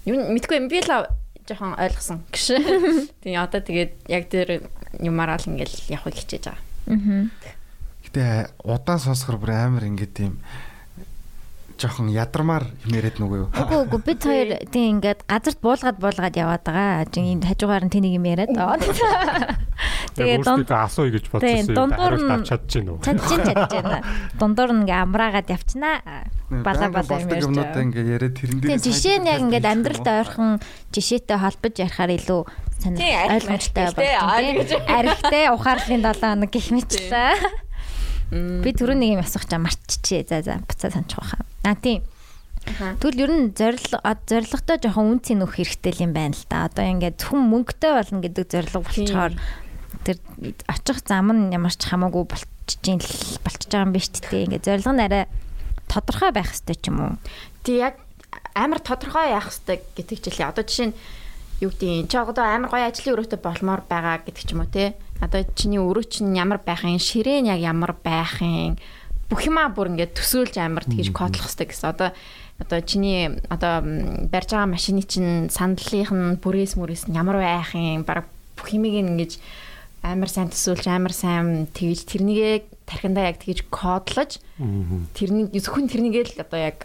[0.10, 1.08] Юм мэдгүй юм би л
[1.48, 3.24] жоохон ойлгосон гэж.
[3.24, 4.68] Тэгээ одоо тэгээд яг тэр
[5.00, 6.69] юмараа л ингээл явах хичээж байгаа.
[6.90, 10.42] Гэтэ удаан сонсохор бүр амар ингээд юм
[11.80, 13.44] жоохон ядармаар хэмээрэд нүгөө.
[13.56, 17.08] Үгүй үгүй бид хоёр тийм ингээд газарт буулгаад буулгаад яваад байгаа.
[17.08, 18.52] Жин хажуугаар нь тэнийг юм яриад.
[20.20, 21.72] Тэгээ дунд асууя гэж бодсон.
[21.80, 23.04] Дундуур нь чадчихэв үү?
[23.08, 24.00] Чадчихин чадчихна.
[24.36, 26.28] Дундуур нь ингээ амраагаад явчихнаа.
[26.50, 27.84] Бала бала юм ярьж байгаа.
[27.88, 30.60] Ингээ яриад тэрэн дээр Тийм жишээ нь яг ингээд амьдралд ойрхон
[30.92, 32.42] жишээтэй холбож ярихаар илүү
[32.84, 33.00] сонир
[33.40, 34.68] ойлгомжтой байна.
[34.92, 37.69] Аригтай ухаарлын 7 хоног гэх мэтлээ.
[38.30, 40.30] Би түрүү нэг юм асуух чам марччихээ.
[40.30, 41.42] За за буцаа санчих واخа.
[41.66, 42.06] А тийм.
[42.66, 43.82] Тэгвэл ер нь зориг
[44.30, 46.70] зоригтой жоохон үн цэн өгөх хэрэгтэй юм байна л да.
[46.70, 49.34] Одоо ингээд зөвхөн мөнгөтэй болно гэдэг зориг болчоор
[50.06, 50.18] тэр
[50.70, 53.02] очих зам нь ямар ч хамаагүй болчихж ин
[53.42, 54.46] болчихж байгаа юм биш үү те.
[54.46, 55.26] Ингээд зориг нь арай
[55.90, 57.14] тодорхой байх хэрэгтэй ч юм уу.
[57.66, 57.96] Тэг яг
[58.54, 60.52] амар тодорхой яах хэрэгтэй гэдэг ч хэлээ.
[60.54, 60.96] Одоо жишээ нь
[61.66, 64.94] юу гэдэг чи одоо амар гоё ажлын өрөөтэй болмоор байгаа гэдэг ч юм уу те.
[64.94, 68.80] Тэ Одоо чиний өрөө чинь ямар байх юм, ширээ нь яг ямар байх юм
[69.30, 71.92] бүх юмаа бүр ингээд төсөөлж амар тэгж кодлох хэрэгтэй гэсэн.
[71.94, 72.10] Одоо
[72.60, 73.86] одоо чиний одоо
[74.32, 78.26] барьж байгаа машины чинь сандлынх нь бүрээс мүрээс нь ямар байх юм баг
[78.58, 79.38] бүх юмыг ингэж
[80.02, 84.40] амар сайн төсөөлж амар сайн тэгж тэрнийгээ тархиндаа яг тэгж кодлож
[85.14, 86.78] тэрний зөвхөн тэрнийгээ л одоо яг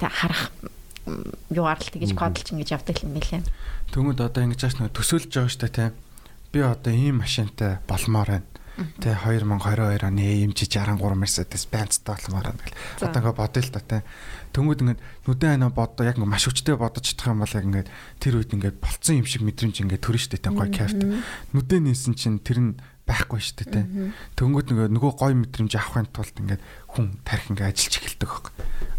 [0.00, 0.50] харах
[1.52, 3.44] юугаар л тэгж кодолж ингэж явдаг юм билээ.
[3.94, 5.88] Тэмүүд одоо ингэж ааш нөө төсөөлж байгаа штэ тий.
[6.56, 8.48] Би одоо ийм машинтай болмоор байна.
[8.96, 13.12] Тэ 2022 оны AMG 63 Mercedes Benz-тай болмоор байна гэл.
[13.12, 14.00] Одоо ингээ бодъё л та тий.
[14.56, 17.88] Тэмүүд ингээд нүдэн айна бодоо яг ингээ маш хүчтэй бодож чадах юм бол яг ингээд
[18.24, 21.00] тэр үед ингээд болцсон юм шиг мэдрэмж ингээд төрөн штэ тий гой кайфт.
[21.52, 23.84] Нүдэн нээсэн чинь тэр нь байхгүй шүү дээ тий.
[24.40, 28.52] Төнгөд нөгөө нөгөө гой мэдрэмж авахын тулд ингээд хүн тарих ингээд ажиллаж эхэлдэг байхгүй.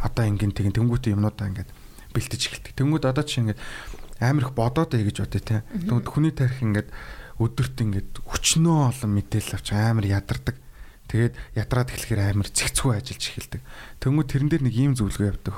[0.05, 1.73] Одоо ингээд тэгин тэнгуүтэй юмнуудаа ингээд
[2.13, 2.77] бэлтэж эхэлдэг.
[2.77, 3.61] Тэнгүүд одоо чинь ингээд
[4.21, 5.65] амар их бодоод бай гэж бодъё те.
[5.73, 6.93] Тэгвэл хүний тарих ингээд
[7.37, 10.55] өдөрт ингээд хүчнөө олон мэдээлэл авч амар ядардаг.
[11.07, 13.61] Тэгээд ядраад эхлэхээр амар цэгцгүй ажиллаж эхэлдэг.
[14.03, 15.55] Тэнгүүд тэрэн дээр нэг ийм зөвлөгөө явдаг.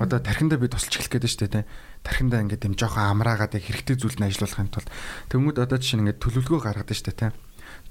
[0.00, 1.60] Одоо тархиндаа би тусалж эхлэх гээд штэ те.
[2.04, 4.88] Тархиндаа ингээд юм жоохон амраагаад яг хэрэгтэй зүйлд нь ажиллуулахын тулд
[5.32, 7.26] тэнгүүд одоо чинь ингээд төлөвлөгөө гаргадаг штэ те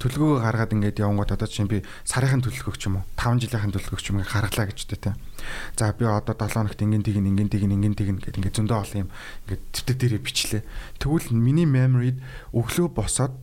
[0.02, 4.02] төлөвлөгөө гаргаад ингээд явангууд одоо чинь би сарын төлөвлөгөө ч юм уу 5 жилийн төлөвлөгөө
[4.04, 5.16] ч юм гаргалаа гэж тэ.
[5.80, 9.02] За би одоо 7 хоногт ингэн тийг ингэн тийг ингэн тийг гэдэг ингээд зөндөө олон
[9.08, 9.10] юм
[9.48, 10.62] ингээд дэвтэр дээрээ бичлээ.
[11.00, 12.20] Тэгвэл миний memory
[12.52, 13.34] өглөө босоод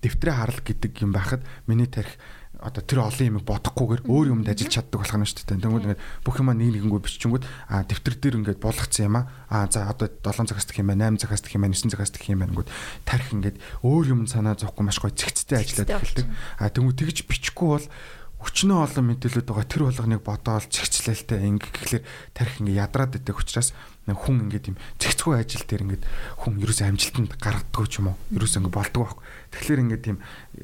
[0.00, 2.16] дэвтрээ харал гэдэг юм байхад миний тарих
[2.58, 5.62] одоо тэр олон юм бодохгүйгээр өөр юмд ажиллаж чаддаг болох нь шүү дээ.
[5.62, 9.70] Тэгвэл ингээд бүх юм нэг нэгэнгүү биччихэнгүүт а дэвтэр дээр ингээд болгоцсон юм а.
[9.70, 12.26] За одоо 7 цагаас дэх юм байна, 8 цагаас дэх юм байна, 9 цагаас дэх
[12.26, 12.68] юм байна гүүд
[13.06, 13.56] тарих ингээд
[13.86, 16.26] өөр юм санаа зовхгүй маш гоё зэгцтэй ажиллаад эхэлдэг.
[16.58, 17.86] А тэгвэл тэгж бичихгүй бол
[18.38, 22.04] өчнөө олон мэдээлэлүүд байгаа тэр болгоныг бодоол зэгцлэлтэй ингээ гэхлээр
[22.38, 23.74] тарих ингээ ядраад байдаг учраас
[24.16, 26.04] хүн ингээд юм зэгцгүй ажил дээр ингээд
[26.40, 29.24] хүн ерөөсөө амжилтанд гаргадаггүй ч юм уу ерөөсөө ингээ болдгоо байхгүй.
[29.52, 30.18] Тэгэхээр ингээд тийм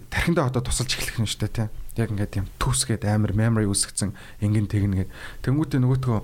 [0.09, 1.69] тархиндаа одоо тусалж эхлэх нь шүү дээ тийм
[2.01, 5.11] яг ингээд юм төсгээд амар memory үсгцэн ингэн тэгнэ гэд.
[5.45, 6.21] Тэнгүүтээ нөгөөтгөө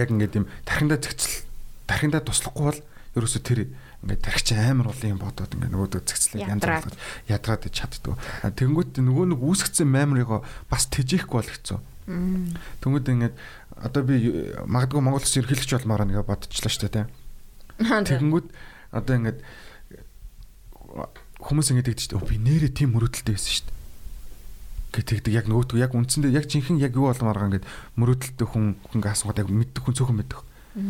[0.00, 1.44] яг ингээд юм тархиндаа зэгцэл
[1.90, 2.80] тархиндаа туслахгүй бол
[3.18, 3.60] ерөөсөө тэр
[4.06, 6.96] ингээд тархич амар юм бодоод ингээд нөгөөдөө зэгцлээ янз болгож
[7.28, 8.14] ядраад чаддгүй.
[8.54, 11.78] Тэнгүүт нөгөө нэг үүсгэсэн memory-го бас тэжээхгүй бол хэцүү.
[12.80, 13.34] Тэнгүүд ингээд
[13.76, 14.16] одоо би
[14.66, 17.06] магадгүй Монгол улс ерхийлэгч болмоор нэгэ бодчихлаа шүү дээ.
[17.80, 18.46] Тэнгүүд
[18.90, 19.38] одоо ингээд
[21.38, 22.30] хүмүүс ингээд тэгдэж шүү дээ.
[22.30, 23.78] Би нэрээ тийм мөрөдөлтэй байсан шүү дээ
[24.90, 29.46] гэтэгдэг яг нөгөөтгөө яг үндсэндээ яг жинхэнэ яг юу болмоор ингээд мөрөөдөлтөй хүн хүн асуугаад
[29.46, 30.40] яг мэддэг хүн цөөхөн мэддэг.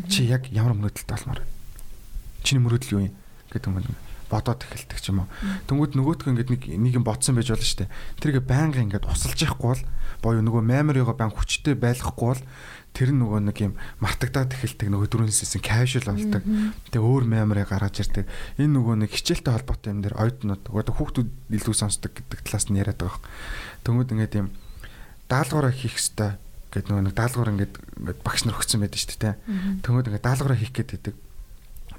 [0.09, 1.45] Чи яг ямар мөрөөдөлтөй болмоор?
[2.41, 3.15] Чиний мөрөөдөл юу юм
[3.53, 5.29] гэдэг юм бодоод эхэлдэг ч юм уу.
[5.67, 7.93] Тэнгүүд нөгөөтгөө ингээд нэг нэг юм бодсон байж болно шүү дээ.
[8.23, 9.85] Тэргээ байнга ингээд усалж яахгүй бол
[10.23, 12.43] боёо нөгөө memory-го баян хүчтэй байлгахгүй бол
[12.95, 13.73] тэр нөгөө нэг юм
[14.03, 16.43] мартагдаад эхэлдэг нөгөө дөрөнсээс casual болдог.
[16.91, 18.27] Тэгээ өөр memory гаргаж ирдэг.
[18.59, 22.79] Энэ нөгөө нэг хичээлтэй холбоотой юм дээр оюутнууд одоо хүүхдүүд илүү сонсдог гэдэг талаас нь
[22.79, 23.23] яриад байгаа.
[23.87, 24.49] Төнгөд ингээд юм
[25.31, 26.35] даалгавраа хийх хэвээр
[26.71, 27.75] гэдэг нөгөө нэг даалгавар ингээд
[28.23, 29.35] багш нар өгсөн байдаг шүү дээ.
[29.83, 31.15] Төнгөд ингээд даалгавраа хийх гэдэг.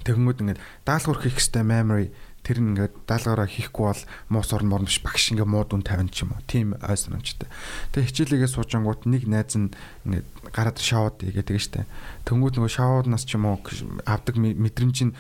[0.06, 2.08] Тэгэнгүүт ингээд даалгавар хийх хэвээр memory
[2.42, 6.10] тэр нь ингээд даалгавраа хийхгүй бол муу сурн морн биш багш ингээд муу дүн тавина
[6.10, 6.42] ч юм уу.
[6.50, 7.46] Тийм ой санамжтай.
[7.94, 9.70] Тэгээ хичээлээгээ суужангууд нэг найз нь
[10.10, 11.90] ингээд гараад шавууд игээ тэгээ штэ.
[12.26, 13.62] Тэнгүүд нөгөө шавууднаас ч юм уу
[14.10, 15.14] авдаг мэдрэмж нь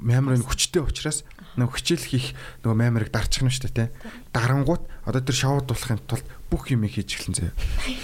[0.00, 1.28] меморийн хүчтэй учраас
[1.60, 2.28] нөгөө хичээл хийх
[2.64, 3.88] нөгөө меморийг дарчих нь штэ тий.
[4.32, 7.56] Дарангууд одоо тэр шавууд дуулахын тулд бүх юм хийж эхэлэн заяа.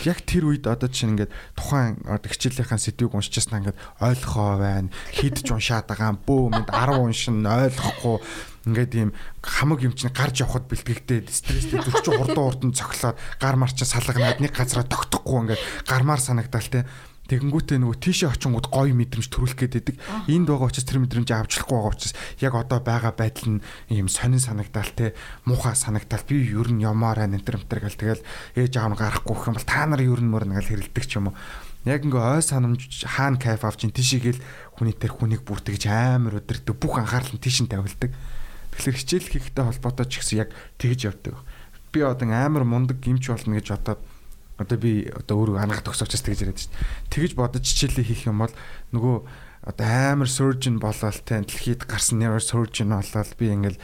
[0.08, 4.88] Яг тэр үед одоо чинь ингээд тухайн одоо хичээлийнхаа сэдвийг уншижсанаа ингээд ойлгохоо байна.
[5.12, 8.16] Хидж уншаад байгаа бөө мэд 10 уншин ойлгохгүй
[8.72, 9.10] ингээд ийм
[9.44, 14.40] хамаг юм чинь гарч явхад бэлтгэгдээ стресстэй зүрхч хурдан хурдан цоглоод гар мар чинь салганаад
[14.40, 16.84] нэг газараа тогтохгүй ингээд гармаар санагдал те
[17.28, 19.96] Тэгэнгүүтээ нөгөө тийшээ очингууд гоё мэдрэмж төрүүлэх гээд байдаг.
[20.32, 24.40] Энд байгаа учраас тэр мэдрэмжийг авчлахгүй байгаа учраас яг одоо байгаа байдал нь ийм сонин
[24.40, 25.12] санагдаал те
[25.44, 28.24] муухай санагдаал би ер нь ямаар байна энэ төр гэл тэгэл
[28.56, 31.28] ээж аав нь гарахгүй юм бол та нар ер нь мөр нэгэл хэрэлдэг ч юм
[31.28, 31.36] уу.
[31.84, 34.40] Яг ингээ ой санамж хаана кайф авч ин тийшээгээл
[34.80, 38.08] хүний тэр хүнийг бүртгэж амар өдөртөг бүх анхаарал нь тийш нь тавилдаг.
[38.72, 40.50] Тэгэхээр хичээл хийхтэй холбоотой ч гэсэн яг
[40.80, 41.36] тэгж явдаг.
[41.92, 44.00] Би одоо амар мундаг гимч болно гэж бодоод
[44.58, 46.86] одоо би одоо өөрөө ангаах төгсөвчөөс тэгж яриад шүү дээ.
[47.14, 48.54] Тэгж бодож хичээлээ хийх юм бол
[48.90, 49.16] нөгөө
[49.70, 53.78] одоо амар surgeon болоод те дэлхийд гарсан never surgeon болоод би ингээл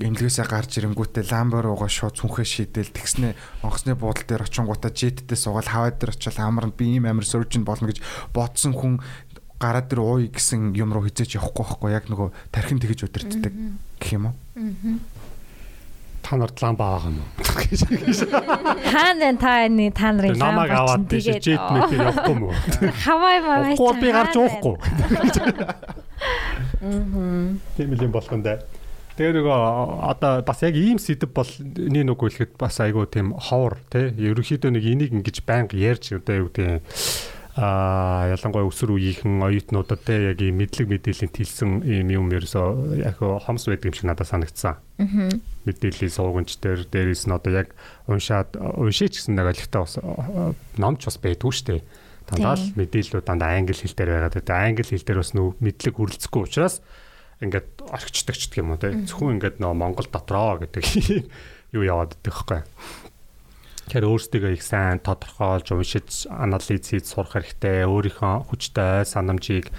[0.00, 5.68] эмнэлгээсээ гарч ирэнгүүтээ ламбар уугаа шууд цүнхээ шийдэл тэгснэ онгоцны буудлын дээр очингуудаа жеттэй суугаад
[5.68, 8.00] хаваа дээр очил амарнд би ийм амар surgeon болно гэж
[8.32, 9.04] бодсон хүн
[9.60, 13.52] гараа дээр ууй гэсэн юм руу хизээч явахгүй байхгүй яг нөгөө тархин тэгж өдөртдөг
[14.00, 14.34] гэх юм уу.
[14.56, 15.11] Аа
[16.22, 17.28] та нарт ламба байгаа юм уу?
[18.92, 22.54] Хаана та энэ та нарын ламбаг аваад тэгээд жет мэт явахгүй юм уу?
[23.04, 23.74] Хавай мавай.
[23.76, 24.76] Гол би гарч уухгүй.
[26.80, 27.60] Мм.
[27.76, 28.62] Тийм юм болгондоо.
[29.18, 29.60] Тэгээ нөгөө
[30.08, 34.08] одоо бас яг ийм сэдв бол нэг нүг хэлэхэд бас айгүй тийм ховор тий.
[34.08, 36.80] Ерөнхийдөө нэг энийг ингэж байнга ярьж одоо юу гэдэг
[37.52, 43.20] а ялангуяа өсөр үеийнхэн оюутнуудад те яг ийм мэдлэг мэдээллийн тэлсэн ийм юм ерөөсөө яг
[43.20, 44.80] хомс байдаг юм шиг надад санагдсан.
[44.80, 45.28] Аа.
[45.68, 47.76] Мэдээллийн суугч дээр дээрээс нь одоо яг
[48.08, 50.00] уншаад уншиж гэсэн нэг ойлгохтой бас
[50.80, 51.80] номч бас байдгүй шүү дээ.
[52.32, 54.56] Дандаа л мэдээллүүд дандаа англи хэл дээр байгаад байдаг.
[54.56, 56.80] Англи хэл дээр бас нөө мэдлэг хүрэлцэхгүй учраас
[57.44, 58.96] ингээд орчдөг ч гэх юм уу те.
[58.96, 60.88] Зөвхөн ингээд нөө Монгол дотроо гэдэг
[61.76, 62.64] юу яваад идэх хэвхэв.
[63.88, 67.84] Тэгэхээр өөрсдөө их сайн тодорхойлж уншиж анализ хийж сурах хэрэгтэй.
[67.86, 69.74] Өөрийнхөө хүчтэй санамжийг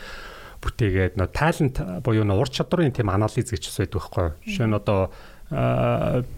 [0.64, 4.36] бүтээгээд нөө талент буюу нөө ур чадрын тийм анализ гэж байдаг байхгүй юу.
[4.44, 5.02] Жишээ нь одоо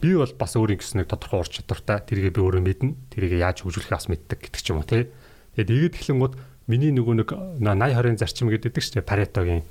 [0.02, 2.02] би бол бас өөрийн гэсэн нэг тодорхой ур чадвартай.
[2.06, 2.90] Тэргээ би өөрөө мэднэ.
[3.14, 5.10] Тэргээ яаж хөгжүүлэхээ бас мэддэг гэдэг ч юм уу тий.
[5.58, 6.34] Тэгээд ийгэд эхлэнгууд
[6.68, 7.30] миний нөгөө нэг
[7.62, 9.64] 80 20-ын зарчим гэдэг чинь Паретогийн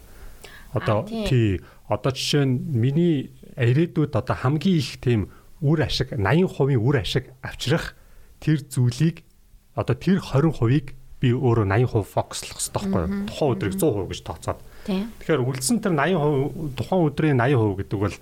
[0.74, 5.30] одоо тий одоо жишээ нь миний ирээдүйд одоо хамгийн их тийм
[5.64, 7.96] үр ашиг 80% үр ашиг авчрах
[8.44, 9.24] тэр зүйлийг
[9.72, 10.92] одоо тэр 20%ийг
[11.24, 13.10] би өөрөө 80% фокуслох хэрэгтэй байхгүй юу?
[13.32, 14.60] Тухайн өдрийг 100% гэж тооцоод.
[14.84, 18.16] Тэгэхээр үлдсэн тэр 80% тухайн өдрийн 80% гэдэг бол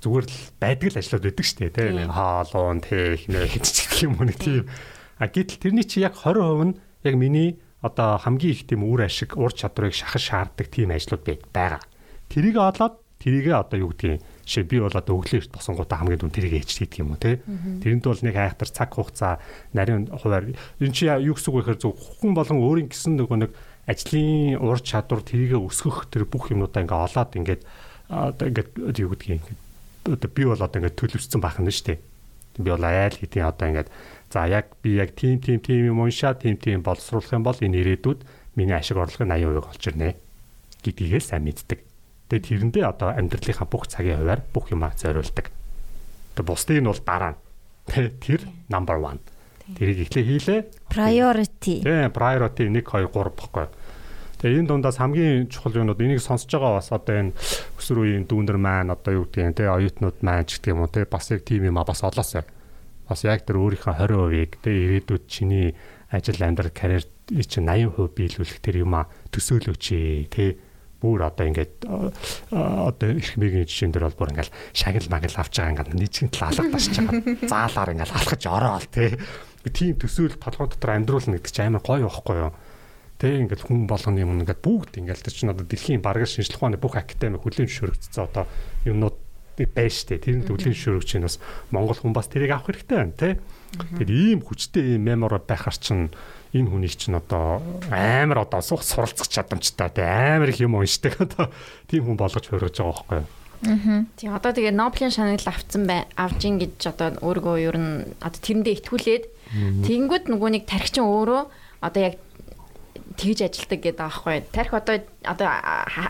[0.00, 4.38] зүгээр л байдаг л ажлууд байдаг шүү дээ тийм хаалуун техник гэх юм уу нэг
[4.40, 4.64] тийм.
[5.20, 9.36] А гэтэл тэрний чи яг 20% нь яг миний одоо хамгийн их тийм үр ашиг
[9.36, 11.84] ур чадварыг шахаж шаарддаг тийм ажлууд байгаа.
[12.32, 16.32] Тэрийг олоод тэрийгээ одоо юу гэдгийг Жишээ би бол одоо өглөө эрт босонгуудаа хамгийн дүн
[16.36, 17.40] тэрийг ээж хийдэг юм уу те.
[17.80, 19.40] Тэрэнд бол нэг айхтар цаг хугацаа
[19.72, 23.38] нарийн хуваар энэ чи юу гэсэн үг вэ гэхээр зөв хүн болон өөрийн гэсэн нөгөө
[23.40, 23.52] нэг
[23.88, 27.62] ажлын ур чадвар тэрийгэ өсгөх тэр бүх юмудаа ингээ олоод ингээд
[28.08, 28.70] одоо ингээд
[29.00, 29.60] юу гэдгийг ингээд
[30.12, 31.98] одоо би бол одоо ингээд төлөвшсөн байх нь шүү дээ.
[32.60, 33.88] Би бол айл хэдийн одоо ингээд
[34.32, 37.80] за яг би яг тим тим тим юм уншаа тим тим боловсруулах юм бол энэ
[37.80, 38.20] ирээдүйд
[38.56, 40.16] миний ашиг орлого 80% олж ирнэ
[40.84, 41.80] гэдгийгээ сайн мэддэг.
[42.28, 45.52] Тэгээд тэрэндээ одоо амьдралынхаа бүх цагийн хуваар бүх юмаа зориулдаг.
[46.34, 47.40] Тэгээд бусдыг нь бол дараа нь.
[48.20, 48.40] Тэр
[48.72, 49.20] number 1.
[49.76, 50.60] Тэрийг ихлэ хийлээ.
[50.88, 51.84] Priority.
[51.84, 53.66] Тийм, priority 1 2 3 баггүй.
[54.44, 57.32] Тэгээ энэ дундаас хамгийн чухал юмнууд энийг сонсож байгаа бас одоо энэ
[57.80, 60.92] өсвөр үеийн дүүнер маань одоо юу гэдэг юм те оюутнууд маань ч гэдэг юм уу
[60.92, 62.44] те бас яг тийм юм а бас олоосаа.
[63.08, 65.72] Бас яг тэр өөрийнхөө 20%-ийг те ирээдүйд чиний
[66.12, 69.84] ажил амьдрал карьер чинь 80% биелүүлэх тэр юм а төсөөлөөч
[70.28, 70.60] те
[71.04, 75.72] бүр одоо ингээд одоо их мэгийн жишээн дээр бол бүр ингээд шагнал магнал авч байгаа
[75.76, 77.20] ингээд нийцгийн тал алга ташж байгаа.
[77.44, 79.12] Заалаар ингээд алхаж ороол тий.
[79.68, 82.52] Тийм төсөөл толгой дотор амьдруулна гэдэг чинь амар гоё байхгүй юу?
[83.20, 86.80] Тэ ингээд хүн болгоны юм ингээд бүгд ингээд тэр чинь одоо дэлхийн бараг шинжлэх ухааны
[86.80, 88.44] бүх академи хүлээн зөвшөөрөгдсөн одоо
[88.88, 89.16] юмнууд
[89.56, 90.18] байна штэ.
[90.18, 91.38] Тэрний төлөв зөвшөөрөгч чинь бас
[91.70, 93.32] Монгол хүн бас тэрийг авах хэрэгтэй байна тий.
[93.78, 96.10] Тэгэхээр ийм хүчтэй ийм мемор байхаар чинь
[96.54, 97.58] энэ хүнийг чинь одоо
[97.90, 99.90] амар одоо сух суралцах чадамжтай.
[99.90, 101.50] Тий амар их юм уншдаг одоо
[101.90, 103.26] тийм хүн болгож хөрөж байгаа байхгүй юу.
[103.26, 104.04] Аа.
[104.14, 107.92] Тийм одоо тэгээ Нобелийн шагнал авцсан бай авж ин гэж одоо өөргөө ер нь
[108.22, 109.24] одоо тэрэндээ итгүүлээд
[109.82, 111.42] тэгэнгүүт нөгөө нэг тархичин өөрөө
[111.82, 112.16] одоо яг
[113.18, 114.42] тэгж ажилдаг гэдэг аахгүй.
[114.52, 115.48] Тарих одоо одоо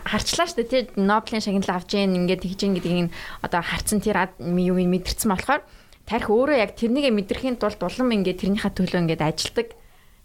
[0.08, 3.12] харчлаа шүү дээ тий Нобелийн шагнал авж ийн ингээд тэгж ин гэдгийг
[3.44, 5.62] одоо харцсан тэр юу мэдэрсэн болохоор
[6.08, 9.68] тарих өөрөө яг тэрнийг мэдрэхийн тулд улам ингээд тэрнийхээ төлөө ингээд ажилдаг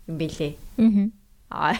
[0.10, 0.58] юм билээ.
[1.50, 1.74] Аа.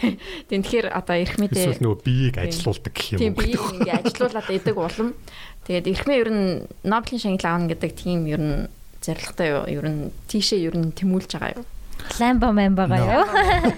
[0.50, 3.22] Тийм тэгэхээр одоо эрх мэдээ эсвэл нөгөө биеийг ажилуулдаг гэх юм уу.
[3.22, 5.14] Тийм биеийг ингээ ажилуулад идэг улам.
[5.66, 6.46] Тэгээд эрхмээ ер нь
[6.82, 8.66] Нобелийн шагнал аавна гэдэг тийм ер нь
[8.98, 9.64] зорилготой юу?
[9.70, 11.66] Ер нь тийшээ ер нь тэмүүлж байгаа юу?
[12.18, 13.26] Ламбо мэн байгаа юу?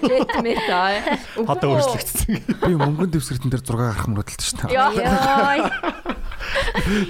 [0.01, 0.97] Жетмэт аа.
[1.45, 2.41] Одоо өөрчлөгдсөн.
[2.65, 4.73] Би мөнгөн дэвсгэртэн дээр 6 гарах мөрөдөлт шүү дээ.
[4.73, 4.97] Йой.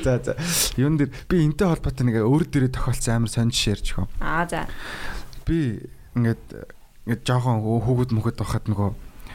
[0.04, 0.36] За за.
[0.76, 4.08] Юун дээр би энтэй холбоотой нэг өөр дээрээ тохиолдсон амар сонь жишээ ярьж хөө.
[4.20, 4.68] Аа за.
[5.48, 5.88] Би
[6.18, 6.44] ингээд
[7.04, 8.92] ингээд жоохон хүүгүүд мөхөд байхад нөгөө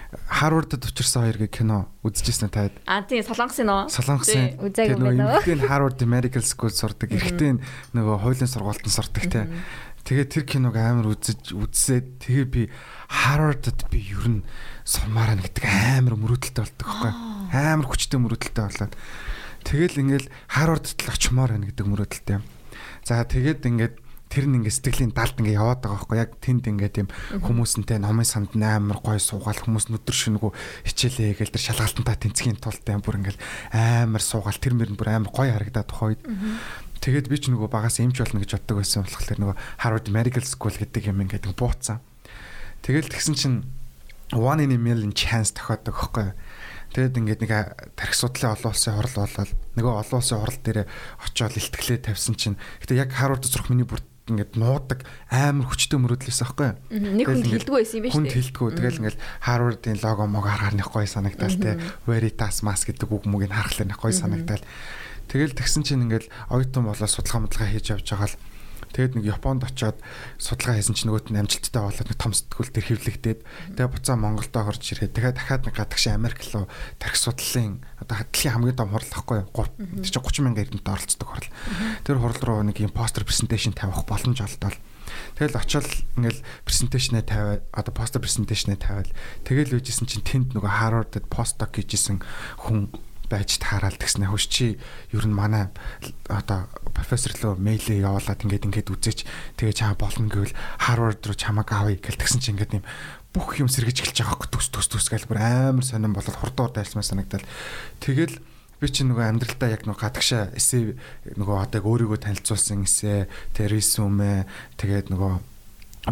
[0.08, 2.72] Харвардд учирсан хоёр гээ кино үзчихсэн таад.
[2.88, 3.92] А тийм солонгосын нөө.
[3.92, 4.56] Солонгосын.
[4.56, 7.12] Тэгээ нөгөө байна эмэгтэй нь Harvard Medical School сурдаг.
[7.12, 7.62] Эрэгтэй нь
[7.92, 9.44] нөгөө хуулийн сургуультанд сурдаг те.
[10.08, 12.62] Тэгээ тэр киног амар үзэж үзсээд тэгээ би
[13.12, 14.48] Harvard-д би ер нь
[14.88, 17.12] сумаараа нэгдэг амар мөрөөдөлтэй болдог байхгүй.
[17.52, 18.96] Амар хүчтэй мөрөөдөлтэй болоод
[19.68, 22.40] тэгэл ингээл Harvard-д л очимоор байна гэдэг мөрөөдөлтэй.
[23.04, 23.94] За тэгээд ингээд
[24.28, 26.18] тэр нь ингээд сэтгэлийн далд ингээд яваад байгаа байхгүй.
[26.20, 27.08] Яг тэнд ингээд тийм
[27.40, 30.50] хүмүүсэнтэй номын санд амар гой суугаал хүмүүс нүдэр шингүү
[30.84, 33.38] хичээлээ гээл тэр шалгалтантаа тэнцхийн тулд бүр ингээд
[33.72, 36.20] амар суугаал тэр мөр нь бүр амар гой харагдаад тухайд
[37.00, 40.74] тэгээд би ч нөгөө багаас эмч болно гэж боддог байсан болохоор нөгөө Harvard Medical School
[40.76, 42.04] гэдэг юм ингээд бууцсан.
[42.84, 43.58] Тэгэл тэгсэн чинь
[44.34, 46.36] one in a million chance тохиодог байхгүй
[46.88, 47.52] Тэгэд ингээд нэг
[48.00, 50.80] тарих судлалын олон улсын хурал болоод нөгөө олон улсын хурал дээр
[51.20, 52.56] очиод илтгэлээ тавьсан чинь.
[52.80, 55.00] Гэтээ яг Harvard сурах миний бүр ингээд нуудаг
[55.32, 56.76] амар хүчтэй мөрөдлөөс байхгүй юу?
[56.92, 58.34] Нэг хүн Тэгэл ингээд хилдэггүй байсан юм биш Хүн үү?
[58.36, 58.68] хилдэггүй.
[58.78, 61.70] Тэгэл ингээл Harvard-ийн лого мог харахаар нэг гоё санагдал те.
[62.06, 64.64] Veritas Mask гэдэг үг мөгийг харахаар нэг гоё санагдал.
[65.28, 68.36] Тэгэл тэгсэн чинь ингээл оюутан болоод судалгаа модлага хийж явж байгаа л
[68.92, 69.98] Тэгэд нэг Японд очиод
[70.38, 73.40] судалгаа хийсэн чинь нөгөөт нь амжилттай болоод нэг том сэтгүүл төр хөвлөгдөөд
[73.76, 75.12] тэгээ буцаа Монголд орж ирээ.
[75.12, 76.66] Тэгээ дахиад нэг гадагш Америк руу
[76.98, 79.66] тарих судлалын одоо дэлхийн хамгийн том хурал ахгүй юу?
[80.02, 81.52] Тэр чинь 30 мянган эрдэнэт оролцдог хурал.
[82.06, 84.76] Тэр хурал руу нэг юм постэр презентацийн тавих боломж олдоод
[85.38, 89.08] Тэгэл очиод ингээл презентацнээ тавиад одоо постер презентацнээ тавиад
[89.46, 92.20] тэгэл үжсэн чинь тэнд нөгөө Harvard-д постдок хийжсэн
[92.60, 92.92] хүн
[93.28, 94.26] байж таарал тэгснэ.
[94.28, 94.80] Хөш чи
[95.12, 95.68] ер нь манай
[96.28, 96.66] одоо
[96.96, 99.28] профессор руу мэйлээ явуулаад ингээд ингээд үзээч.
[99.60, 102.84] Тэгээ чам болно гэвэл Harvard руу чамаг авъя гэл тэгсэн чинь ингээд юм
[103.36, 106.72] бүх юм сэргэж эхэлж байгаа хөөх төс төс төс гэл бүр амар сонирн болоод хурдуур
[106.72, 107.44] дайлсмаа санагдал.
[108.00, 108.40] Тэгэл
[108.80, 110.96] би чи нөгөө амьдралдаа яг нөгөө гадагшаа эсээ
[111.36, 114.48] нөгөө одоо өөрийгөө танилцуулсан эсээ тэр резюме
[114.80, 115.32] тэгээд нөгөө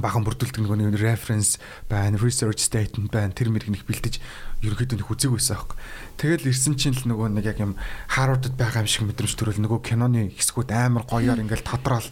[0.02, 1.56] баган бүрдүүлдэг нөгөө нэг reference
[1.88, 4.20] байна, research statement байна, тэр мэрэг нэг бэлдэж
[4.66, 5.78] ерөөхдөө нэг үзег байсан аахгүй.
[6.16, 7.76] Тэгэл ирсэн чинь л нөгөө нэг яг юм
[8.12, 12.08] Harvard-д байгаа юм шиг мэдрэмж төрөл нөгөө киноны хэсгүүд амар гоёор ингээл тодорол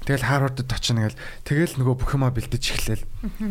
[0.00, 3.04] Тэгэл Harvard-д очино ингээл тэгэл нөгөө бүх юмаа бэлдэж эхлээл.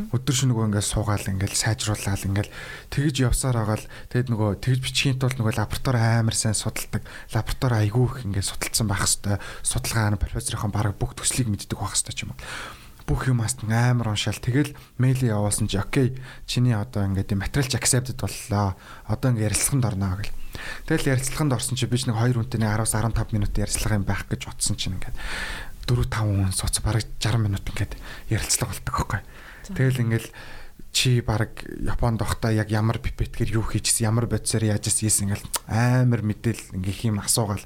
[0.09, 2.51] Өдөр шөнө нөгөө ингээл суугаал ингээл сайжруулаад ингээл
[2.89, 7.05] тэгж явсаар байгаа л тэгэд нөгөө тэгж бичгийн тулд нөгөө лаборатори амар сайн судалдаг.
[7.37, 11.93] Лаборатори айгүй их ингээд судалсан байх хэвээр судалгаа нь профессорынхон баг бүх төслийг мэддэг байх
[11.93, 12.33] хэвээр юм
[13.09, 14.37] бүх юмас амар уншаал.
[14.37, 16.13] Тэгэл мэйл явуулсан чи окей
[16.45, 18.77] чиний одоо ингээд материалч accepted боллоо.
[19.09, 20.33] Одоо ингээд ярилцлаганд орноо гэл
[20.85, 24.05] тэгэл ярилцлаганд орсон чи би ч нэг 2 хүнтэй нэг 10-аас 15 минут ярилцлага юм
[24.05, 25.17] байх гэж бодсон чинь ингээд
[25.89, 27.93] 4 5 хүн суц бараг 60 минут ингээд
[28.29, 29.21] ярилцлага болдог байхгүй
[29.73, 30.27] тэгэл ингээд
[30.91, 36.21] чи баг Японд байхдаа яг ямар пипетгэр юу хийжсэн ямар бодисоор яаж ийсэн ингээл амар
[36.25, 37.61] мэдээл ингээ юм асуугаал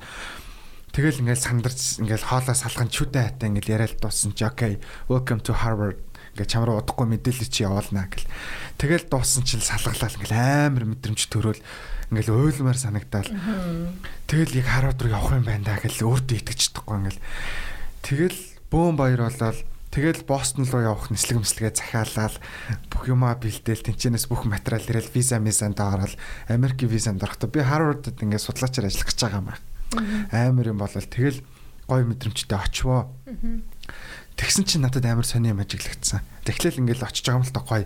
[0.93, 4.77] Тэгэл ингээл сандарч ингээл хоолоо салган чүдэ хатаа ингээл яриад дууссан чи окей
[5.09, 5.97] welcome to Harvard
[6.37, 8.29] ингээ чам руу удахгүй мэдээлэл чи явуулнаа гэл.
[8.77, 11.61] Тэгэл дууссан чинь салгалаа ингээл амар мэдрэмж төрөөл
[12.13, 13.25] ингээл ойлмаар санагдаал.
[14.29, 17.25] Тэгэл яг Harvard руу явах юм байна да гэл өөртөө итгэж чадахгүй ингээл.
[18.05, 18.39] Тэгэл
[18.69, 22.37] бөөм баяр болоод Тэгэл Бостон руу явах нислэг мэслэгээ захиалаад
[22.93, 26.17] бүх юмаа бэлдээл тэнчэнээс бүх материал ирэл виза мизанд ороод
[26.49, 29.72] Америкийн визанд орохдоо би Harvard-д ингээд судлаачаар ажиллах гэж байгаа юм байна
[30.31, 31.43] амар юм болол тэгэл
[31.87, 33.11] гой мэдрэмжтэй очивоо.
[34.35, 36.21] Тэгсэн чинь надад амар сони юм ажиглагдсан.
[36.47, 37.85] Тэгэхлээр ингээл очиж байгаа юм л та гой.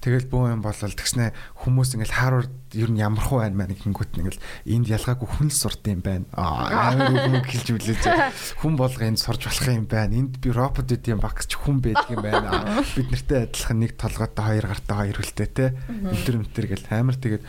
[0.00, 4.16] Тэгэл бөө юм болол тэгснэ хүмүүс ингээл Harvard ер нь ямар хуу байна маа гингүүт
[4.16, 4.40] ингээл
[4.72, 6.24] энд ялгаагүй хүн л сурд юм байна.
[6.32, 8.04] Аа үг хэлж үлээж.
[8.64, 10.16] Хүн болго энд сурж болох юм байна.
[10.16, 12.80] Энд би робот үт юм багс ч хүн байдаг юм байна.
[12.96, 15.66] Бид нартэй адилхан нэг толгойтой хоёр гартай хоёр хөлтэй те.
[15.84, 17.44] Өнтер өнтер гэл амар тэгээд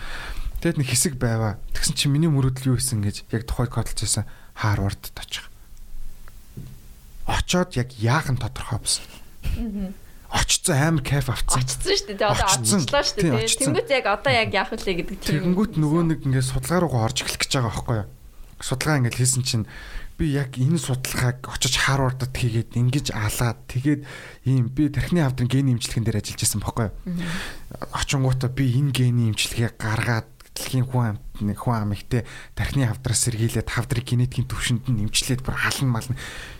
[0.62, 1.57] Тэгэд нэг хэсэг байваа.
[1.74, 5.49] Тэгсэн чинь миний мөрөдөл юу исэн гэж яг тухайд кодлж байсан Харвардд очих.
[7.26, 9.05] Очоод яг яахан тодорхой болсон.
[10.32, 11.59] Очсон амар кайф авцсан.
[11.59, 12.30] Очсон шүү дээ.
[12.30, 13.57] Одоо очлоо шүү дээ.
[13.57, 15.50] Тэнгүүт яг одоо яг яах вэ гэдэг тийм.
[15.51, 18.08] Тэгэнгүүт нөгөө нэг ингээд судалгаа руугаа орж эхлэх гэж байгаа байхгүй юу?
[18.63, 19.66] Судалгаа ингээд хийсэн чинь
[20.16, 24.01] би яг энэ судалгааг очиж Харвардд хийгээд ингэж алаад тэгээд
[24.47, 26.93] ийм би тархины хавдрын гений имчилгээнд дээр ажиллаж байсан юу?
[27.92, 33.23] Очингуудаа би энэ гений имчилгээ гаргаад дэлхийн хүн амт нэг хүн ам ихтэй тархины хавдраас
[33.28, 36.15] сэргийлээд хавдрыг генетикийн төвшөнд нь имчилээд бүр халан мална.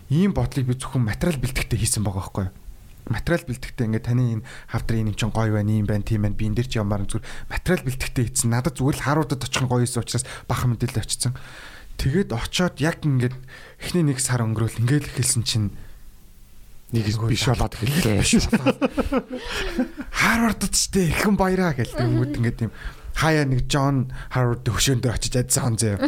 [0.08, 2.56] Ийм бодлыг би зөвхөн материал бэлтгэхдээ хийсэн байгаа байхгүй юу?
[3.10, 6.38] материал бэлтгэхдээ ингээд таны энэ хавдрын юм чин гоё байна, юм байна, тийм байна.
[6.38, 8.50] Би энэ дэр чи ямаар зүгээр материал бэлтгэхдээ хийсэн.
[8.54, 11.34] Надад зүгээр л харуудад очих нь гоё байсан учраас бахан мэдээлэл очсон.
[11.98, 13.36] Тэгээд очоод яг ингээд
[13.82, 15.70] эхний нэг сар өнгөрөөл ингээд л эхэлсэн чинь
[16.92, 18.20] Нэг биш болоод эхэллээ.
[20.12, 22.72] Харвардд ч тэ ихэн баяраа гэлдэг юмуд ингээд юм
[23.16, 26.08] хаяа нэг Джон Харвард хөшөөн дээр очиж адсан заяа.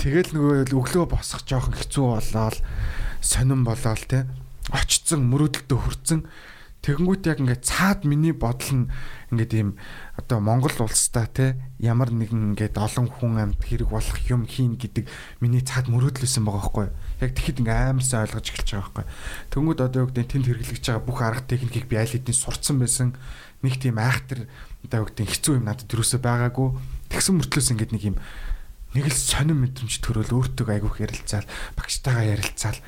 [0.00, 2.56] Тэгэл нөгөө өглөө босох жоохон хэцүү болоод
[3.20, 4.26] сонирн болоод те
[4.72, 6.20] очсон мөрөөдөлтөө хүрсэн
[6.82, 8.90] Тэгэнгүүт яг ингээд цаад миний бодол нь
[9.30, 9.78] ингээд ийм
[10.18, 11.46] одоо Монгол улстай те
[11.78, 15.06] ямар нэгэн ингээд олон хүн амьд хэрэг болох юм хийн гэдэг
[15.38, 16.88] миний цаад мөрөөдлөсөн байгаа байхгүй.
[17.22, 19.06] Яг тэгэхэд ингээд амар сайн ойлгож эхэлж байгаа байхгүй.
[19.54, 23.14] Тэнгүүд одоо юу гэдэг тэнд хэрэглэж байгаа бүх арга техникийг би аль хэдийн сурцсан байсан.
[23.62, 24.50] Нэг тийм айхтар
[24.86, 26.68] одоо гэдэг хэцүү юм надад юусоо байгаагүй
[27.10, 28.16] тэгсэн мөртлөөс ингээд нэг юм
[28.92, 31.46] нэг л сонирн мэдрэмж төрөөл өөртөө айгүйх ярилцаал
[31.78, 32.78] багштайгаа ярилцаал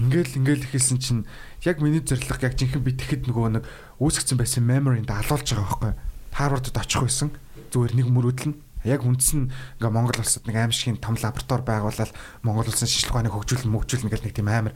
[0.00, 1.22] ингээл ингээл ихэлсэн чинь
[1.64, 3.64] яг миний зорилго яг жинхэнэ би тэгэхэд нөгөө нэг
[4.00, 5.92] үүсгэсэн байсан memory-нд алуулж байгаа байхгүй.
[6.32, 7.28] Харвардд очих байсан.
[7.70, 8.58] Зүгээр нэг мөрөөдөл нь
[8.88, 12.12] яг үндс нь ингээ Монгол улсад нэг аим шиг том лаборатори байгуулаад
[12.42, 14.74] Монгол улсын шинжилгээ ухааныг хөгжүүлэн мөгжүүлнэ гэх нэг тийм амар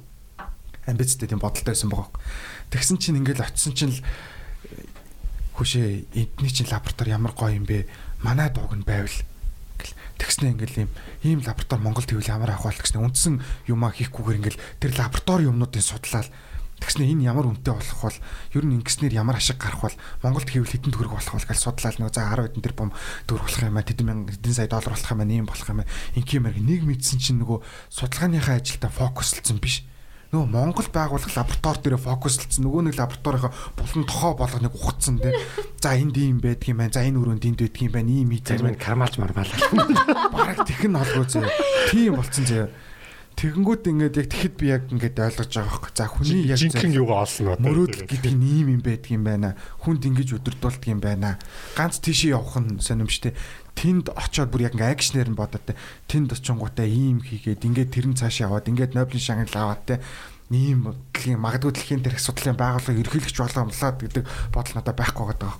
[0.86, 2.22] амбицтай тийм бодолтой байсан байгаа байхгүй.
[2.70, 4.00] Тэгсэн чинь ингээл очисон чинь л
[5.56, 7.88] хүшээ эдний чинь лаборатори ямар гоё юм бэ?
[8.20, 9.18] Манай дууг нь байвал.
[10.20, 10.90] Тэгснэ ингээл ийм
[11.24, 13.00] ийм лаборатори Монголд хийвэл ямар бол гэснэ.
[13.00, 16.28] Үндсэн юмаа хийхгүйгээр ингээл тэр лаборатори юмнуудыг судлаад
[16.76, 18.18] Тэгснэ энэ ямар үнэтэй болох бол
[18.52, 21.96] ер нь ингэснээр ямар ашиг гарах бол Монголд хийвэл хэдэн төгрөг болох бол гэж судлаад
[21.96, 22.92] нэг за 10 хэдэн тэр бом
[23.24, 25.80] төгрөг болох юм а тэдэн мянган хэдэн сая доллар болох юм а нэм болох юм
[25.80, 27.58] а инкий мэрэг нэг мэдсэн чинь нөгөө
[27.96, 29.88] судалгааныхаа ажилдаа фокуслцсан биш
[30.36, 35.32] нөгөө Монгол байгуулах лаборатори дээр фокуслцсан нөгөө нэг лабораторийнхоо булан тохоо болгох нэг ухацсан тий
[35.80, 38.44] за энд ийм байдаг юм байна за энэ өрөөнд энд байдаг юм байна ийм ийм
[38.44, 39.58] зарим нь кармалж мармаалаа
[40.36, 41.48] бараг тхэн олгоо зөө
[41.88, 42.68] тийм болцсон зөө
[43.36, 45.92] Тэгэнгүүт ингээд яг тэгэхэд би яг ингээд ойлгож байгаа байхгүй.
[45.92, 47.68] За хүний яг жинхэнэ юугаа олсон одоо.
[47.68, 49.52] Мөрөөдөл гэдэг нь ийм юм байдаг юм байна.
[49.84, 51.36] Хүнд ингэж өдөрдүүлдэг юм байна.
[51.76, 53.36] Ганц тийшээ явах нь сонирмжтэй.
[53.76, 55.76] Тэнд очиод бүр яг ингээд акшнэр нь бодоод
[56.08, 59.94] тэнд очингуудаа ийм хийгээд ингээд тэрэн цааш яваад ингээд Нобелийн шагнал аваад те
[60.50, 64.24] ийм дэлхийн магадгүй дэлхийн дээрх судлалын байгууллага ерхийлэгч болоо амлаад гэдэг
[64.54, 65.54] бодол надад байхгүй байгаа.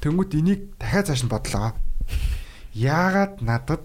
[0.00, 1.74] Тэнгүүд энийг дахиад цааш нь бодлоо.
[2.72, 3.84] Яагаад надад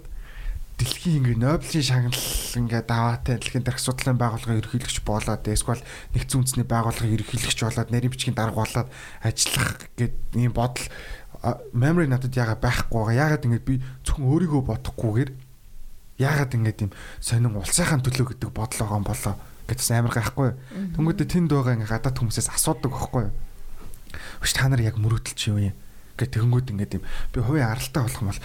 [0.78, 2.20] дэлхийн ингээ Нобелийн шагнал
[2.60, 5.80] ингээ даваатай дэлхийн дээрх судлалын байгууллагын ерөнхийлөгч болоод эсвэл
[6.14, 8.90] нэгдсэн үндэсний байгууллагын ерөнхийлөгч болоод нарийн бичгийн дарга болоод
[9.24, 10.84] ажиллах гэд ийм бодол
[11.74, 13.20] memory надад яага байхгүй байгаа.
[13.22, 15.32] Яагаад ингэ би зөвхөн өөрийгөө бодохгүйгээр
[16.18, 19.36] яагаад ингэ тийм сонин улсынхаа төлөө гэдэг бодол байгаа юм болоо
[19.68, 20.50] гэдээс амар гайхгүй.
[20.96, 23.28] Тэнгүүдээ тэнд байгаа ингээ гадаад хүмүүсээс асуудаг байхгүй.
[24.40, 25.76] Өш та нар яг мөрөөдөл чи юу юм?
[26.16, 28.44] Гэ тэгэнгүүт ингээ тийм би хувийн аралтай болох юм бол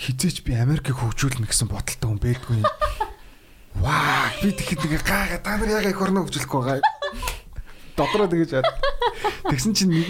[0.00, 2.66] хизээч би Америкийг хөгжүүлнэ гэсэн бодолтой хүн байдгүй юм.
[3.84, 6.82] Ваа би тэгэхэд нэг гайга та нар яг их орно хөгжүүлэхгүй байгаа.
[7.96, 8.66] Дотроо тэгэж яа.
[9.46, 10.08] Тэгсэн чинь нэг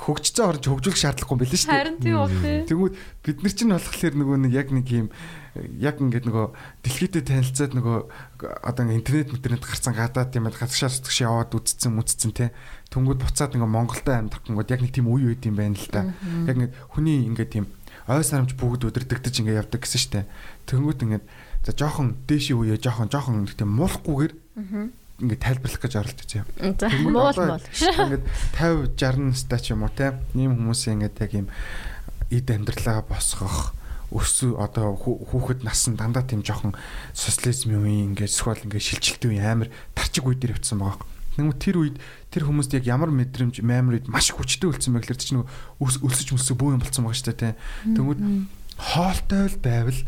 [0.00, 1.80] хөгжцөө орж хөгжүүлэх шаардлагагүй юм билээ шүү дээ.
[1.80, 2.58] Харин тийм уу тий.
[2.64, 5.08] Тэнгүүд бид нар чинь болохоор нөгөө нэг яг нэг юм
[5.82, 6.46] яг ингээд нөгөө
[6.86, 7.96] дэлхийдээ танилцаад нөгөө
[8.64, 12.54] одоо интернет интернет гарсан гадаад тийм гадагшаа сутгаш яваад үзсэн мүцсэн те
[12.90, 16.10] Тэнгүүд буцаад нөгөө Монголдо амьдрах гингүүд яг нэг тийм үе үед юм байна л да.
[16.46, 17.66] Яг нэг хүний ингээд тийм
[18.10, 20.26] ой сарамж бүгд өдөрдөгдөж ингээ явдаг гэсэн штэ.
[20.66, 21.24] Тэнгүүд ингээд
[21.62, 24.32] за жоохон дээшийн үеэ жоохон жоохон тийм муулахгүйгээр
[25.20, 26.46] ингээ тайлбарлах гэж оролдож юм.
[26.80, 27.60] За муул муул.
[27.60, 28.24] Ингээд
[28.56, 30.16] 50 60 настай ч юм уу те.
[30.34, 31.46] Ийм хүмүүсийн ингээд яг ийм
[32.32, 33.76] эд амьдралаа босгох
[34.10, 36.74] өсөө одоо хүүхэд насан дандаа тийм жоохон
[37.14, 41.06] социализм юм ингээд эсвэл ингээд шилжилтийн амар тарчиг үе дээр явцсан байгаа.
[41.38, 41.96] Тэгмээ тэр үед
[42.34, 45.46] тэр хүмүүст яг ямар мэдрэмж memory маш хүчтэй үлдсэн байглаар чи нэг
[45.78, 47.54] өлсөж мөсөж бүү юм болцсон байгаа шүү дээ.
[47.94, 48.20] Тэгмүүд
[48.74, 50.00] хоолтой л байвал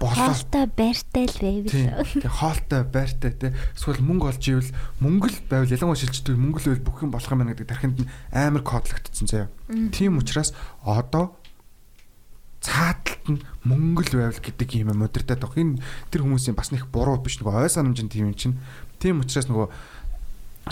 [0.00, 5.74] хоолтой байртай л байвал тэг хоолтой байртай те эсвэл мөнгө олж ивэл мөнгө л байвал
[5.74, 9.28] ялангуяа шилждэг мөнгө л байвал бүх юм болох юм байна гэдэг тархинд нь амар кодлогдсон
[9.28, 9.48] заяа.
[9.92, 11.36] Тийм учраас одоо
[12.60, 15.56] цааталт нь мөнгө л байвал гэдэг юм модердад баг.
[15.56, 15.80] Энэ
[16.12, 18.60] тэр хүмүүсийн бас нэг буруу биш нөгөө ой санамжийн тийм юм чинь.
[19.00, 19.68] Тийм учраас нөгөө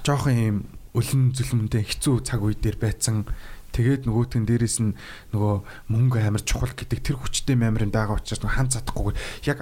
[0.05, 0.59] жоохон юм
[0.93, 3.24] өлөн зүлмэндээ хэцүү цаг үе дээр байцсан
[3.78, 4.98] тэгээд нөгөөтгөн дээрэс нь
[5.30, 5.55] нөгөө
[5.94, 9.59] мөнгө амар чухал гэдэг тэр хүчтэй меморийн дагаа учраас нөгөө хан цадахгүйгээр яг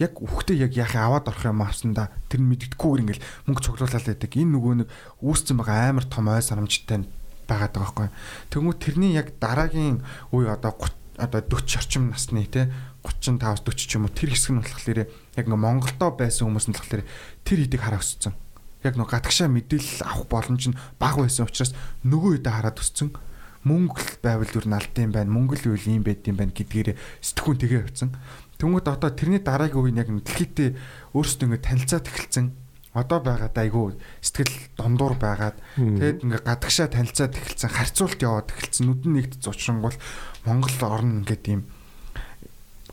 [0.00, 4.32] яг үхтэй яг яахын аваад орох юм авсандаа тэр нь мэддэггүйгээр ингээл мөнгө цуглуулаад байдаг.
[4.32, 4.88] Энэ нөгөө нэг
[5.20, 7.04] үүсцэн байгаа амар том ой санамжтай
[7.44, 8.08] байгаад байгаа байхгүй.
[8.48, 10.00] Тэгмүү тэрний яг дараагийн
[10.32, 12.72] үе одоо 30 одоо 40 орчим насны те
[13.04, 16.76] 35 40 ч юм уу тэр хэсэг нь болохоор яг ингээ Монголдо байсан хүмүүс нь
[16.80, 17.04] болохоор
[17.44, 18.32] тэр хэдийг хараа өссөн.
[18.80, 21.76] Яг нэг гатгшаа мэдээлэл авах боломж нь бага байсан учраас
[22.08, 23.12] нөгөө үедээ хараад өссөн
[23.64, 27.58] мөнгө л байвал юу налдсан байна мөнгө л үйл юм байд юм байна гэдгээр сэтгүүн
[27.60, 28.10] тэгээ явцсан
[28.60, 30.70] Тэнгүүд одоо тэрний дараагийн үеийн яг дэлхийдээ
[31.16, 32.46] өөрсдөө ингэ танилцаад эхэлсэн
[32.92, 39.12] одоо байгаад айгүй сэтгэл дондуур байгаад тэгэд ингээ гадагшаа танилцаад эхэлсэн харьцуулт яваад эхэлсэн нүдэн
[39.16, 39.96] нэгт зочронгол
[40.44, 41.62] Монгол орн ингээд ийм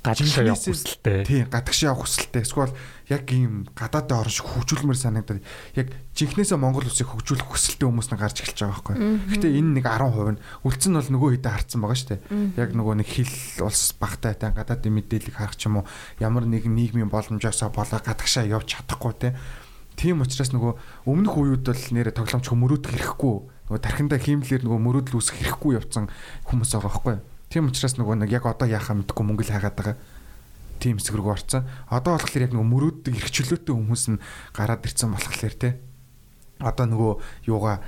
[0.05, 1.25] гадагшаа явах хүсэлтэй.
[1.25, 2.41] Тийм, гадагшаа явах хүсэлтэй.
[2.45, 2.73] Эсвэл
[3.07, 5.39] яг ийм гадаадын орн шиг хөгжүүлмээр санагдаад
[5.79, 8.95] яг жинхнээсээ Монгол улсыг хөгжүүлэх хүсэлтэй хүмүүс нэг гарч эхэлж байгаа байхгүй.
[9.31, 12.21] Гэхдээ энэ нэг 10% нь үлдсэн нь бол нөгөө хэдэ харцсан байгаа шүү дээ.
[12.59, 15.87] Яг нөгөө нэг хил улс багтай та гадаадын мэдээллийг харах ч юм уу
[16.19, 19.39] ямар нэгэн нийгмийн боломжоосоо болоо гадагшаа явж чадахгүй те.
[19.95, 23.35] Тийм учраас нөгөө өмнөх үеуд бол нэрэ тоглоомч хөмөрөөд хэрэггүй
[23.71, 26.05] нөгөө тархиндаа хиймлэр нөгөө мөрөөдөл үүсэх хэрэггүй явцсан
[26.45, 27.15] хүмүүс байгаа байхгүй.
[27.49, 29.95] Тийм учраас нөгөө нэг яг одоо яхаа мэдгүй мөнгө л хайгаад байгаа
[30.79, 31.67] тийм хэсэг рүү орцсон.
[31.91, 34.21] Одоо болохоор яг нөгөө мөрөөддөг эрх чөлөөтэй хүмүүс нь
[34.53, 35.69] гараад ирсэн болохоор те
[36.57, 37.13] одоо нөгөө
[37.45, 37.81] юугаа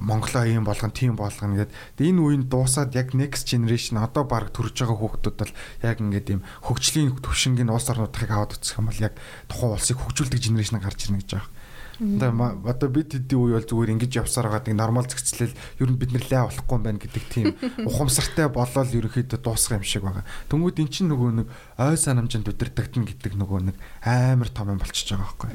[0.00, 2.00] Монголоо ийм болгон тийм болгоно гэдэг.
[2.00, 5.52] Энэ үеийн дуусаад яг next generation одоо баг төрж байгаа хүүхдүүд бол
[5.84, 9.14] яг ингээд ийм хөгжлийн төвшингийн улс орнуудыг аваад үзэх юм бол яг
[9.52, 11.52] тухайн улсыг хөгжүүлдэг generation гарч ирнэ гэж байгаа.
[11.98, 16.14] Одоо бид хэдийн үе бол зүгээр ингэж явсаар байгаа тийм нормал зэгцлэл ер нь бид
[16.14, 17.46] нэр лай болохгүй юм байна гэдэг тийм
[17.90, 20.22] ухамсартай болол ерөөхдөө дуусах юм шиг байгаа.
[20.46, 23.76] Тэнгүүд эн чинь нөгөө нэг ой санамжинд өдөрдөгдөн гэдэг нөгөө нэг
[24.06, 25.50] амар том юм болчихж байгаа байхгүй.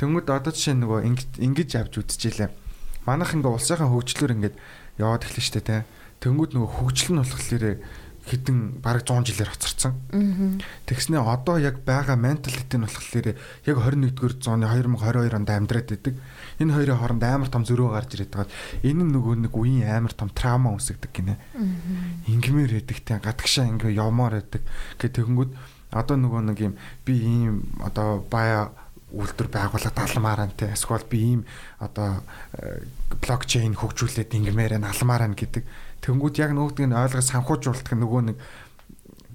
[0.00, 1.00] Тэнгүүд одоо жишээ нөгөө
[1.40, 2.48] ингэж авч үзчихлээ.
[3.04, 4.56] Манайх ингээ улсынхаа хөгжлөөр ингээд
[5.00, 5.84] яваад эхэлнэ штэ тэ.
[6.24, 7.64] Тэнгүүд нөгөө хөгжил нь болохоор
[8.26, 9.94] хэдэн бараг 100 жилээр хоцорсон.
[10.90, 16.14] Тэгснээ одоо яг байгаа менталити нь болохоор яг 21-р зууны 2022 онд амьдраад байдаг.
[16.58, 18.50] Энэ хоёрын хооронд амар том зөрөө гарч ирээд байгаа.
[18.82, 21.38] Энэ нь нөгөө нэг үеийн амар том траума үүсгдэг гинэ.
[22.26, 24.62] Ингмээр байдаг те гадагшаа ингээ явмаар байдаг.
[24.98, 25.50] Гэ тэгэнгүүт
[25.94, 26.74] одоо нөгөө нэг юм
[27.06, 28.74] би ийм одоо бая
[29.14, 31.40] үйлдвэр байгуулаад алмаар нь те эсвэл би ийм
[31.78, 32.26] одоо
[33.22, 35.62] блокчейн хөгжүүлээд ингмээр нь алмаар нь гэдэг
[36.06, 38.36] Тэнгүүд яг нөгөөдгийг нь ойлгож санхүүжуулдаг нөгөө нэг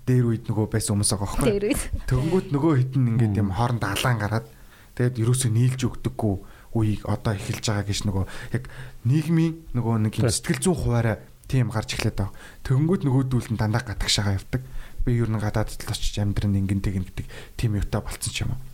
[0.07, 1.51] дээр үед нөгөө байсан хүмүүс байгаа байхгүй.
[1.51, 1.83] Дээр үед.
[2.07, 4.47] Тэнгүүд нөгөө хитэн ингээд юм хооронд алаан гараад
[4.95, 6.35] тэгээд ерөөсөө нийлж өгдөггүй
[6.71, 8.25] үеийг одоо эхэлж байгаа гэж нөгөө
[8.55, 8.63] яг
[9.03, 11.17] нийгмийн нөгөө нэг юм сэтгэл зүйн хуваараа
[11.51, 12.29] тийм гарч эхлэв даа.
[12.63, 14.63] Тэнгүүд нөгөөдүүл нь дандаа гадагшаага явдаг.
[15.03, 17.27] Би ер нь гадаад л очиж амьдрын ингэн тэгнэ гэдэг
[17.59, 18.70] тийм юутай болцсон ч юм уу.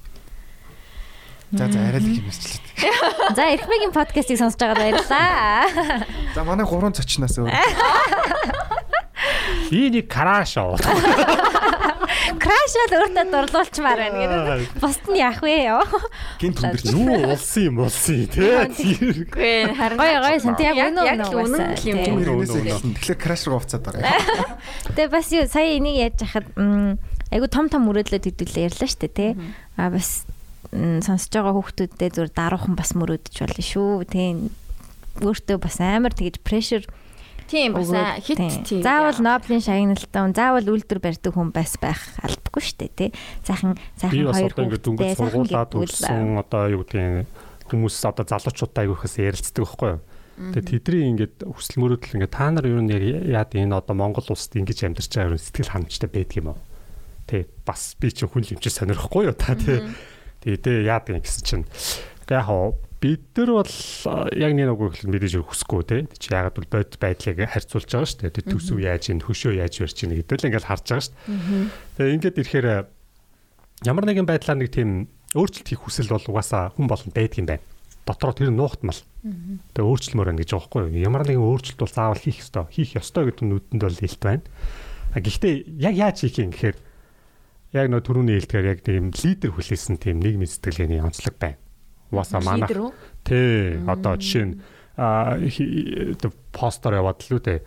[1.52, 3.32] За за арай л их юмсчлээ.
[3.32, 6.04] За Эрхмэгийн подкастыг сонсож байгаад баярлалаа.
[6.36, 7.56] За манай гурван зочноос өөр.
[9.72, 10.76] Би нэг краш оо.
[12.36, 14.84] Крашаад өөртөө дурлуулчмаар байна гэдэг.
[14.84, 15.84] Бусд нь яах вэ ёо?
[16.40, 16.92] Гинт хүндэрч.
[16.92, 18.44] Юу улсын юм улсын тий.
[19.24, 22.92] Үгүй харин Гой гой сант яг л үнэн юм.
[23.00, 24.04] Тэгэхээр краш руу уцаад байгаа.
[24.96, 26.48] Тэгээ бас юу сая энийг яаж яхад
[27.32, 29.32] айгу том том мөрөөдлөд хэдүүлээ ярьлаа дээ тий.
[29.80, 30.28] А бас
[31.04, 34.06] сонсож байгаа хүүхдүүдтэй зүгээр даруухан бас мөрөөдөж болно шүү.
[34.08, 34.36] Тийм
[35.22, 36.84] өөртөө бас амар тэгж прешэр
[37.48, 37.90] тийм бас
[38.22, 38.38] хит
[38.68, 38.84] тийм.
[38.84, 43.10] Заавал Нобелийн шагналтан, заавал үйлдвэр барьдаг хүн бас байх албагүй шүү дээ, тий.
[43.48, 47.26] Сайхан сайхан хоёр хүүхдтэй сургуулаад үлсэн одоо юу гэдэг
[47.72, 50.02] хүмүүс одоо залуучуудтай аягүйхээс ярилцдаг байхгүй юу?
[50.38, 54.54] Тэгээ тэдний ингээд хүсэл мөрөөдөл ингээд та нар юу нэг яад энэ одоо Монгол улсад
[54.54, 56.60] ингэж амьдарч байгаа юм сэтгэл ханамжтай байдаг юм уу?
[57.26, 59.82] Тэ бас би чинь хүн юм чи сонирхгүй юу та тий.
[60.44, 61.66] Тэгээ тэ яад юм гэсэн чинь.
[62.28, 63.74] Яг хаа бид нар бол
[64.34, 68.22] яг нэг нэг их мэдээж хүсэхгүй те чи ягаад бол бод байдлыг харьцуулж байгаа шүү
[68.26, 71.14] дээ төсөв яаж ийн хөшөө яаж барьж ийн гэдэг л ингээл харж байгаа шүү
[72.02, 72.68] дээ ингээд ирэхээр
[73.86, 77.66] ямар нэгэн байдлаар нэг тийм өөрчлөлт хийх хүсэл бол угаасаа хүн болгонд байдаг юм байна.
[78.08, 78.98] Дотроо тэр нуухтмал
[79.78, 82.66] тэгээ өөрчлөлмөр байна гэж байгаа байхгүй ямар нэгэн өөрчлөлт бол заавал хийх ёстой.
[82.74, 84.44] Хийх ёстой гэдэг нүдэнд бол илт байна.
[85.14, 86.78] Гэхдээ яг яаж хийх юм гэхээр
[87.76, 91.60] яг нөө түрүүний хэлдгээр яг тийм лидер хүлээсэн тийм нийгмийн сэтгэлгээний онцлог байна
[92.12, 92.72] Угаасаа манах.
[93.24, 93.80] Тий.
[93.88, 94.56] Одоо жишээ нь
[94.98, 95.38] а
[96.56, 97.62] постэр яваад л үү те.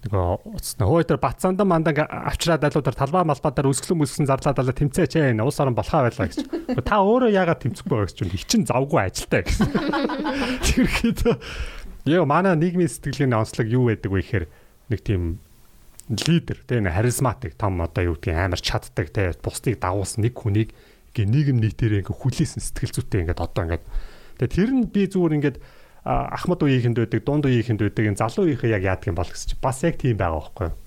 [0.00, 0.88] Нөгөө уцсна.
[0.88, 5.36] Хөөе тэр Батсандан мандан авчраад алуудаар талбай малбаа дээр үсгэлэн мүсгэн зарлаад алаа тэмцээч ээ.
[5.44, 6.40] Уус орон болохаа байлаа гэж.
[6.80, 9.68] Та өөрөө яагаад тэмцэхгүй байгаа гэж чинь их чин завгүй ажилтаа гэсэн.
[10.72, 11.20] Тэрхэд
[12.08, 14.46] яа манай нийгмийн сэтгэлгээний онцлог юу байдаг вэ гэхээр
[14.88, 15.36] нэг тийм
[16.10, 20.74] лидер те харизматик том одоо юу гэдгийг амар чаддаг те бусдыг дагуулсан нэг хүнийг
[21.14, 23.84] гээ нийгэм нийтээр ингээ хүлээсэн сэтгэл зүйтэй ингээд одоо ингээд
[24.42, 25.56] тэгээ тэр нь би зүгээр ингээд
[26.02, 29.56] ахмад үеийнхэнд байдаг дунд үеийнхэнд байдаг энэ залуу үеийнхээ яг яадаг юм бол гэсэн чи
[29.62, 30.78] бас яг тийм байгаа байхгүй юу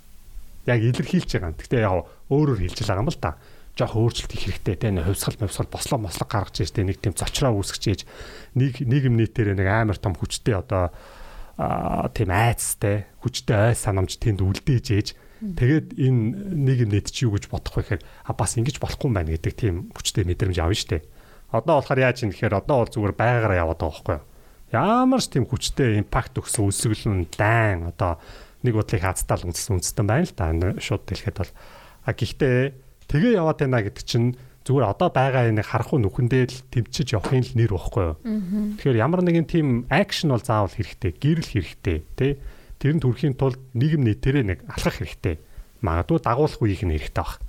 [0.65, 1.59] яг илэрхийлж байгаа юм.
[1.59, 3.35] Гэтэ яг өөрөөр хэлж байгаа юм л та.
[3.73, 7.17] Жохо өөрчлөлт их хэрэгтэй те нэг хувьсгал мөвсгал бослоо мослог гаргаж ирж те нэг тийм
[7.17, 8.01] зочроо үүсгэж ээж
[8.53, 10.93] нэг нийгэм нийтээр нэг амар том хүчтэй одоо
[11.57, 15.07] тийм айцтай хүчтэй ой санамж тэнд үлдээж ээж
[15.43, 19.15] Тэгээд энэ нийгэм нийт чи юу гэж бодох вэ гэхээр а бас ингэж болохгүй юм
[19.19, 21.03] байна гэдэг тийм хүчтэй мэдрэмж авна штэ.
[21.51, 24.27] Одоо болохоор яаж юм гэхээр одоо бол зүгээр байгаараа яваад байгаа байхгүй юу?
[24.71, 28.23] Ямар ч тийм хүчтэй импакт өгсөн өсөглөн дайн одоо
[28.63, 30.47] нэг бодлыг хацтаал үндэс үндэстэн байна л да.
[30.79, 31.51] Шууд хэлэхэд бол
[32.07, 32.57] а гэхдээ
[33.11, 37.55] тэгээ яваад байна гэдэг чинь зүгээр одоо байгаа энийг харахгүй нүхэндээ л тэмчиж явахын л
[37.59, 38.15] нэр واخгүй юу.
[38.79, 42.31] Тэгэхээр ямар нэгэн тийм акшн бол заавал хэрэгтэй, гэрэл хэрэгтэй тий.
[42.79, 45.35] Тэр нь төрхийн тулд нийгэм нийтээрээ нэг алхах хэрэгтэй.
[45.83, 47.43] Магадгүй дагуулах үеийнх нь хэрэгтэй баг.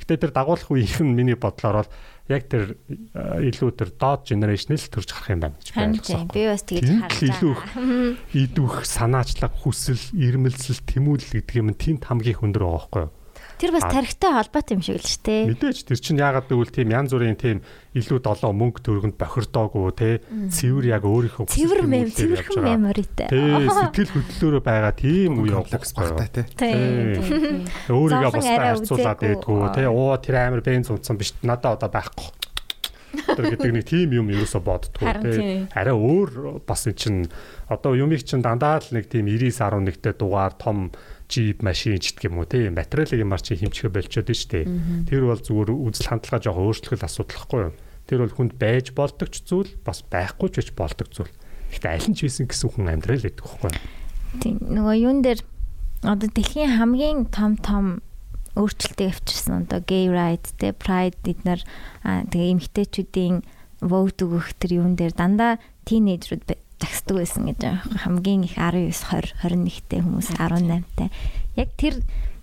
[0.00, 1.90] Гэтэ тэр дагуулах үеийнх нь миний бодлоор бол
[2.32, 6.28] яг тэр э, илүү тэр доод генерашнээс төрж гарах юм байна гэж байлгасан.
[6.32, 7.28] Би бас тэгж харлаа.
[7.28, 7.54] Илүү
[8.48, 13.12] идвэх санаачлаг, хүсэл, ирмэлцэл, тэмүүлэл гэдэг юм нь тэнд хамгийн хүндэр байгаа байхгүй юу?
[13.58, 15.42] Тэр бас тарихтай холбоотой юм шиг л шүү дээ.
[15.54, 17.58] Мэдээж тэр чинь яагаад гэвэл тийм янз бүрийн тийм
[17.94, 20.10] илүү долоо мөнгө төгрөгөнд бохирдоогүй те
[20.50, 23.30] цэвэр яг өөрийнхөө цэвэр мэм цэвэрхэн меморитэй.
[23.30, 26.46] Тий сэтгэл хөдлөлөөрөө байгаа тийм үе явах багтай тий.
[26.58, 27.62] Тийм.
[27.94, 32.44] Өөрийгөө арай харьцуулаад байдгүй те оо тэр амар бенз унтсан биш надаа одоо байхгүй.
[33.14, 35.30] Тэр гэдэг нэг тийм юм ерөөсө боддгоо те.
[35.38, 35.70] тийм.
[35.70, 37.14] Арай өөр бас эн чин
[37.70, 40.90] одоо юмыг чин дандаа л нэг тийм 99.1-тэй дугаар том
[41.28, 44.68] джип машин ч гэх юм уу те материалыг юмар чи хэмчгэ болчиход нь штэ.
[45.08, 47.74] Тэр бол зүгээр үзэл хандлага жоохон өөрчлөх асуудал хгүй юу.
[48.04, 51.32] Тэр бол хүнд байж болдог ч зүйл бас байхгүй ч байж болдог зүйл.
[51.72, 53.80] Гэхдээ аль нь ч байсан гэсэн хүн амьдрал гэдэг байхгүй юу.
[54.44, 55.40] Тийм нөгөө юун дээр
[56.04, 58.04] одоо дэлхийн хамгийн том том
[58.54, 61.60] өөрчлөлтийг авчирсан одоо gay rights те pride эднэр
[62.06, 63.42] аа, тэгээ эмэгтэйчүүдийн
[63.82, 67.96] vote өгөх тэр юун дээр дандаа тийнейжрүүд загсдаг байсан гэж байгаа юм.
[68.02, 71.08] хамгийн их 19 20 21-тэй хүмүүс 18-тай.
[71.56, 71.94] Яг тэр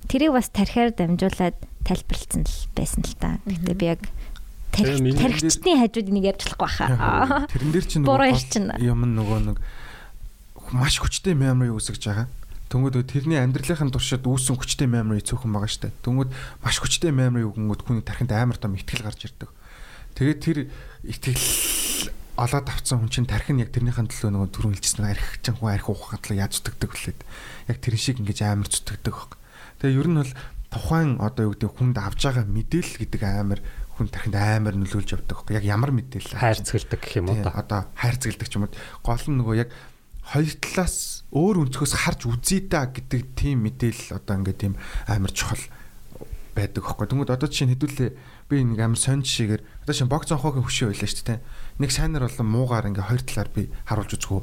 [0.07, 3.39] тэрийг бас тархиар дамжуулаад тайлбарлсан л байсан л та.
[3.45, 4.01] Гэхдээ би яг
[4.71, 7.45] тархичдын хажууд энийг ярьж болохгүй хаа.
[7.51, 9.57] Тэрэн дээр чинь нөгөө юм нөгөө нэг
[10.71, 12.27] маш хүчтэй memory үүсгэж байгаа.
[12.71, 15.91] Тэнгүүд тэрний амьдралынхаа туршид үүссэн хүчтэй memory цөөхөн байгаа штэ.
[16.07, 16.31] Тэнгүүд
[16.63, 19.51] маш хүчтэй memory өгөнгүүд хүний тархинд амар том ихтгэл гарч ирдэг.
[20.15, 20.57] Тэгээд тэр
[21.03, 25.71] ихтгэл олоод авцсан хүн чинь тархин яг тэрнийхэн төлөө нөгөө түрүүн хэлжсэн арх чинь хүн
[25.75, 27.21] арх ухах хатлаа яаж зүтгэдэг вүлээд.
[27.67, 29.31] Яг тэр шиг ингэж амар зүтгэдэг баг.
[29.83, 30.33] Тэгээ ер нь бол
[30.71, 33.59] тухайн одоо юу гэдэг хүнд авж байгаа мэдээлэл гэдэг амар
[33.99, 35.51] хүн тархинд амар нөлөөлж явдаг баг.
[35.59, 37.51] Яг ямар мэдээлэл хайрцагладаг гэх юм уу да.
[37.51, 38.73] одоо хайрцагладаг ч юм уу.
[39.03, 39.69] Гол нь нөгөө яг
[40.31, 44.73] хоёр талаас өөр өнцгөөс харж үзье да гэдэг тийм мэдээлэл одоо ингээд тийм
[45.11, 45.59] амар чухал
[46.55, 47.07] байдаг аахгүй.
[47.07, 48.09] Тэнгүүд одоо чинь хэдүүлээ
[48.47, 51.39] би нэг амар сонь жишээгээр одоо чинь богц онхоогийн хөшөө байлаа шүү дээ.
[51.79, 54.41] Нэг сайнар болон муугаар ингээ хоёр талаар би харуулж үзгөө.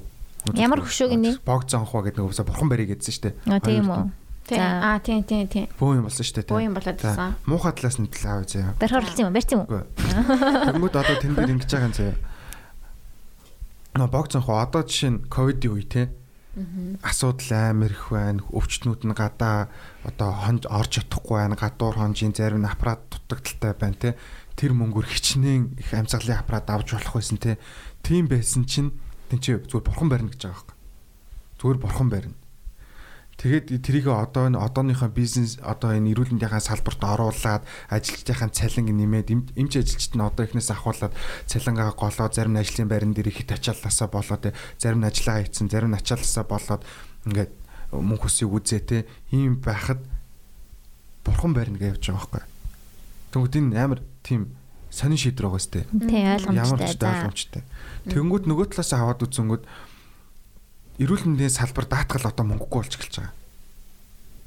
[0.54, 1.30] Ямар хөшөөг нэ?
[1.44, 3.34] Богц онхоо гэдэг нэг уусаа бурхан барыг гэдсэн шүү дээ.
[3.52, 4.02] А тийм үү.
[4.48, 4.58] Тийм.
[4.64, 4.96] За.
[4.96, 5.66] Аа тийм тийм тийм.
[5.76, 6.48] Бөө юм болсон шүү дээ.
[6.48, 7.36] Бөө юм болоод ирсэн.
[7.44, 8.72] Муухай талаас нь тал аав заяа.
[8.80, 9.66] Барихаар болсон юм, барьсан юм.
[9.68, 12.16] Тэнгүүд одоо тэн дээр ингэж байгаа юм заяа.
[13.98, 16.02] Нөө богц онхоо одоо жишээ нь ковидын үе те.
[17.02, 18.42] асуудал амар их байна.
[18.50, 19.68] Өвчтнүүд нь гадаа
[20.02, 21.54] одоо хонж орж чадахгүй байна.
[21.54, 24.10] Гадуур хонжийн зарим нь аппарат дутагдaltaй байна те.
[24.58, 27.62] Тэр мөнгөөр хичнээн их амьсгалын аппарат авч болох байсан те.
[28.02, 28.90] Тийм байсан чинь
[29.30, 30.76] тэн чи зүгээр бурхан барина гэж байгаа байхгүй.
[31.62, 32.36] Зүгээр бурхан барина.
[33.38, 39.30] Тэгээд тэрийг одоо энэ одооныхоо бизнес одоо энэ эрүүл мэндийн салбарт оруулаад ажилчдынхаа цалинг нэмээд
[39.30, 41.14] эм- эмч ажилчид нь одоо ихнээс ахуулаад
[41.46, 44.42] цалингаа голоод зарим нь ажлын байран дээр их ачааллаасаа болоод
[44.74, 46.82] зарим нь ажиллагаа хийцэн зарим нь ачааллаасаа болоод
[47.30, 47.52] ингээд
[47.94, 50.02] мөнх усыг үзээ те ийм байхад
[51.22, 52.42] бурхан барина гэж явж байгаа байхгүй.
[53.30, 54.52] Тэгвэл энэ амар тийм
[54.92, 55.88] сонин шийдвэр байгаа сте.
[55.88, 57.08] Тий Ямар ойлгомжтой.
[57.08, 57.62] ойлгомжтой.
[58.12, 59.64] Тэнгүүд нөгөө талаас аваад үзэнгүүд
[60.98, 63.36] эрүүл мэндийн салбар даатгал одоо мөнгөгүй болж эхэлж байгаа.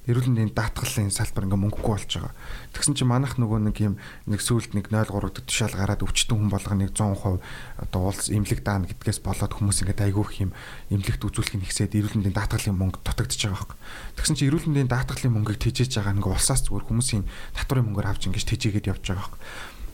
[0.10, 2.34] Эрүүл мэндийн даатгалын салбар ингээ мөнгөгүй болж байгаа.
[2.74, 3.96] Тэгсэн чинь манайх нөгөө нэг юм
[4.26, 7.38] нэг сүулт нэг 0.3 дэх тушаал гараад өвчтөн хүн болгоныг 100%
[7.86, 10.52] одоо улс имлэг даана гэдгээс болоод хүмүүс ингээ айгүй их юм
[10.90, 13.78] имлэгт үзүүлэхийг нэгсээд эрүүл мэндийн даатгалын мөнгө дутагдчихж байгаа байхгүй.
[14.18, 17.24] Тэгсэн чинь эрүүл мэндийн даатгалын мөнгийг тэжээж байгаа нэг улсаас зүгээр хүмүүсийн
[17.62, 19.40] татварын мөнгөөр авч ингэж тэжээгээд явж байгаа байхгүй.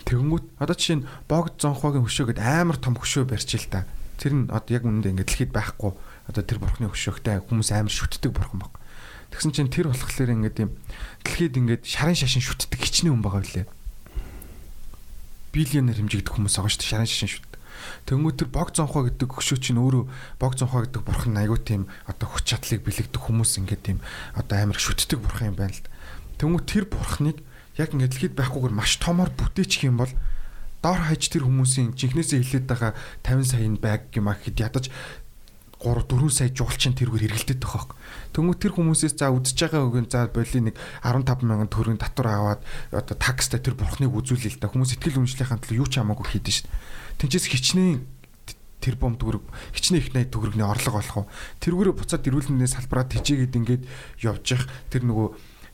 [0.08, 3.84] Тэгэнгүүт одоо жишээ нь богд зонхоогийн хөшөө гэдэг амар том хөшөө барьж ил та.
[4.16, 5.92] Тэр нь одоо яг үнэндээ ингээд дэлхийд байхгүй.
[6.32, 8.72] Одоо тэр бурхны хөшөөгтэй хүмүүс амар шүтдэг бурхан баг.
[9.36, 10.72] Тэгсэн чинь тэр болохоор ингээд юм
[11.28, 13.68] дэлхийд ингээд шарын шашин шүтдэг хичнээн хүн байгаа үлээ.
[15.52, 17.60] Биллионер хэмжигдэх хүмүүс байгаа шүү дээ шарын шашин шүтдэг.
[18.08, 20.04] Тэнгүү тэр бог зонхоо гэдэг хөшөө чинь өөрөө
[20.40, 24.00] бог зонхоо гэдэг бурхан айгуу тийм одоо хүч чадлыг бэлэгдэх хүмүүс ингээд тийм
[24.40, 25.86] одоо амар шүтдэг бурхан юм байна л.
[26.40, 27.44] Тэнгүү тэр бурханыг
[27.78, 30.12] яг ингээд дэлхийд байхгүйгээр маш томоор бүтээчих юм бол
[30.82, 32.92] доор хаяж тэр хүмүүсийн жинхнээсээ хилээд байгаа
[33.26, 34.86] 50 саяын байг юм а гэхэд ядаж
[35.78, 38.02] 3 4 сая жуулчин тэргээр эргэлдээд байгаа хөөе.
[38.34, 40.76] Тэнгүү тэр хүмүүсээс за үдсэж байгаа үгийн за боли нэг
[41.06, 44.74] 15 мянган төгрөгийн татвар аваад одоо такстай тэр бурхныг үзүүлээ л да.
[44.74, 46.70] Хүмүүс сэтгэл үнэмшлийнхаа төлөө юу ч хамаагүй хийдэж шин.
[47.22, 48.02] Тинчээс хичнээн
[48.82, 49.46] тэр бом төгрөг
[49.78, 51.30] хичнээн их найд төгрөгний орлого болох уу.
[51.62, 53.84] Тэргүүрээ буцаад эрүүл мэндийн салбараа тижээгээд ингээд
[54.26, 55.28] явж явах тэр нөгөө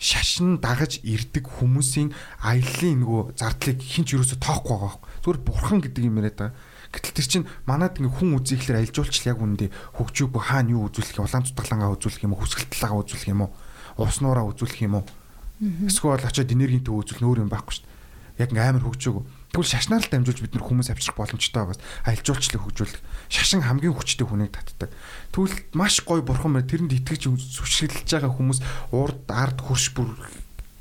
[0.04, 2.12] шашин дагаж ирдэг хүмүүсийн
[2.44, 5.10] аяллаа нөгөө зардлыг хинч юусоо тоохгүй байгаа байхгүй.
[5.24, 6.56] Зүгээр бурхан гэдэг юм яриад байгаа.
[6.92, 11.48] Гэтэл тэр чинь манад ингээ хүн үзэхлээр альжуулч яг үндэ хөгжөөгүй хаана юу үзүүлэх, улаан
[11.48, 13.52] цутгалангаа үзүүлэх юм уу, хүсгэлтэлгаа үзүүлэх юм уу,
[13.98, 15.06] уснуураа үзүүлэх юм уу.
[15.88, 18.44] Эсвэл очиод энергийн төв үзүүлэх нөр юм байхгүй шүү дээ.
[18.44, 19.24] Яг ингээ амар хөгжөөгүй.
[19.54, 23.06] Тэгвэл шашнаар л дамжуулж бид нар хүмүүс авчрах боломжтой байгаас альжуулчлыг хөгжүүлэх.
[23.30, 24.90] Шашин хамгийн хүчтэй хүнийг татдаг.
[25.30, 30.10] Тэгвэл маш гой бурхан мөр тэрэнд итгэж сүшгэлж байгаа хүмүүс урд ард хурш бүр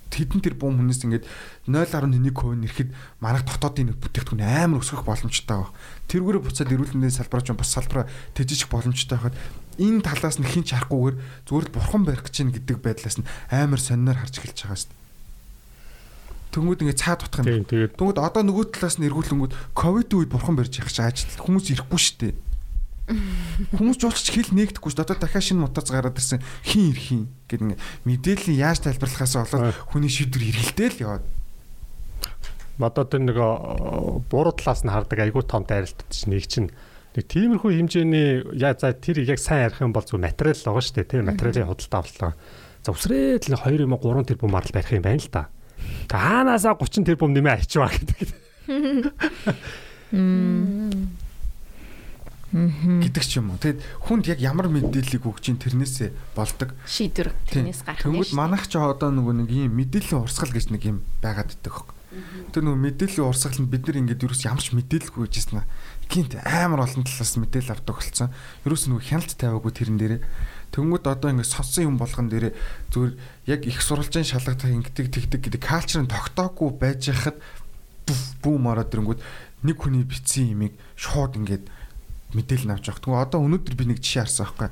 [0.08, 1.28] тэдэн тэр бум хүнээс ингээд
[1.68, 2.90] 0.1% нэрэхэд
[3.20, 5.76] манайх дотоодын бүтээгдэхүүн амар өсгөх боломжтой баг.
[6.08, 9.36] Тэргүүрээ буцаад эрүүл мэндийн салбараа ч бас салбараа тэжиж боломжтой хахад
[9.80, 11.16] энэ талаас нь хин чарахгүйгээр
[11.48, 14.88] зүгээр л бурхан барих гэж чинь гэдэг байдлаас нь амар сониноор харж эхэлж байгаа шүү
[14.92, 15.01] дээ.
[16.52, 17.64] Тэнгүүд ингээд цаад утах юм.
[17.64, 22.00] Тэнгүүд одоо нөгөө талаас нь эргүүлэнгүүд ковид үед бурхан барьж явах чинь ажил хүмүүс ирэхгүй
[22.00, 22.34] шүү дээ.
[23.74, 25.06] Хүмүүс ч уулч хэл нэгдэхгүй шүү дээ.
[25.10, 29.74] Одоо дахиад шинэ мотоц гараад ирсэн хин ирэх юм гэдэг ингээд мэдээллийн яаж тайлбарлахаас болоод
[29.90, 31.24] хүний шийдвэр эргэлдээ л яваад.
[32.78, 33.38] одоо тэр нэг
[34.30, 36.70] буруу талаас нь хардаг айгүй том дайралтад чинь нэг чинь
[37.18, 40.96] нэг тиймэрхүү хэмжээний яа за тэр яг сайн ярих юм бол зөв материал байгаа шүү
[41.02, 42.38] дээ тийм материалын худалдаа авалтлага.
[42.86, 45.30] За усрээд л 2 юм 3 тэрбум марл барих юм байна л.
[45.30, 45.50] Та
[46.08, 48.28] хаанаасаа 30 тэрбум нэмээ ачваа гэдэг.
[52.52, 53.58] гэдэг ч юм уу.
[53.58, 56.76] Тэгэд хүнд яг ямар мэдээллийг өгч ин тэрнээсээ болдог.
[56.84, 58.36] Шийдвэр тэрнээс гарах Тэнгүүд шүү.
[58.36, 61.88] манайх ч одоо нөгөө нэг ийм мэдээллийн урсгал гэж нэг юм байгаад идэх.
[62.52, 65.66] Тэр нөгөө мэдээллийн урсгал нь бид нар ингээд юу ч ямар ч мэдээлэлгүй гэжсэн аа.
[66.12, 68.28] Гинт амар олон талаас мэдээлэл авдаг болсон.
[68.68, 70.20] Юу ч нөгөө хяналт тавиагүй тэрэн дээрээ.
[70.72, 72.56] Тэнгүүд одоо ингээд сонссон юм болгон дээрээ
[72.90, 73.12] зүгээр
[73.52, 77.36] яг их сурвалжийн шалгалтаа ингээд тэгдэг гэдэг калчрын тогтоогүй байж хахад
[78.40, 79.20] бүүм ороод ирэнгүүд
[79.68, 81.68] нэг хүний бичсэн имийг шууд ингээд
[82.32, 83.04] мэдээлэл авч явах.
[83.04, 84.70] Тэгвэл одоо өнөөдөр би нэг жишээ харсан байхгүй.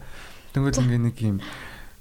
[0.56, 1.38] Тэгвэл ингээ нэг юм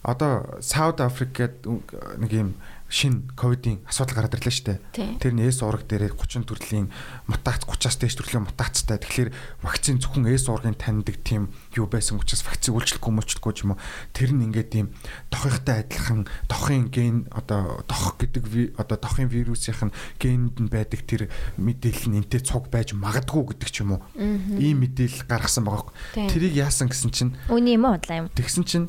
[0.03, 2.55] одоо Сауд Африкт нэг юм
[2.89, 5.21] шин ковидын асуудал гараад ирлээ шүү дээ.
[5.21, 6.89] Тэр нь эс ураг дээрээ 30 төрлийн
[7.29, 8.97] мутац 30-аас дээш төрлийн мутацтай.
[8.97, 9.29] Тэгэхээр
[9.61, 13.81] вакцин зөвхөн эс ургийн таньдаг тийм юу байсан учраас вакцин үйлчлэхгүй мөлчлөхгүй ч юм уу.
[14.11, 14.89] Тэр нь ингээд тийм
[15.29, 21.29] дохынхтай адилхан дохын ген одоо дох гэдэг одоо дохын вирусийн генд нь байдаг тэр
[21.61, 24.01] мэдээлэл нь энтэй цуг байж магадгүй гэдэг ч юм уу.
[24.17, 26.29] Ийм мэдээлэл гаргасан байгаа байхгүй.
[26.33, 28.27] Тэрийг яасан гэсэн чинь Үний юм уу удлаа юм.
[28.33, 28.87] Тэгсэн чинь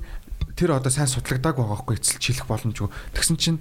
[0.56, 2.88] тэр одоо сайн судлагдаагүй байгаа хгүй эцэлж хэлэх боломжгүй.
[3.16, 3.58] Тэгсэн чинь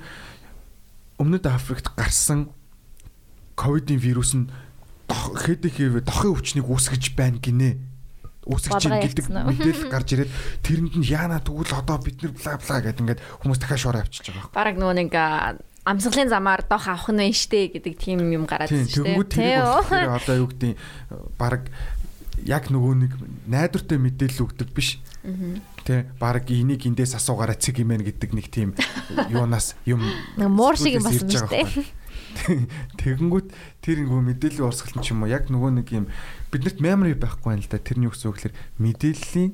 [1.19, 2.49] өмнөд Африкт гарсан
[3.59, 4.47] ковидын вирус нь
[5.07, 7.75] дох- хэдийхээ дохын өвчнийг үүсгэж байна гинэ.
[8.47, 10.31] Үүсгэж Бодгоо ийн гэдэг мэдээлэл гарч ирээд
[10.63, 14.31] тэрэнд нь яана тэгвэл одоо бид нэр бла бла гэдэг ингээд хүмүүс дахиад шороо авчиж
[14.31, 14.55] байгаа.
[14.55, 15.11] Бараг нөгөө нэг
[15.85, 19.17] амсгалын замаар дох авах нь вэ штэ гэдэг тийм юм гараад ирсэн штэ.
[19.27, 20.71] тэрийг болохоор одоо юу гэдэг
[21.37, 21.67] баг
[22.47, 23.11] яг нөгөө нэг
[23.51, 24.97] найдвартай мэдээлэл өгдөг биш.
[25.85, 28.75] Тэ баг энийг эндээс асуугаараа цэг имэн гэдэг нэг тийм
[29.33, 30.03] юунаас юм
[30.37, 31.67] муур шиг юм ирж шүү дээ.
[32.99, 33.47] Тэгэнгүүт
[33.81, 36.05] тэр нөгөө мэдээллийн урсгал нь ч юм уу яг нөгөө нэг юм
[36.53, 39.51] биднэрт memory байхгүй юм л да тэрний үгс үгээр мэдээллийн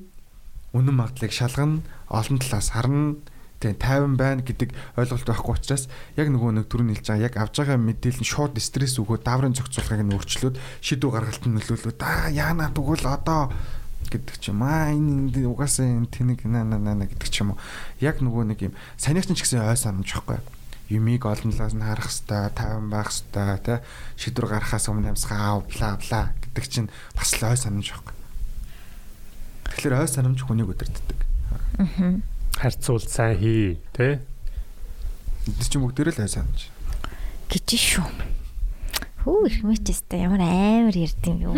[0.75, 1.81] үнэн магадлалыг шалгана
[2.11, 3.15] олон талаас харна
[3.59, 5.87] тэг тайван байна гэдэг ойлголт байхгүй учраас
[6.19, 9.55] яг нөгөө нэг түрүү хэлж байгаа яг авж байгаа мэдээлэл нь шууд стресс өгөө даврын
[9.55, 13.55] зохицуулгыг нь өөрчлөөд шийдвэр гаргалтанд нөлөөлөд аа яана тэгвэл одоо
[14.11, 17.61] гэдэг ч юм аа энэ угаасаа энэ тэнэг на на на гэдэг ч юм уу.
[18.01, 20.39] Яг нөгөө нэг юм санийхч ч гэсэн ой санамж байхгүй
[20.93, 23.81] юмыг олон талаас нь харах хэвээр тайван байх хэвээр тэ
[24.21, 28.15] шийдвэр гаргахаас өмнө ямсгаа бла бла гэдэг чинь бас л ой санамж байхгүй
[29.73, 31.19] тэгэхээр ой санамж хүнийг өдөртдөг
[32.55, 34.23] харьцуул сайн хий тэ?
[35.47, 36.71] Энд чинь бүгдээрээ л ой санамж.
[37.51, 38.07] Гэж шүү.
[39.27, 41.55] Хөө их мэтэстэй ямар амар ярд юм юу.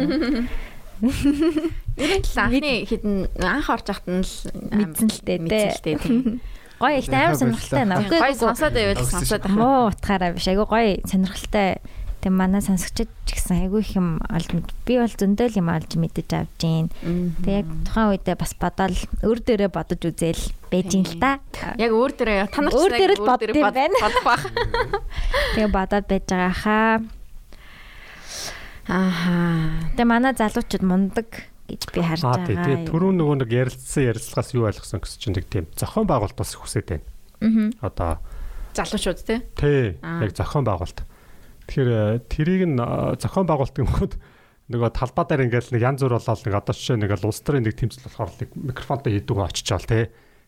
[1.01, 4.33] Ер нь анхны хідэн анх орж ахт нь л
[4.73, 5.97] Мэдсэн л дээ, мэдсэн л дээ.
[6.77, 8.05] Гоё их амар сонирхолтой байна.
[8.05, 8.35] Гой Окей.
[8.37, 9.43] сонсоод байвал сонсоод.
[9.49, 10.45] Муу утгаараа биш.
[10.45, 11.81] Айгу гоё сонирхолтой.
[12.21, 14.69] Тэг манай сонсогчд ч гэсэн айгүй их юм мэд.
[14.89, 16.89] Би бол зөндөл юм олж мэдэж авж гин.
[17.45, 21.37] Тэг яг тухайн үедээ бас бодоол өр дээрээ бодож үзэл байж ин л та.
[21.77, 23.97] Яг өөр дээрээ та нар ч Өөр дээрээ л бодд юм бод- байна.
[24.01, 24.43] бодох бах.
[25.57, 26.93] Тэгээ бодоод байж байгаа хаа.
[28.87, 29.91] Ааха.
[29.95, 31.27] Тэг манай залуучууд мундаг
[31.67, 32.63] гэж би харж аа тий байгаа.
[32.63, 36.85] тэгээ түрүү нөгөө нэг ярилцсан ярилцлагаас юу ойлгосон гэсэн чинь тийм зохион байгуулалт бас хүсэж
[36.87, 37.03] байна
[37.43, 37.67] Аа.
[37.83, 38.11] одоо
[38.71, 39.39] Залуучууд тий.
[39.59, 41.03] тий яг зохион байгуулалт
[41.67, 44.13] тэгэхээр э, тэрийг нь э, зохион байгуулалт гэмэхэд
[44.71, 47.65] нөгөө талбай дээр ингээл нэг янз бүр болоод нэг одоо жишээ нэг л улс төрийн
[47.67, 50.03] нэг тэмцэл болохоор нэг микрофонтой хийдүүгөө очичаал тий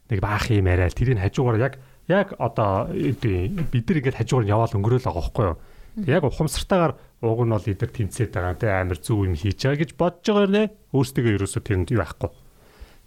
[0.07, 1.73] нэг баах юм яриад тэрийг хажуугаар яг
[2.07, 5.57] яг одоо эдийн бид нар ингээд хажуугаар нь яваал өнгөрөөл байгаа байхгүй юу
[6.07, 6.93] яг ухамсартайгаар
[7.25, 10.47] ууг нь бол эдэр тэмцээд байгаа тий амар зүг юм хийж байгаа гэж бодож байгаа
[10.47, 10.63] нэ
[10.95, 12.31] өөрсдөө ерөөсөө тэрэнд юу байхгүй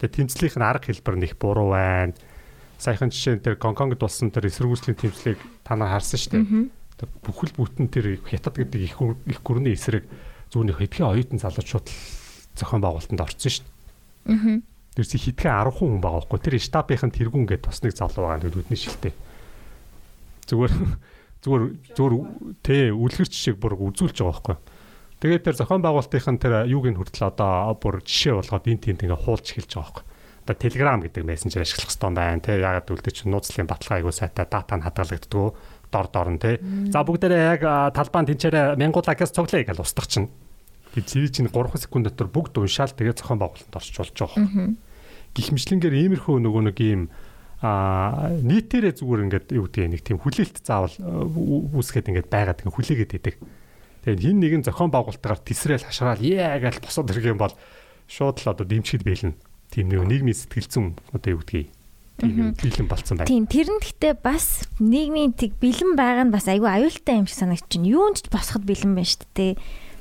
[0.03, 2.13] Тэгээ тэмцлийнх нь арга хэлбэр них буруу байна
[2.83, 6.45] саяхан жишээ нь тэр Гонконгд болсон тэр эсэргүүцлийн тэмцлийг та нар харсан шүү дээ
[7.03, 8.95] Тэр бүхэл бүтэн тэр хятад гэдэг их
[9.27, 10.07] их гүрний эсрэг
[10.55, 11.91] зүүнийх хэдхэн оюутан залуучууд
[12.55, 13.67] зохион байгуулалтанд орсон шүү
[14.31, 14.63] дээ.
[14.95, 16.39] Тэрс хэдхэн 10 хүн байгаа байхгүй.
[16.39, 19.13] Тэр штабын тэргүүн гэдэг бас нэг залуу байгаа нүдний шилтэй.
[20.47, 20.73] Зүгээр
[21.43, 21.63] зүгээр
[21.99, 22.15] зүгээр
[22.63, 24.57] тий үлгэрч шиг бүр үзүүлж байгаа байхгүй.
[25.23, 29.23] Тэгээд тэр зохион байгуулалтын тэр юуг нь хүртэл одоо бүр жишээ болгоод энэ тиймд ингээ
[29.23, 30.05] хуулж эхэлж байгаа байхгүй.
[30.43, 32.59] Одоо Telegram гэдэг мессенжер ашиглах хэрэгтэй байна тий.
[32.59, 35.55] Ягаад гэвэл тэр чинь нууцлалын баталгаа айгуу сайтай дата нь хадгалагддаг
[35.91, 36.55] дор дор нь тий.
[36.91, 37.63] За бүгдээрээ яг
[37.95, 40.31] талбайн тэнцээрээ мянгуулаа гэс цуглая гэж устгах чинь.
[40.99, 44.75] Тэгээд цэвэр чинь 3 секунд дотор бүгд уншаал тэгээд зохион байгуулалтанд орчуулж байгаа
[45.33, 47.03] мэтлэнгээр иймэрхүү нөгөө нэг ийм
[47.63, 50.95] а нийтээрээ зүгээр ингээд юу гэдэг нэг тийм хүлээлт заавал
[51.79, 53.35] үүсгээд ингээд байгаад ингээд хүлээгээд идэг.
[54.03, 57.55] Тэгээд хин нэгэн зохион байгуулалтаар тесрэл хашраал яа гэж босоод ирэх юм бол
[58.11, 59.39] шууд л одоо дэмчгэд бэлэн.
[59.71, 61.71] Тийм нэг нийгмийн сэтгэл зүйн одоо юу гэдгийг
[62.19, 63.31] тийм бэлэн болцсон байна.
[63.31, 67.39] Тийм тэр нь гэхдээ бас нийгмийн тэг бэлэн байгаа нь бас айгүй аюултай юм шиг
[67.47, 67.87] санагч чинь.
[67.87, 69.55] Юунд ч босоход бэлэн байна шүү дээ.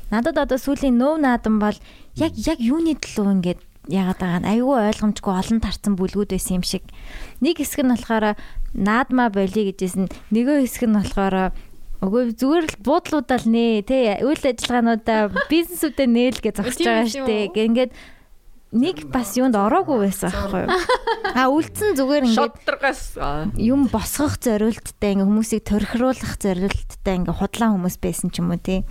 [0.09, 1.77] Надад одоо сүүлийн нөв наадам бол
[2.17, 6.65] яг яг юуны төлөө ингээд ягаад байгаа нь айгүй ойлгомжгүй олон тарцсан бүлгүүд байсан юм
[6.65, 6.85] шиг.
[7.41, 8.37] Нэг хэсэг нь болохоор
[8.77, 10.09] наадмаа болиё гэжсэн.
[10.29, 11.55] Нөгөө хэсэг нь болохоор
[12.01, 17.29] Үгүй зүгээр л буудлуудаа л нээ тий үйл ажиллагаануудаа бизнесүүдэд нээл гэж зогсож байгаа шүү
[17.29, 17.61] дээ.
[17.69, 17.91] Ингээд
[18.71, 20.71] нэг бас юунд ороогүй байсан аахгүй юу?
[21.31, 22.55] А үлдсэн зүгээр ингээд
[23.59, 28.83] юм босгох зориулттай ингээ хүмүүсийг төрхируулах зориулттай ингээ худлаа хүмүүс байсан ч юм уу тий.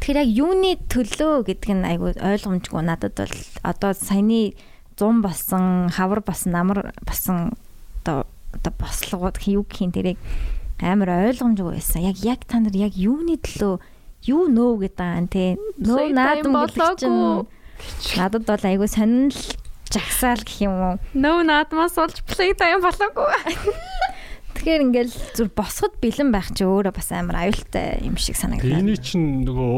[0.00, 4.56] Тэгэхээр яг юуны төлөө гэдэг нь айгүй ойлгомжгүй надад бол одоо саяны
[4.96, 7.56] 100 болсон, хавар болсон, намар болсон
[8.04, 10.18] одоо одоо бослогууд юу гэх юм тэрийг
[10.80, 12.04] амар ойлгомжгүй байсан.
[12.04, 13.80] Яг яг та нар яг юуны төлөө
[14.28, 15.56] юу нөө гэдэг юм те.
[15.80, 17.48] Нөө наадам гэдэг чинь
[18.18, 19.58] надад бол айгүй сонирхол
[19.92, 20.94] жагсаал гэх юм уу.
[21.12, 23.28] Нөө наадмаас болж play time болоогүй.
[24.56, 28.68] Тэгэхээр ингээл зүр босгод бэлэн байх чи өөрөө бас амар аюултай юм шиг санагдав.
[28.68, 29.70] Эний чинь нөгөө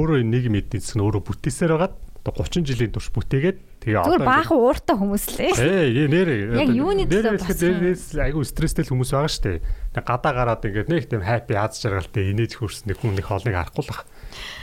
[0.00, 4.96] өөрөө нэг эдийн нь өөрөө бүтээсээр одоо 30 жилийн турш бүтээгээд тэгээ одоо баахан ууртай
[4.96, 5.52] хүмүүс лээ.
[5.56, 6.40] Ээ нэрээ.
[6.62, 9.58] Яг юуны төлөө бас айгу стресстэй хүмүүс байгаа шүү дээ.
[10.04, 13.90] Гадаа гараад ингээд нэг тийм хайпи аз жаргалтай инээж хөрснө хүн нэг хоолныг харахгүй л
[13.92, 14.04] бах.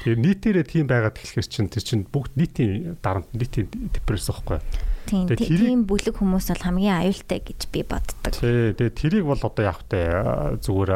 [0.08, 4.64] Тэгэхээр нийтээрээ тийм байгаад эхлэхэр чинь тэр чинь бүгд нийтийн дарамт нийтийн депресс байхгүй.
[5.04, 5.28] Тийм.
[5.36, 8.32] Тийм бүлэг хүмүүс бол хамгийн аюултай гэж би боддог.
[8.32, 8.72] Тий.
[8.72, 10.92] Тэгээ тэрийг бол одоо яг та зүгээр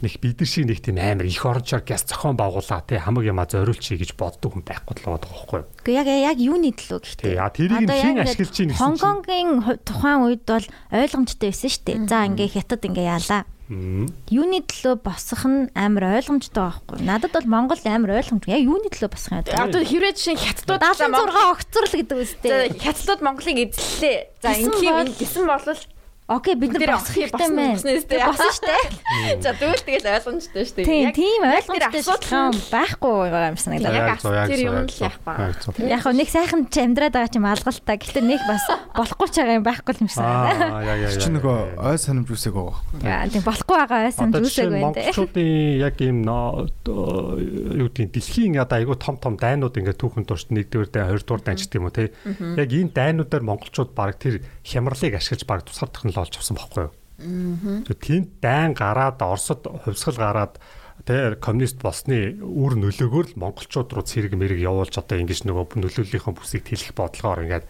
[0.00, 3.44] нэг бид нар шиг нэг тийм амар их орончоор газ зохион байгууллаа тий хамаг юма
[3.44, 5.60] зориулчихъя гэж боддог хүн байхгүй л байгаа байхгүй.
[5.84, 7.28] Гэхдээ яг яг юуны төлөө гэхдээ.
[7.28, 7.36] Тий.
[7.36, 8.80] А тэрийг хин ашиглаж чинь гэсэн.
[8.80, 10.64] Хонконгийн тухайн үед бол
[10.96, 12.08] ойлгомжтой байсан шүү дээ.
[12.08, 17.02] За ингээ хятад ингээ яалаа Юуны төлөө босох нь амар ойлгомжтой байхгүй.
[17.02, 18.54] Надад бол Монгол амар ойлгомжтой.
[18.54, 19.58] Яг юуны төлөө босох юм бэ?
[19.58, 22.70] Одоо хэрвээ жишээ хятадууд 76 огцрол гэдэг үстэй.
[22.78, 24.18] Хятадууд Монголыг эзэллээ.
[24.38, 25.82] За ингийн гисэн болвол
[26.26, 27.78] Окей бид нар босох хэрэгтэй байна.
[27.78, 28.74] Босно штэ.
[29.46, 30.82] За тэгвэл тэгэл ойлгомжтой штэ.
[30.82, 33.94] Тийм тийм ойлгомжтой асуудал байхгүй байгаа юм санагдаа.
[33.94, 34.18] Яг
[34.50, 35.86] тэр юм л яахгүй.
[35.86, 37.94] Яг нэг сайхан ч амьдраад байгаа ч юм алгалтаа.
[37.94, 38.66] Гэхдээ нэг бас
[38.98, 40.66] болохгүй ч байгаа юм байхгүй юм шиг санагдаа.
[40.66, 41.14] Аа яа яа.
[41.14, 42.74] Чи нөгөө ой санамж үсэг байгаа.
[43.06, 44.82] Яа тийм болохгүй байгаа ой санамж үсэг байна.
[44.90, 50.90] Монголчуудын яг ийм юу гэдэг дэлхийн одоо айгүй том том дайнууд ингээд түүхэн дурт нэгдүгээр
[50.90, 52.10] дайн хоёрдугаар дайн ч гэдэг юм уу те.
[52.58, 56.88] Яг энэ дайнуудаар монголчууд баг тэр хямралыг ашиглаж баг тусгардах нь л олж авсан байхгүй
[56.88, 56.92] юу.
[57.20, 57.84] Аа.
[57.92, 60.56] Тэнд дайн гараад Оросд хувьсгал гараад
[61.04, 66.34] тэр коммунист болсны үр нөлөөгөөр л монголчууд руу цэрэг мэрэг явуулж одоо ингэж нөгөө нөлөөллийнхөө
[66.34, 67.66] бүсийг тэлэх бодлогоор ингээд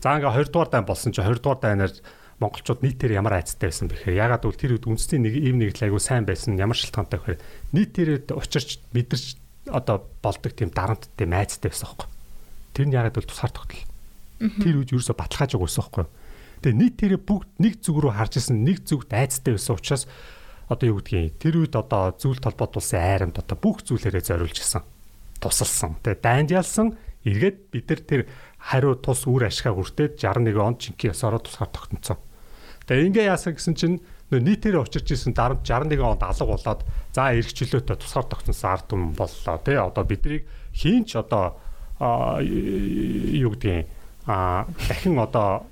[0.00, 1.92] за ингээ 20 дугаар дайн болсон чи 20 дугаар дайнаар
[2.40, 5.84] монголчууд нийтээр ямар айцтай байсан бэхээр ягаад гэвэл тэр үед үндэсний нэг ийм нэг л
[5.86, 7.40] айгу сайн байсан ямар шалтгаантай гэхээр
[7.72, 9.26] нийтээр учирч мэдэрч
[9.70, 12.08] одоо болдог тийм дарамттай майцтай байсан байхгүй.
[12.74, 13.84] Тэр нь ягаад гэвэл тусгаар тогтол.
[14.60, 16.04] Тэр үед ерөөсө баталгаажаагүй байсан байхгүй.
[16.64, 20.08] Тэгээ нийтээрээ бүгд нэг зүг рүү харж исэн нэг зүгт айцтай байсан учраас
[20.72, 24.80] одоо юу гэдгийг тэр үед одоо зүйл толботуулсан айрамд одоо бүх зүйлээрээ зориулж исэн.
[25.44, 26.00] Тусалсан.
[26.00, 26.96] Тэгээ дайнд ялсан
[27.28, 28.22] эргээд бид нар тэр
[28.56, 32.16] хариу тус үр ашгаа хүртээд 61 онд чинки ясаараа тусгаар тогтноцсон.
[32.88, 34.00] Тэгээ ингээ яасан гэсэн чинь
[34.32, 36.80] нийтээрээ учирч исэн дарамт 61 онд алга болоод
[37.12, 41.60] за эргчлөөтэй тусгаар тогтносон ард түмэн боллоо тий одоо биднийг хийнч одоо
[42.00, 43.88] юу гэдгийг
[44.26, 45.68] а дахин одоо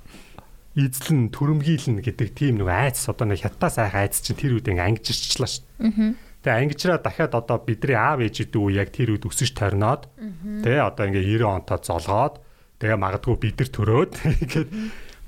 [0.73, 4.89] эзлэн төрөмгийлнэ гэдэг тийм нэг айц одоо нэг хятадаас айх айц чинь тэр үед ингээ
[4.89, 5.63] ангижирчлаа шүү.
[6.41, 10.09] Тэгээ ангижраа дахиад одоо бидний аав ээжүүд үү яг тэр үед өсөж торноод
[10.65, 12.41] тэгээ одоо ингээ 90 онтоо золгоод
[12.81, 14.11] тэгээ магадгүй бид нар төрөөд.
[14.43, 14.69] Ингээд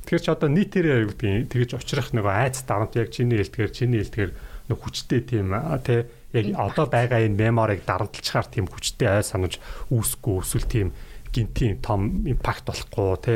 [0.05, 4.01] тэгэхээр ч одоо нийтээрээ юу гэдгийг тэгэж учрах нэг айц дарамт яг чиний хэлдгээр чиний
[4.01, 4.31] хэлдгээр
[4.69, 5.53] нэг хүчтэй тийм
[5.85, 9.61] тэ яг одоо байгаа энэ меморийг дарамтлахаар тийм хүчтэй ай санаж
[9.93, 10.87] үүсэхгүй эсвэл тийм
[11.29, 13.35] гинтийн том импакт болохгүй тэ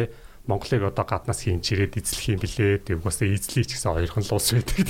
[0.50, 2.82] Монголыг одоо гаднаас хийн чирээд эзлэх юм блэ.
[2.82, 4.90] Тэг угсаа эзлэе ч гэсэн хоёрхан л ус байдаг.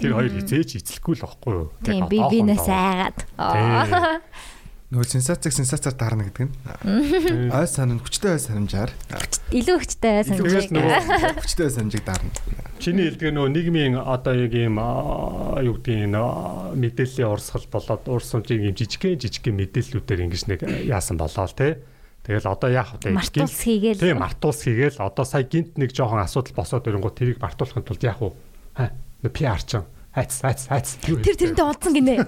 [0.00, 1.68] Тэр хоёр хизээч эзлэхгүй л байхгүй юу?
[1.84, 3.18] Тийм би бинээс айгаад.
[4.88, 7.52] Нөгөө сенсацыг сенсацаар даарна гэдэг нь.
[7.52, 8.88] Ой санамж хүчтэй ой санамжаар.
[9.52, 10.72] Илүү хүчтэй ой санамжийг.
[11.44, 12.32] Хүчтэй ой санамжийг даарна.
[12.80, 16.08] Чиний хэлдгээр нөгөө нийгмийн одоо яг ийм юу гэдгийг
[16.72, 21.84] мэдээллийн урсгал болоод урсамжийн ийм жижигхэн жижигхэн мэдээллүүдээр ингэж нэг яасан болоо те.
[22.28, 23.08] Тэгэл одоо яах вэ?
[23.08, 24.04] Мартуус хийгээл.
[24.04, 25.00] Тийм, мартуус хийгээл.
[25.00, 28.36] Одоо сая гинт нэг жоохон асуудал босоод ирэнгүү тэрийг мартуулахын тулд яах вэ?
[28.76, 28.92] Хаа,
[29.32, 29.80] PR ч
[30.18, 30.88] Хайц хайц хайц.
[31.04, 32.26] Тэр тэрнтэй уулзсан гинэ.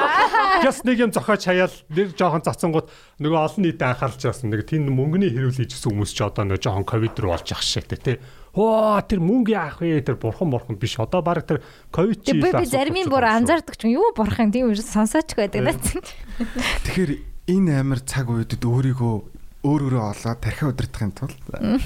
[0.66, 2.90] Яс нэг юм зохиож хаяал нэг жоохон цацсангууд
[3.22, 6.88] нөгөө олон нийтэд анхаарч байсан нэг тийм мөнгөний хэрүүл хийжсэн хүмүүс ч одоо нөгөө жоохон
[6.88, 8.18] ковид руу болж ах шиг тий.
[8.58, 10.02] Хөө тэр мөнгө яах вэ?
[10.02, 10.98] Тэр бурхан бурхан биш.
[10.98, 11.62] Одоо баг тэр
[11.94, 12.34] ковид чи.
[12.34, 15.78] Би зарим бүр анзаардаг ч юу бурхан тийм үү сонсооч байдаг наа.
[15.78, 17.12] Тэгэхээр
[17.54, 21.38] энэ амар цаг үедэд өөрийгөө өөр өөрөө олоод тархиа удирдахын тулд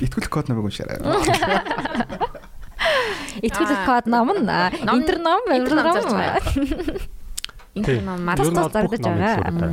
[0.04, 0.98] итгүүлэх код намайг уншаарай.
[3.42, 6.20] Итгүүлэх код ном нь интер ном Интер ном зарж ном.
[6.20, 6.42] байгаа.
[7.74, 9.72] Интер ном Тус маргац тус зардаж байгаа.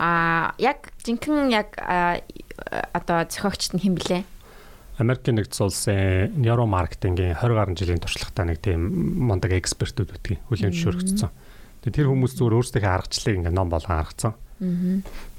[0.00, 2.18] Аа яг жинхэнэ яг аа,
[2.92, 4.24] одоо зохиогчт нь хэн блэ?
[4.98, 8.80] Америкийн нэгдсэн улсын нейромаркетингийн 20 гаруй жилийн туршлагатай нэг тийм
[9.22, 11.30] мундаг экспертүүд үтгий хүлээн зөвшөөрөгдсөн.
[11.86, 14.34] Тэгээ тэр хүмүүс зүгээр өөрсдийнхээ аргачлалыг ингээ ном болгон гаргацсан.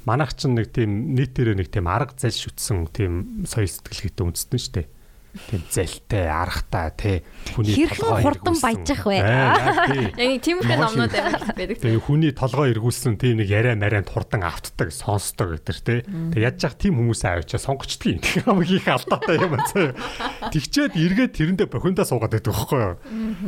[0.06, 4.73] Манайх ч нэг тийм нийтээрээ нэг тийм арга зал шүтсэн тийм соёл сэтгэлгээтэй үндэстэн шүү
[4.82, 4.88] дээ.
[5.32, 7.18] Тийм зэлтэй, аргатай, тий
[7.56, 9.15] хүний Хэрхэн хурдан баяжих вэ?
[9.23, 11.15] Яг тиймэрхүү номнууд
[11.56, 11.80] байдаг.
[11.80, 15.99] Тэгээ хүний толгой эргүүлсэн тийм нэг яриа марианд хурдан автдаг, сонсдог гэтэр тий.
[16.03, 20.52] Тэгээ яаж яах тийм хүмүүсээ авчаа сонгочдгийг тийм хамгийн их алдаатай юм аа.
[20.52, 22.95] Тэгчээд эргээд тэрэндээ бохиндаа суугаад байдаг байхгүй юу?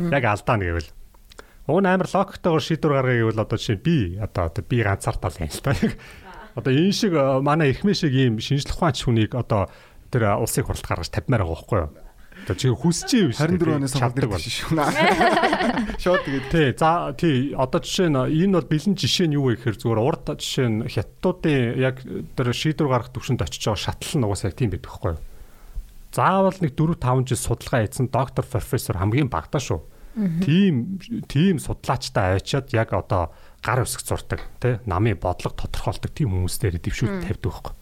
[0.08, 0.92] Яг алдаа нэг гэвэл.
[1.64, 5.52] Уг нь амар логиктойгоор шийдвэр гаргая гэвэл одоо жишээ би одоо би ганцаартаа л юм
[5.52, 5.72] л та.
[6.54, 9.66] Одоо энэ шиг э, манай эрхмээ шиг ийм шинжлэх ухаанч хүнийг одоо
[10.14, 11.90] тэр э, улсын хурлд гаргаж тавьмаар байгаа байхгүй юу?
[12.44, 13.58] Одоо чи хүсэж юм шүү.
[13.58, 13.88] 24 оны
[14.28, 14.38] бол.
[14.38, 14.76] биш шүү.
[16.02, 19.58] Шууд тэгээд Тий, за тий одоо жишээ нь энэ бол бэлэн жишээ нь юу вэ
[19.58, 24.26] гэхээр зүгээр урд жишээ нь хятадуудын яг тэр шийдвэр гаргах төвшөнд очиж байгаа шатлал нь
[24.28, 25.22] угаасаа яг тийм байдаг байхгүй юу?
[26.14, 29.80] Заавал нэг 4 5 жил судалгаа хийсэн доктор профессор хамгийн багтаа шүү.
[30.44, 33.34] Тийм тийм судлаачтай авчиад яг одоо
[33.64, 37.74] гар үсэг зурдаг тий намын бодлого тодорхойлдог тийм хүмүүстээр дэвшүүлт тавьдаг байхгүй.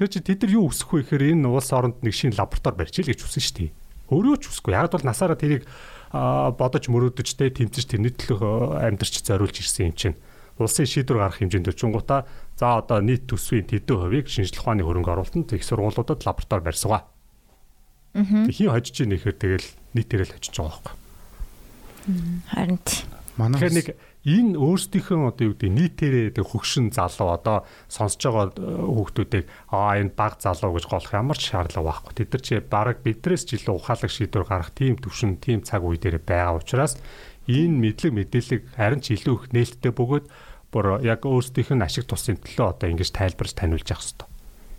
[0.00, 3.04] Тэр чи тэд нар юу өсөх вэ гэхээр энэ улс оронд нэг шинэ лаборатори барьж
[3.04, 3.70] ил гэж үсэн шүү дээ.
[4.10, 4.72] Өөрөө ч үсэхгүй.
[4.74, 5.68] Яг бол насаараа тэрийг
[6.10, 10.16] бодож мөрөөдөж тэ тэмцэж тэрний төлөө амьдарч зориулж ирсэн юм чинь.
[10.56, 12.24] Улсын шийдвэр гаргах хэмжээнд өчнгуудаа
[12.56, 17.04] за одоо нийт төсвийн тэдэн хувийг шинжлэх ухааны хөрөнгө оруулалтанд их сургуулиудад лаборатори барьсгаа.
[18.16, 18.48] Аа.
[18.48, 20.94] Хин хожиж ийн ихээр тэгэл нийтээрээ л хожиж байгаа байхгүй.
[22.48, 23.04] Харин тий.
[23.36, 23.86] манай Тэгэхээр нэг
[24.26, 30.18] энэ өөрсдийнхөө одоо юу гэдэг нийтээрээ тэг хөгшин залуу одоо сонсож байгаа хүүхдүүдийг аа энэ
[30.18, 32.12] баг залуу гэж голох ямар ч шаардлага байхгүй.
[32.26, 35.94] Тэд нар чи баг бидрээс ч илүү ухаалаг шийдвэр гаргах тийм төвшин, тийм цаг үе
[35.94, 36.98] дээр байгаа учраас
[37.46, 40.26] энэ мэдлэг мэдээлэл харин ч илүү их нээлттэй бөгөөд
[40.74, 44.28] бүр яг өөрсдийнх нь ашиг тусын төлөө одоо ингэж тайлбарж таниулж явах хэрэгтэй.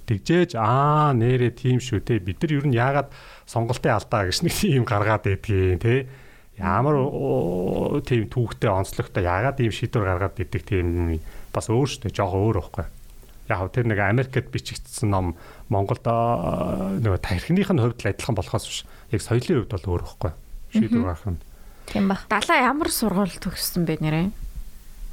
[0.08, 3.12] Тэгжээж аа нэрээ тийм шүү те бид нар ер нь яагаад
[3.48, 5.96] сонголтын алдаа гэж нэг тийм гаргаад байдгийг те
[6.58, 11.22] ямар оо, тийм түүхтэй онцлогтой яагаад ийм шийдвэр гаргаад идэг тийм
[11.54, 12.86] бас өөр штэ жоохон өөр байхгүй.
[13.48, 15.38] Яг тэр нэг Америкт бичигдсэн ном
[15.70, 18.80] Монголд аа, нөгөө тархиных нь хувьд л адилхан болохоос биш.
[19.14, 20.32] Яг соёлын хувьд бол өөр байхгүй.
[20.74, 21.42] Шийдвэр гаргах нь.
[21.88, 22.20] Тийм ба.
[22.28, 24.28] Далаа ямар сургууль төгссөн бэ нэрээ?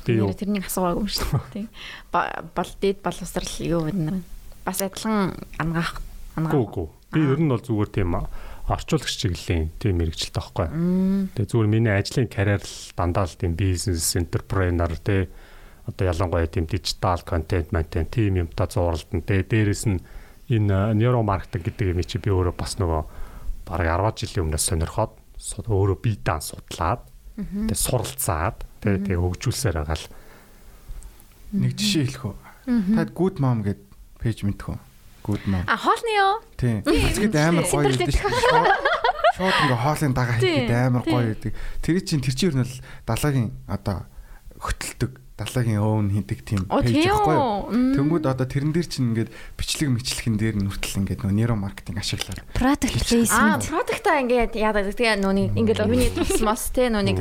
[0.04, 1.68] Тэрнийг асуугаагүй шүү дээ.
[2.10, 4.18] Бол дээд боловсрал юу вэ нэр?
[4.66, 6.02] Бас адилхан ангаах
[6.34, 6.56] ангаах.
[6.56, 6.88] Гүү гүү.
[7.14, 8.18] Би ер нь бол зүгээр тийм
[8.64, 10.66] орчуулагч чиглэлийн тийм мэрэгчлээ байхгүй.
[11.36, 15.28] Тэгээ зүгээр миний ажлын карьер л дандаа л тийм бизнес энтерпренер тий
[15.84, 20.00] одоо ялангуяа тийм дижитал контент контент тийм юмтай зууралдан тий дээрэс нь
[20.48, 23.02] энэ нейромаркетинг гэдэг юм чи би өөрөө бас нөгөө
[23.68, 25.12] бараг 10 жилийн өмнөөс сонирхоод
[25.68, 27.04] өөрөө бие даан судлаад
[27.36, 30.08] тэгээ суралцаад тэгээ тэгээ хөгжүүлсээр байгаа л
[31.52, 32.36] нэг жишээ хэлэх үү.
[32.96, 33.80] Тад good mom гэд
[34.24, 34.78] пэйж мэдэх үү?
[35.24, 35.64] Good mom.
[35.66, 36.32] А хоолны юу?
[36.60, 36.84] Тийм.
[36.84, 38.12] Эцгэд амар гоё шүү.
[39.40, 41.52] Шууд- ингээ хоолын дагаа хийхэд амар гоё гэдэг.
[41.80, 42.76] Тэр чинь тэр чинь ер нь бол
[43.08, 44.04] далаагийн одоо
[44.60, 47.72] хөтэлдэг далаагийн өвн хийдэг тийм пэйж байхгүй юу?
[47.98, 51.98] Тэнгүүд одоо тэрэн дээр чинь ингээд бичлэг мэтлэхэн дээр нь хүртэл ингээд нөгөө нейро маркетинг
[51.98, 52.38] ашиглаад.
[52.54, 53.62] Product Аа, placement.
[53.66, 57.18] продукта ингээд яадаг тэгээ нүуний ингээд хүний тусмас те нүуник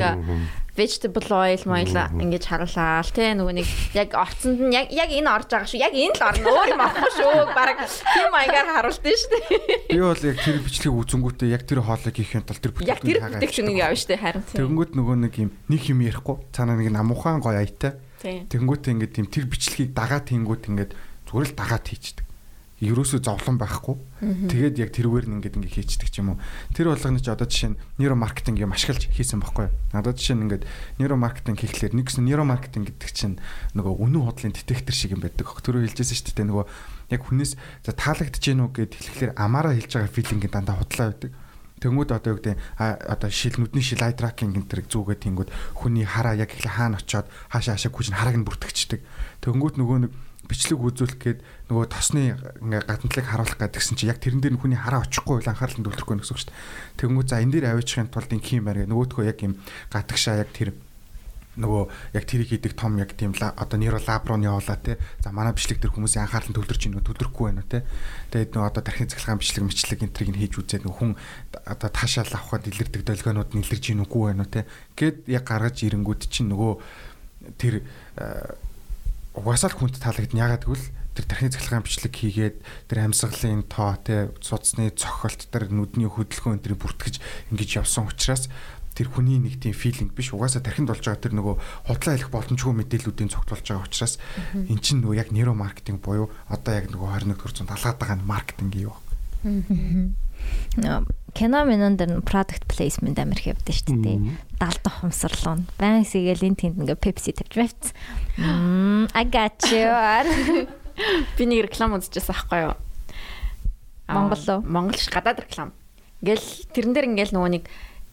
[0.74, 5.30] vegetable oil мойл ингэж харуулаа л те нөгөө нэг яг орцонд нь яг яг энэ
[5.30, 5.82] орж байгаа шүү.
[5.86, 6.50] Яг энэ л орно.
[6.50, 7.38] Өөр юм авахгүй шүү.
[7.54, 9.40] Бараг тийм маягаар харуулдсан шүү.
[9.94, 13.22] Би бол яг тэр бичлэгийг үзэнгүүтээ яг тэр хоолыг хийх юм тал тэр Яг тэр
[13.22, 14.44] бүтээгдэхүүнийг явна шүү харин.
[14.50, 14.58] тийм.
[14.66, 17.94] Тэнгүүд нөгөө нэг юм нэг юм ярихгүй цаанаа нэг намуухан гоё аятай.
[18.18, 18.50] Тийм.
[18.50, 20.92] Тэнгүүтээ ингээд тийм тэр бичлэгийг дагаад тэнгүүд ингээд
[21.30, 22.23] зүгээр л дагаад хийчдэг.
[22.84, 23.96] Ерөөсөө зовлон байхгүй.
[24.52, 26.42] Тэгээд яг тэрүүгээр нь ингээд ингээд хийчдэг ч юм уу.
[26.76, 29.76] Тэр болгоны чи одоо жишээ нь нейро маркетинг юм ашиглаж хийсэн байхгүй юу?
[29.96, 30.64] Надад жишээ нь ингээд
[31.00, 33.40] нейро маркетинг хийхлээр нэгсэн нейро маркетинг гэдэг чинь
[33.74, 35.48] нөгөө үнэн худлын детектор шиг юм байдаг.
[35.48, 36.66] Тэрөө хэлжсэн шүү дээ нөгөө
[37.16, 37.54] яг хүнээс
[37.86, 41.32] за таалагдж гэнэ үү гэд хэлэхлээр амаараа хэлж байгаа филинг дандаа худлаа байдаг.
[41.84, 46.08] Тэнгүүд одоо юу гэдэг одоо шил нүдний шил ай тракинг энэ төр зүүгээ тэнгүүд хүний
[46.08, 49.02] хараа яг их хаана очиод хаашаа хаашаа гүйж харааг нь бүртгэждэг.
[49.44, 50.12] Тэнгүүд нөгөө нэг
[50.48, 51.40] бичлэг үзүүлэх гээд
[51.72, 55.52] нөгөө тосны ингээ гадналыг харуулах гэдэг гэсэн чи яг тэрэн дээр хүний хараа очихгүй бол
[55.52, 56.60] анхаарал нь төвлөрөхгүй гэсэн үг шүү дээ.
[57.00, 59.54] Тэгэнгүүт за энэ дээр авиачхын тулд инх юм байна гэ нөгөөдгөө яг юм
[59.88, 60.76] гадагшаа яг тэр
[61.54, 61.84] нөгөө
[62.18, 64.98] яг тэрийг хийдэг том яг тийм одоо нейро лаб руу явуулаа те.
[65.22, 67.86] За манай бичлэг дээр хүмүүсийн анхаарал нь төвлөрч ийн төвлөрөхгүй байна те.
[68.34, 71.14] Тэгээд нөгөө одоо тархин цахилгаан бичлэг мэтлэг энтрийг нь хийж үзээд нөгөө хүн
[71.70, 74.66] одоо таашаал авахад илэрдэг долгионууд нь илэрж ийн үгүй байна те.
[74.98, 76.74] Гэт яг гаргаж ирэнгүүд чинь нөгөө
[77.62, 77.86] тэр
[79.34, 80.46] угаасаа л хүнд таалагдана.
[80.46, 82.56] Ягаад гэвэл тэр тархины цахилгаан бичлэг хийгээд
[82.90, 87.22] тэр амьсгалын тоо те судасны цохолт тэр нүдний хөдөлгөөн энэ бүртгэж
[87.54, 88.50] ингэж явсан учраас
[88.94, 90.34] тэр хүний нэг тийм филинг биш.
[90.34, 91.56] Угаасаа тархинд болж байгаа тэр нөгөө
[91.90, 94.22] худлаа хэлэх боломжгүй мэдээллүүдийн цогтолж байгаа учраас
[94.54, 98.18] эн чинь нөгөө яг нейро маркетинг буюу одоо яг нөгөө 21 дэх зуунд талаад байгаа
[98.22, 98.94] маркетинг юу
[101.34, 104.20] кино минон дээр product placement амир явдсан шүү дээ.
[104.62, 105.66] Далд ухамсарлуу.
[105.78, 107.86] Баян сгээл энэ тэнд ингээ Pepsi тавьж байвц.
[108.38, 109.90] I got you.
[111.38, 112.76] Би нэг реклам үзчихсэн аахгүй юу?
[114.06, 114.62] Монгол уу?
[114.62, 115.74] Монгол ш гадаад реклам.
[116.22, 117.64] Ингээл тэрэн дээр ингээл нөгөө нэг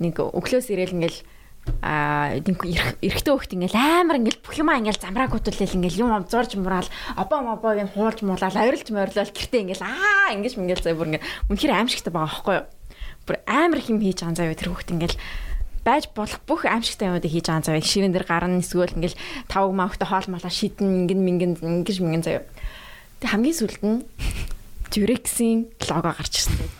[0.00, 1.20] нэг өглөөс ирээл ингээл
[1.82, 7.40] а эрэгтэй хөхт ингээл амар ингээл бүх юмаа ингээл замраагуудуулэл ингээл юм зурж мураал обоо
[7.40, 11.76] мобог нь хуулж муулаад авирлж морилол гэртээ ингээл аа ингэж ингээл заа бүр ингээ үнэхээр
[11.76, 12.66] аимшигтай байгаа байхгүй юу?
[13.28, 15.20] Бүр амар их юм хийж байгаа заа тэр хөхт ингээл.
[15.84, 20.04] Байж болох бүх аимшигтай юмуудыг хийж байгаа заа ширэн дээр гарна эсвэл ингээл тав мавхта
[20.04, 22.44] хоол малаа шидэн ингэн мингэн ингэж мингэн заа
[23.20, 24.04] тэг хамгийн сүлд нь
[24.92, 26.79] Durex-ийн лого гарч ирсэн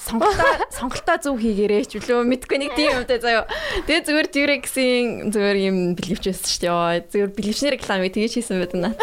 [0.00, 3.44] сонголтоо сонголтоо зөв хийгээрэй ч үлээ мэдгүй нэг тийм юмтай заяа.
[3.84, 7.12] Тэгээ зүгээр Durex-ийн зүгээр юм бэлгэвчсэн шүү дээ.
[7.12, 8.96] Зүгээр бэлгэвчний реклам тэгэж хийсэн байт наа.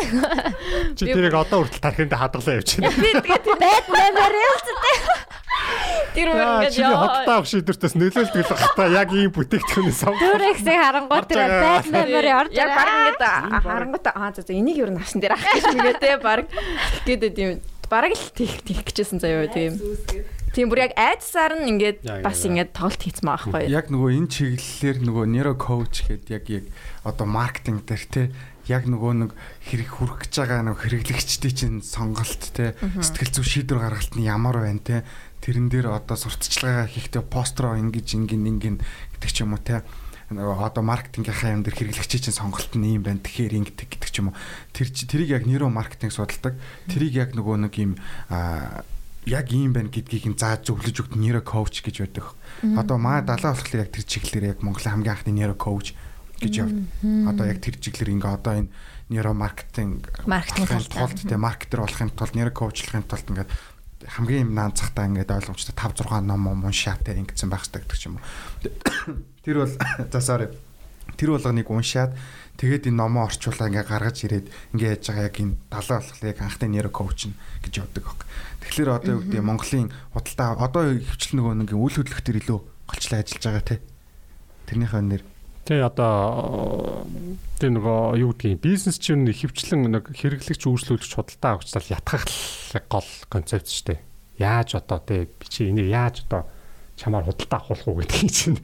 [0.97, 2.89] Чи тэрийг одоо хүртэл тархинд хадгалаа явчихна.
[2.97, 4.95] Би тэгээ байт нэмэр ялцтай.
[6.17, 6.97] Тэр өөр ингэж яа.
[6.97, 10.25] Хоттаа авах шийдвэртээс нөлөөлдөг л бах та яг ийм бүтээгдэхүүний сонгол.
[10.25, 13.21] Durex-ийг харангуй тэр байт нэмэр орж яг баг ингэж
[13.61, 16.49] харангуй аа за за энийг юу навсан дээр ах гэж нэгэ те баг
[17.05, 17.49] гэдэг тийм
[17.89, 19.77] бараг л тийх тийх гэжсэн заяа тийм.
[20.53, 23.69] Тийм бүр яг айдсаар нь ингээд бас ингээд тоглолт байгаа байхгүй.
[23.69, 26.65] Яг нөгөө энэ чиглэлээр нөгөө нейро коуч гэдэг яг яг
[27.05, 28.23] одоо маркетинг дээр те
[28.69, 29.31] яг нөгөө нэг
[29.65, 34.61] хэрэг хүрэх гэж байгаа нэг хэрэглэгчдийн чинь сонголт те сэтгэл зүй шийдвэр гаргалт нь ямар
[34.61, 34.97] байна те
[35.41, 38.77] тэрэн дээр одоо сурталчилгаа хийхдээ построо ингэж ингэн ингэн
[39.17, 39.81] гэдэг ч юм уу те.
[40.29, 44.21] Нөгөө одоо маркетингийнхаа юм дээр хэрэглэгчийн чинь сонголт нь юм байна тэгэхээр ингэдэг гэдэг ч
[44.21, 44.37] юм уу.
[44.77, 46.53] Тэр тэрийг яг нейро маркетинг судалдаг.
[46.85, 47.97] Тэрийг яг нөгөө нэг юм
[48.29, 48.85] аа
[49.25, 52.31] яг ийм байна гэдгийг нь зааж зөвлөж өгд нейро коуч гэж байдаг.
[52.63, 55.97] Одоо маа далаа болохоор яг тэр чиглэлээр яг Монголын хамгийн анхны нейро коуч
[56.39, 56.71] гэж яв.
[57.03, 58.71] Одоо яг тэр чиглэлээр ингээ одоо энэ
[59.09, 63.47] нейро маркетинг маркетинг тулд тэ маркетер болохын тулд нейро коучлахын тулд ингээ
[64.07, 68.03] хамгийн юм наанцахтаа ингээд ойлгомжтой 5 6 ном уншаад тэ ингэсэн байх хэрэгтэй гэдэг ч
[68.07, 68.23] юм уу.
[69.43, 69.73] Тэр бол
[70.13, 70.47] за sorry.
[71.19, 72.15] Тэр болгоныг уншаад
[72.55, 74.47] тэгээд энэ номоо орчуулаа ингээ гаргаж ирээд
[74.77, 77.19] ингээ яаж байгаа яг энэ далаа болохоор яг анхны нейро коуч
[77.65, 78.07] гэж явдаг.
[78.69, 83.25] Тэгэхээр одоо юу гэдэг Монголын худалдаа одоо хөвчл нөгөө нэг үйл хөдлөх төр илүү голчлаа
[83.25, 83.81] ажиллаж байгаа те.
[84.69, 85.23] Тэрнийхээ нэр
[85.69, 87.05] Тэ одоо
[87.61, 92.25] тэр нөгөө юу гэдгийг бизнес чинь хөвчлэн нэг хэрэглэгч үйлчлүүлэгч худалдаа авчтал ятгах
[92.89, 93.99] гол концепт шүү дээ.
[94.41, 96.49] Яаж одоо те би чи энийг яаж одоо
[96.97, 98.57] чамаар худалдаа авах уу гэдгийг чинь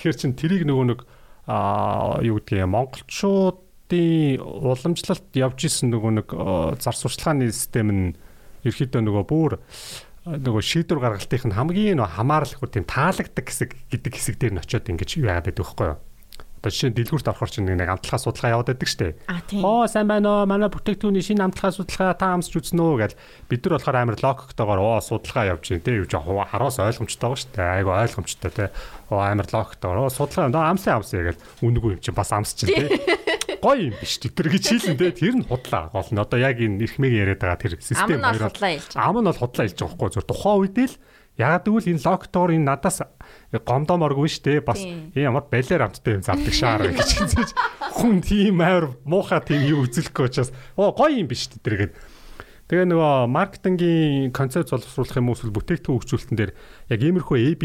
[0.00, 1.00] тэгэхээр чин тэрийг нөгөө нэг
[1.48, 6.28] а юу гэдгийг монголчуудын уламжлалт явж исэн нөгөө нэг
[6.80, 8.16] зар сурчлагын систем нь
[8.66, 9.52] ерөөдөө нөгөө бүр
[10.22, 15.18] нөгөө шийдвэр гаргалтын хамгийн нөгөө хамаарлахгүй тийм таалагддаг хэсэг гэдэг хэсэг дээр нь очиод ингэж
[15.18, 15.94] яагаад байдаг вэ хөөе.
[16.62, 19.18] Одоо жишээ нь дэлгүүрт орохор чинь нэг амтлагаа судалгаа яваад байдаг штэ.
[19.66, 20.46] Оо сайн байна уу?
[20.46, 23.18] Манай бүтээгдэхүүний шинэ амтлагаа судалгаа та амсч үзнэ үү гэл
[23.50, 27.42] бид нар болохоор амар логиктойгоор оо судалгаа явж байна те юу жоо хараас ойлгомжтой байгаа
[27.42, 27.66] штэ.
[27.82, 28.70] Айгу ойлгомжтой те.
[29.10, 32.86] Оо амар логиктойгоор оо судалгаа амсын амсаа гэл үнэгүй юм чинь бас амс чинь те
[33.62, 35.14] гоё юм биш тэр гэж хэлэн дээ.
[35.14, 36.18] Тэр нь худлаа гол нь.
[36.18, 38.50] Одоо яг энэ эрхмэг яриад байгаа тэр систем хоёр
[38.98, 40.94] ам нь бол худлаа хэлж байгаа байхгүй зөв тухайн үед л
[41.38, 42.98] яг тэгвэл энэ локтор энэ надаас
[43.54, 44.66] гомдоморгүй шүү дээ.
[44.66, 44.82] Бас
[45.14, 47.50] ямар балер амттай юм зардаг шаар гэж хэлж
[47.94, 50.50] хүн тийм амар муухай тийм юу үзүүлэхгүй учраас.
[50.74, 51.94] Оо гоё юм биш тэр гээд
[52.72, 56.52] Тэгээ нөгөө маркетингийн концепт боловсруулах юм уус бүтээгдэхүүн хөгжүүлэлтэн дээр
[56.88, 57.62] яг иймэрхүү AB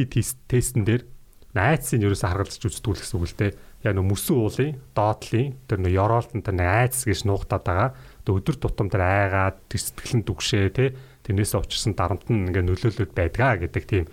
[0.51, 1.07] тестэн дээр
[1.55, 3.51] найцыг ерөөсө харгалзаж үздэг л гэсэн үг л дээ
[3.87, 7.89] яг нөө мөсөн уулын доотлын тэр нөө ёроолтон тэр айц гэж нуугтаад байгаа.
[8.27, 10.85] Тэг өдөр тутам тэр айгаад тэр сэтгэлэн дүгшээ те
[11.23, 14.05] тэрнээсээ учирсан дарамт нь ингээ нөлөөлөд байдгаа гэдэг тийм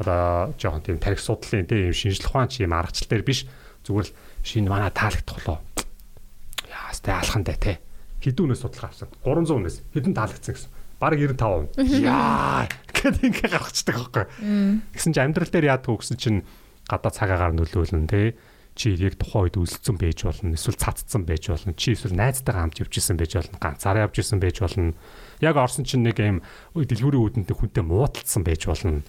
[0.00, 3.48] одоо жоохон тийм тарих судлалын тийм шинжлэх ухаан чи юм аргачлал дээр биш
[3.84, 5.58] зүгээр л шинэ манай таалагдах болоо.
[6.68, 7.80] Яа, сте алхандаа те.
[8.20, 9.08] Хэдүүнээс судалгаа авсан.
[9.24, 10.70] 300-ээс хэдэн таалагдсан гэсэн.
[11.00, 11.82] Бараг 95%.
[12.04, 14.26] Яа, гэдэг ингээ гаргацдаг байхгүй.
[14.92, 16.40] Гэсэн чи амьдрал дээр яадаг вэ гэсэн чинь
[16.84, 18.34] гадаа цагаагаар нөлөөлнө те
[18.78, 22.78] чи яг тухайн үед үлдсэн байж болно эсвэл цацсан байж болно чи эсвэл найзтайгаа хамт
[22.78, 24.94] явж исэн байж болно ганцаараа явж исэн байж болно
[25.42, 26.38] яг орсон чинь нэг юм
[26.78, 29.02] дэлгүүрийн үүдэнд хүнтэй муудалцсан байж болно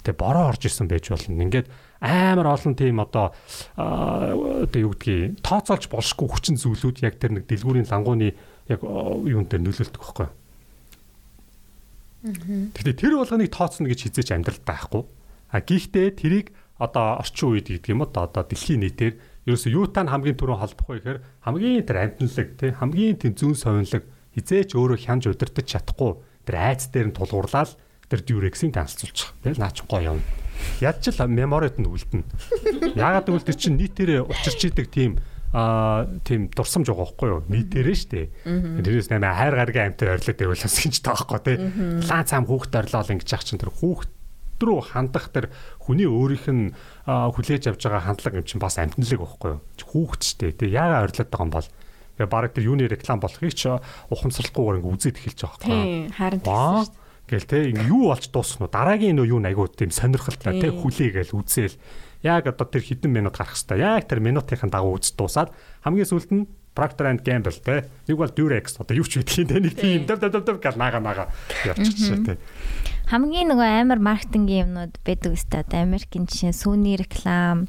[0.00, 1.68] тэгээ бороо орж исэн байж болно ингээд
[2.00, 3.36] амар олон тийм одоо
[3.76, 8.32] одоо юу гэдгийг тооцоолж болшгүй хүчин зүйлүүд яг тэр нэг дэлгүүрийн лангууны
[8.72, 10.28] яг юун дээр нөлөөлдөг байхгүй.
[12.72, 15.02] Гэхдээ тэр болгоныг тооцно гэж хизээч амьдралд байхгүй.
[15.52, 19.14] А гихтээ тэрийг одоо орчин үед гэдэг юм одоо одоо дэлхийн нийтээр
[19.46, 23.56] ерөөсөө юутай нь хамгийн түрүүн холбох вэ гэхээр хамгийн тэр амтналаг тий хамгийн тийм зүүн
[23.56, 24.04] совинлог
[24.34, 26.12] хизээч өөрөө хянж удирдах чадахгүй
[26.48, 27.76] тэр айц дээр нь тулгуурлаад
[28.10, 29.36] тэр дюрексийн танилцуулчих.
[29.44, 30.20] Тэгэл наач гоё юм.
[30.82, 32.98] Яд ч л меморид нь үлдэнэ.
[32.98, 37.98] Яагаад гэвэл тэр чинь нийтээрээ учирч идэг тийм а тийм дурсамж байгаа байхгүй юу нийтээрээ
[37.98, 38.22] штэ
[38.86, 41.56] тэрээс нэмээ хайр гаргийн амтар орилоод байвалаас гэж таахгүй тий
[42.06, 44.10] лаа цаам хүүхд орлоо ингэж ах чинь тэр хүүхд
[44.60, 45.50] рүү хандах тэр
[45.80, 46.64] хүний өөрийнх нь
[47.08, 49.60] хүлээж авж байгаа хандлага юм чинь бас амтналэг байхгүй юу?
[49.80, 51.68] Хүүхд штэ тий яагаад орлоод байгаа юм бол?
[52.20, 53.72] Тэгээ баг тэр юуны реклам болохыг ч
[54.12, 56.12] ухамсарлахгүйгээр ингэ үзээд эхэлж байгаа байхгүй юу?
[56.12, 57.00] Харин тийм штэ
[57.30, 58.74] Гэл те юу болж дуусна уу?
[58.74, 61.78] Дараагийн нөө юу айгуу тийм сонирхолтой те хүлээгээл үзээл.
[62.26, 64.02] Яг одоо тэр хэдэн минут гарах хэвээр.
[64.02, 65.54] Яг тэр минутын дагуу үз дуусаад
[65.86, 69.62] хамгийн сүүлд нь Procter and Gamble те нэг бол Durex одоо юу ч үдхийн те
[69.62, 71.24] нэг тийм дав дав дав гал наага наага
[71.70, 72.34] явчихчихжээ те.
[73.10, 77.66] Хамгийн нөгөө амар маркетингийн юмнууд байдаг өстэй одоо Америкийн жишээ сүүний реклам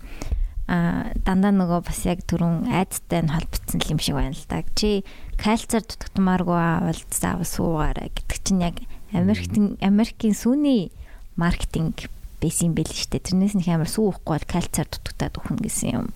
[0.69, 4.61] а дандаа нөгөө бас яг түрүүн айдтай нь холбогдсон юм шиг байна л да.
[4.77, 5.01] Чи
[5.41, 8.77] кальцар дутагдмааргүй авал заавал суугаарай гэдэг чинь яг
[9.17, 10.93] Америкийн Америкийн сүүний
[11.33, 12.05] маркетинг
[12.37, 13.25] байсан юм байл шүү дээ.
[13.33, 16.07] Тэрнээс нэг амар сүүхгүй бол кальцаар дутагдаад өгнө гэсэн юм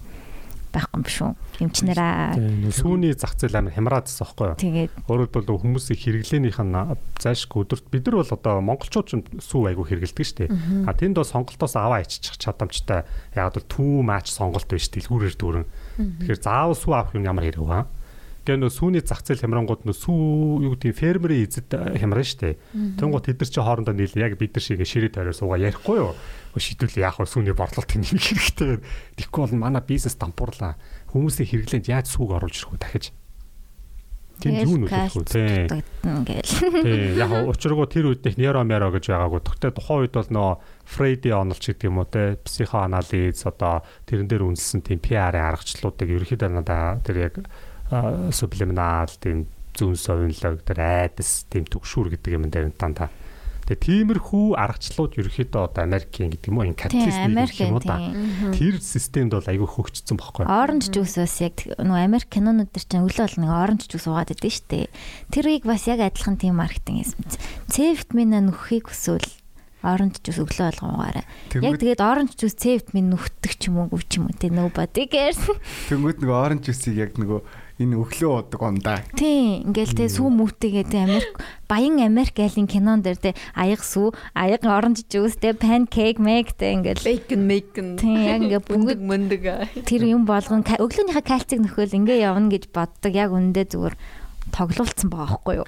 [0.75, 1.31] байхгүй юм биш үү?
[1.63, 2.35] Эмчнэраа
[2.75, 4.59] сүүний зах зээл амар хямраадсан байхгүй юу?
[4.59, 6.75] Тэгээд өөрөөр хэлбэл хүмүүсийн хэрэглээнийх нь
[7.21, 10.49] зайшгүй өдөрт бид нар бол одоо монголчууд ч сүү айгүй хэрэглэдэг шүү дээ.
[10.89, 13.05] А тэнд бол сонголтоос аваа иччих чадамжтай
[13.37, 15.65] яг л түү мач сонголт биш дэлгүүрээр дүүрэн.
[16.25, 17.79] Тэгэхээр заавал сүү авах юм ямар хэрэг вэ?
[18.45, 22.61] Тэгээ нөө сүүний зах зээл хямрангууд нөө сүү юу гэдэг фермерийн эзэд хямран штэ.
[23.01, 26.13] Тэнгуут тэд нар чи хоорондоо нийл яг бид нар шиг ширээ тойроо суугаа ярихгүй юу?
[26.53, 28.85] Шийдвэл яах вэ сүүний борлуулалтыг нэмэх хэрэгтэй.
[29.17, 30.77] Тэгэхгүй бол манай бизнес дампуурлаа.
[31.09, 33.05] Хүмүүсийн хэрэглээнд яаж сүүг оруулж ирэх вэ дахиж?
[34.45, 35.71] Тэнд юу нөлөөлөх вэ?
[36.03, 36.53] Ингээл.
[36.83, 39.41] Тий, яг учиргуу тэр үед их нейро меро гэж байгаагүй.
[39.41, 40.49] Тэгтээ тухайн үед бол нөө
[40.85, 46.51] Фредди онолч гэдэг юм уу те психоанализ одоо тэрэн дээр үнэлсэн тийм PR-ын аргачлалуудыг ерөөхдөө
[46.51, 47.35] надаа тэр яг
[48.31, 49.45] сублиминал тийм
[49.75, 53.11] зүүн совинлог тэр айдас тийм төгшүүр гэдэг юм дээр тань та.
[53.65, 57.97] Тэгээ тиймэрхүү аргачлалууд ерөөхдөө одоо Америкийн гэдэг юм уу энэ капиталист юм уу да.
[58.53, 60.45] Тэр системд бол айгүй хөгжсөн байхгүй.
[60.45, 64.53] Оранж жуусаас яг нөгөө Америк кинонууд төр чинь өглөө бол нэг оранж жуус уугаад идэв
[64.53, 64.85] штэ.
[65.33, 67.25] Тэрийг бас яг адилхан тийм маркетинг юм.
[67.65, 69.25] С витамина нөхөхийг хүсвэл
[69.81, 71.25] оранж жуус өглөө болгон уугаарай.
[71.57, 75.09] Яг тэгээд оранж жуус С витамин нөхдөг ч юм уу гүч юм уу те nobody
[75.09, 75.41] cares.
[75.89, 78.99] Тэнгүүд нөгөө оранж жуусыг яг нөгөө энэ өглөө удаг ундаа.
[79.19, 81.35] Тийм, ингээл те сүү мүүтэйгээ те Америк
[81.67, 86.71] баян Америк айлын кинон дээр те аяг сүү, аяг оранж жуус те панкейк мэг те
[86.71, 87.87] ингээл bacon bacon.
[87.99, 89.43] Тийм, яг ингээ бүгд мөндөг.
[89.83, 93.11] Тэр юм болгон өглөөнийхөө кальцийг нөхөөл ингээ явна гэж боддог.
[93.11, 93.95] Яг үндэ зүгээр
[94.55, 95.67] тоглолцсон байгаа байхгүй юу?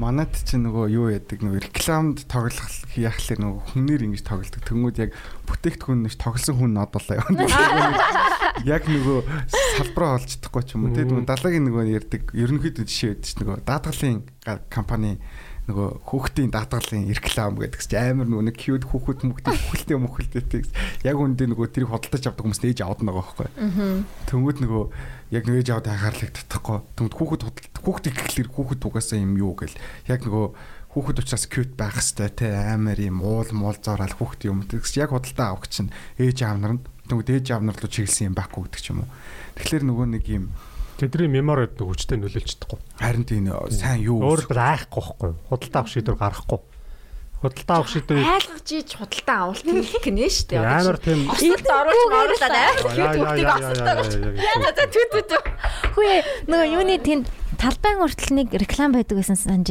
[0.00, 4.62] Манайд чинь нөгөө юу яадаг нөгөө рекламд тоглох яхахлаар нөгөө хүнээр ингэж тоглолдог.
[4.64, 5.10] Тэнгүүд яг
[5.44, 7.44] бүтээгдэхүүн нэг тоглосон хүн нод болоо явна.
[8.64, 9.20] Яг нөгөө
[9.76, 10.96] салбараа олж чадахгүй ч юм уу.
[10.96, 14.18] Тэгээд нөгөө далаагийн нөгөө ярддаг ерөнхийдөө жишээ байдаг чинь нөгөө даатгалын
[14.72, 15.12] компани
[15.66, 20.62] нөгөө хүүхдийн даатгалын реклам гэдэг чинь амар нэг cute хүүхэд мөхтэй хүүхэлтэй мөхөлтэй
[21.02, 23.48] яг үндэ нөгөө тэрийг худалдаж авдаг хүмүүс нээж авдаг байгаа байхгүй.
[24.30, 24.82] Тэнгүүд нөгөө
[25.34, 26.78] яг нээж аваад анхаарлыг татахгүй.
[26.94, 27.42] Тэнгүүд хүүхэд
[27.82, 29.74] хүүхэд ихлээр хүүхэд угаасаа юм юу гэл
[30.06, 30.46] яг нөгөө
[30.94, 35.10] хүүхэд учраас cute байх хэвээр те амар юм уул муул зураал хүүхэд юм тэгс яг
[35.10, 38.64] худалдаа авах чинь ээж аав нар нь тэнгүүд ээж аав нар руу чиглэсэн юм байхгүй
[38.64, 39.10] гэдэг ч юм уу.
[39.60, 40.44] Тэгэхээр нөгөө нэг юм
[40.96, 42.80] Тэдний меморид хүчтэй нөлөөлж чадахгүй.
[42.96, 45.30] Харин тийм сайн юу өөр айхгүй байхгүй.
[45.52, 46.60] Худалдаа авах шийдвэр гаргахгүй.
[47.44, 50.64] Худалдаа авах шийдвэр айлгаж ийж худалдаа авалт хэлэх гинэ шүү дээ.
[50.64, 53.96] Амар тийм Ослолт оруулж оруулаад айлгаж хүүхдийг ослолтоо.
[54.40, 55.30] Яа за түт түт.
[55.92, 56.16] Хөөе
[56.48, 57.28] нөгөө юуны тэнд
[57.60, 59.68] талбайн хүртэл нэг реклам байдаг гэсэн санаж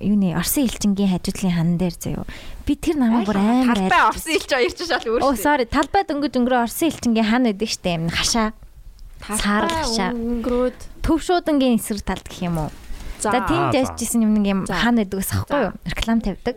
[0.00, 2.24] юуны Орсын элчингийн хажуудлын хан дээр заяо.
[2.64, 5.20] Би тэр намайг бүр амар талбай Орсын элч хоёр ч шал өөр.
[5.20, 8.56] Оо sorry талбай дөнгөж өнгөрөө Орсын элчингийн хан байдаг штэ юм хашаа
[9.28, 12.70] саарлахшаа өнгөрөөд төвшуудангийн эсрэг талд гэх юм уу.
[13.20, 15.72] За тийм дэжчихсэн юм нэг юм хаана байдаг ус ахгүй юу?
[15.88, 16.56] Реклам тавьдаг.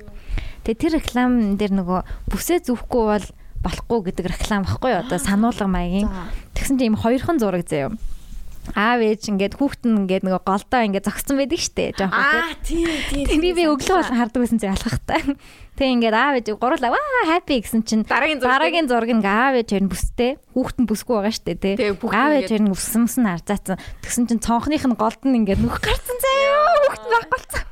[0.68, 3.27] Тэгээ тэр реклам дээр нөгөө бүсээ зүвхгүй бол
[3.64, 5.02] болохгүй гэдэг реклам багхгүй юу?
[5.07, 6.11] Одоо сануулга маягийн.
[6.52, 7.95] Тэгсэн чинь ийм хоёрхан зураг заяа.
[8.76, 12.19] аав ээж ингээд хүүхэд нь ингээд нөгөө голдоо ингээд зогссон байдаг штэ жоохон.
[12.19, 13.23] Аа тийм тийм.
[13.23, 15.22] Тэрийг би өглөө болон хардаг байсан чи алхахтай.
[15.78, 19.56] Тэг ингээд аав ээж гурлаа ваа happy гэсэн чинь Дараагийн зураг дараагийн зураг ингээ аав
[19.62, 21.76] ээж хоёр нь бүстэй хүүхэд нь бүсгүй байгаа штэ тий.
[21.78, 23.78] Аав ээж өссөн мөс нь арзаацсан.
[24.02, 27.64] Тэгсэн чинь цонхных нь голд нь ингээд нүх гарцсан заяа хүүхэд нь багцсан.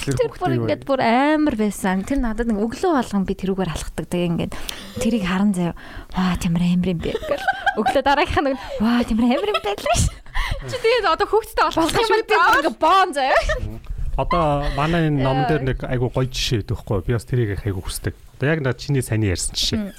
[0.00, 2.00] Тэр бүр ингээд бүр амар байсан.
[2.08, 4.08] Тэр надад нэг өглөө болгон би тэрүүгээр алхдаг.
[4.08, 4.52] Тэгээ ингээд
[5.04, 5.76] тэрийг харан заяа.
[6.16, 7.46] Ваа тиймэр амар юм бэ гэл.
[7.76, 10.08] Өглөө дараагийнх нь ваа тиймэр амар юм байлаа ш.
[10.72, 13.40] чи тэгээд одоо хүүхдтэй болох юм би бүр ингээд боон заяа.
[14.20, 17.64] Одоо манай энэ ном дээр нэг айгу гоё жишээ өгдөг байхгүй би бас тэрийг их
[17.64, 18.12] айгу хүсдэг.
[18.36, 19.96] Одоо яг над чиний саний ярьсан жишээ.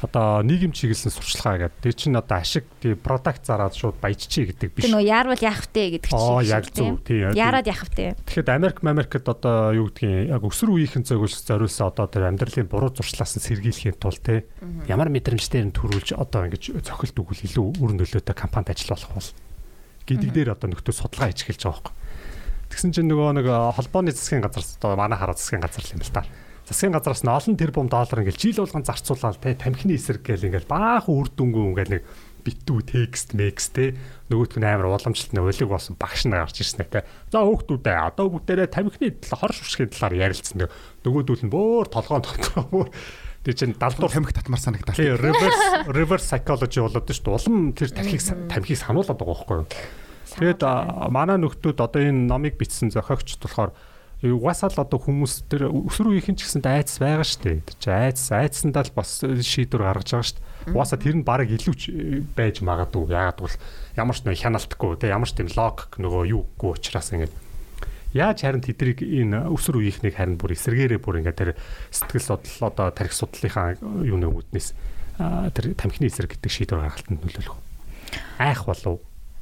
[0.00, 1.84] Одоо нийгэм чиглэсэн сурчлагаа гэдэг.
[1.84, 4.88] Тэр чинь одоо ашиг тий продакт зараад шууд баяжчий гэдэг биш.
[4.88, 6.40] Тэр нөө яарвал яах втэ гэдэг чинь.
[6.40, 7.20] Шиг яг зөв тий.
[7.36, 8.16] Яарад яах втэ.
[8.24, 12.96] Тэгэхэд Америк Америкт одоо юу гэдгийг яг өсвөр үеийнхэн зөвлөж зориулсан одоо тэр амьдралын буруу
[12.96, 14.48] зуршлаас нь сэргийлэхийн тулд те
[14.88, 19.28] ямар мэдрэмжтэй нь төрүүлж одоо ингэж цохилт өгвөл илүү үр нөлөөтэй компанид ажиллах бол
[20.08, 21.99] гэдэг дээр одоо нөхдөд судалгаа эхэлж байгаа байхгүй.
[22.70, 26.14] Тэгсэн чинь нөгөө нэг э, холбооны засгийн газар одоо манай хараа засгийн газар юм л
[26.14, 26.22] та.
[26.70, 30.70] Засгийн газараас нь олон тэрбум доллар ингээл жил болгон зарцуулаад те тамхины эсрэг гээл ингээл
[30.70, 32.02] баахан үр дүнгүй ингээл нэг
[32.46, 33.92] битүү текст мекс те
[34.30, 37.04] нөгөөтг нь амар уламжлалт нь улиг болсон багш нар гарч ирсэн те.
[37.34, 40.70] За хүүхдүүдээ одоо бүгдээрээ тамхины талаар хор шүршгийн талаар ярилцсан.
[41.04, 42.88] Нөгөөдүүл нь бөөр толгоон дотроо бөөр
[43.44, 44.96] тэг чин далдуур тамхи татмар санагдал.
[44.96, 47.36] тий reverse reverse psychology болоод шүү дээ.
[47.40, 49.66] Улам тэр тамхиг тамхиг сануулад байгаа байхгүй юу?
[50.38, 50.62] Тэгээд
[51.10, 53.74] манай нөхдүүд одоо энэ номыг бичсэн зохиогчд болохоор
[54.20, 57.58] угаасаа л одоо хүмүүс тэр өсвөр үеийнхэн ч гэсэн айдас байгаа шүү дээ.
[57.80, 60.74] Чи айдас айдсандаа л бас шийдвэр гаргаж байгаа шүү дээ.
[60.76, 63.08] Угаасаа тэр нь баг илүү э, байж магадгүй.
[63.08, 63.56] Яагаад гэвэл
[63.96, 67.32] ямар ч нэг хяналтгүй те ямар ч тийм логик нөгөө юугүй учраас ингэж
[68.10, 71.50] Яаж харин тэдрийг энэ өсвөр үеийнхнийг харин бүр эсэргээрээ бүр ингээд тэр
[71.94, 74.74] сэтгэл судлал одоо тарих судлалынхаа юуны үүднээс
[75.54, 77.54] тэр тамхины эсрэг гэдэг шийдвэр гаргалтанд нөлөөлөх.
[78.42, 78.98] Айх болов.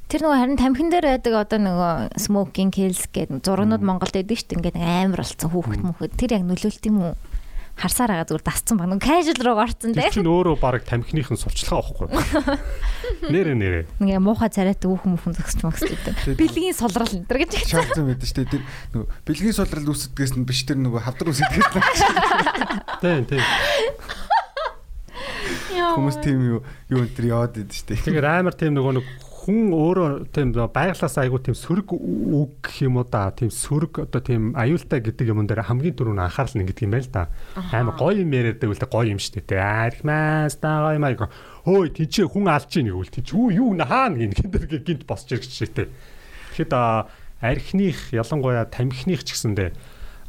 [0.09, 4.49] Тэр нөгөө харин тамхин дээр байдаг одоо нөгөө smoking kills гэдэг зургнууд Монголд байдаг шүү
[4.49, 4.73] дээ.
[4.73, 6.17] Ингээд амар болсон хүүхэд мөхөд.
[6.17, 7.13] Тэр яг нөлөөлт юм уу?
[7.77, 8.89] Харсаар байгаа зүгээр дасцсан баг.
[8.89, 10.17] Нөгөө casual руу орцсон Тэр те.
[10.17, 12.09] чинь өөрөө баг тамхиныхын сурчлага авахгүй.
[13.37, 13.81] Нэрэ нэрэ.
[14.01, 16.35] Ингээ муухай царайтай хүүхэн мөхөн зөксч мөксч гэдэг.
[16.41, 17.69] Бэлгийн солрал энэ төр гэж.
[17.69, 18.51] Шаардсан байдаг шүү дээ.
[18.51, 18.63] Тэр
[18.97, 21.85] нөгөө бэлгийн сулрал үүсдгээс нь биш тэр нөгөө хавдар үүсдгээс нь
[22.99, 23.45] Тийм тийм.
[25.79, 26.59] хүмүүс тийм юу
[26.91, 27.99] юу энэ төр яваад байдаг шүү дээ.
[28.03, 29.05] Тэгэхээр амар тийм нөгөө нэг
[29.49, 34.21] хүн өөрөө тийм байглаас айгуу тийм сөрөг үг гэх юм уу да тийм сөрөг одоо
[34.21, 37.33] тийм аюултай гэдэг юм дээр хамгийн түрүүн анхаарал нэг гэдэг юм байл да
[37.73, 41.33] амар гоё юм яриад байвал гоё юм штэ те архмаас да гоё маяг
[41.65, 45.49] хөөе тийч хүн алж ийн гэвэл тийч юу юу хаана гин гэдэг гинт босч ирэх
[45.49, 45.89] чиштэй
[46.53, 46.73] тэгэхэд
[47.41, 49.73] архиных ялангуяа тамхиных ч гэсэндээ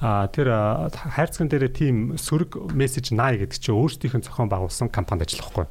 [0.01, 0.49] а тэр
[0.97, 5.69] хайрцаган дээр тийм сөрөг мессеж наа гэдэг чинь өөрсдийнх нь зохион байгуулсан компанид ажиллахгүй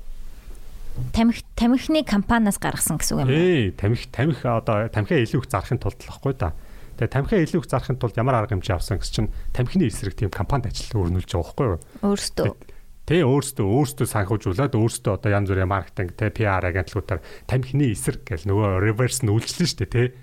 [1.14, 3.32] Тамхи тамхины компаниас гаргасан гэсэн үг юм.
[3.32, 6.54] Ээ, тамхи тамхи одоо тамхиа илүү их зарахын тулд л баггүй да.
[7.00, 10.32] Тэгээ тамхиа илүү их зарахын тулд ямар арга хэмжээ авсан гэсэн чинь тамхины эсрэг тийм
[10.32, 11.80] компанид ажил өрнүүлж байгаа байхгүй юу?
[12.04, 12.78] Өөрөөсөө.
[13.10, 18.46] Тэ өөртөө өөртөө санхүүжүүлээд өөртөө одоо янз бүрийн маркетинг тэ PR агентлагуудаар тамхины эсрэг гэл
[18.46, 20.14] нөгөө реверс нь үйлчлэн дээ тэ.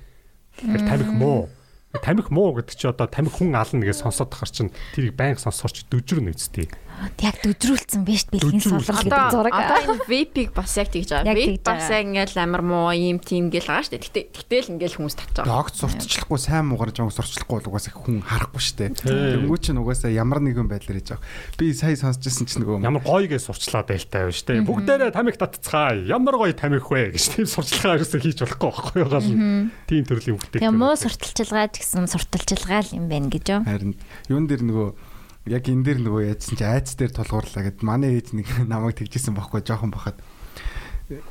[0.63, 1.51] Тэгэхээр тамхи муу.
[1.99, 5.83] Тамхи муу гэдэг чи одоо тамхи хүн ална гэж сонсоод тахар чинь тэрийг байнга сонсорч
[5.91, 6.71] дөжрөн үсттэй.
[7.21, 9.53] Яг дөдрүүлсэн биш бэлгийн солрал гэдэг зураг.
[9.53, 11.37] одоо энэ vape-ийг бас яг тэгж байгаа.
[11.37, 12.05] Тэгж бас байгаа.
[12.09, 14.05] ингээл амар муу юм тийм гэл байгаа шүү дээ.
[14.07, 15.61] Гэтэ гэтэл ингээл хүмүүс татж байгаа.
[15.61, 18.91] Огт сурталчлахгүй сайн муугар жоон сурталчлахгүй бол угаасаа хүн харахгүй шүү дээ.
[19.05, 21.29] Тэнгүү чинь угаасаа ямар нэгэн байдлаар хийж байгаа.
[21.61, 24.65] Би сая сонсчихсан чинь нөгөө Ямар гоё гэж сурчлаа байлтай байна шүү дээ.
[24.65, 26.01] Бүгдээрээ тамхи татцгаая.
[26.09, 29.31] Ямар гоё тамхи вэ гэж тийм сурчлагаа ерөөсөө хийж болохгүй байхгүй юу гал.
[29.85, 30.65] Тийм төрлийн бүтээгдэхүүн.
[30.65, 33.61] Тэгээ муу сурталчилгаа ч гэсэн сурталчилгаа л юм байна гэж юу?
[33.67, 33.95] харин
[34.31, 34.89] юун дээр нөгөө
[35.47, 39.39] яг энэ дээр нөгөө яадсан чи айц дээр тулгуурлаа гэд манай ээж нэг намайг тэгжсэн
[39.39, 40.19] байхгүй жоохон бахад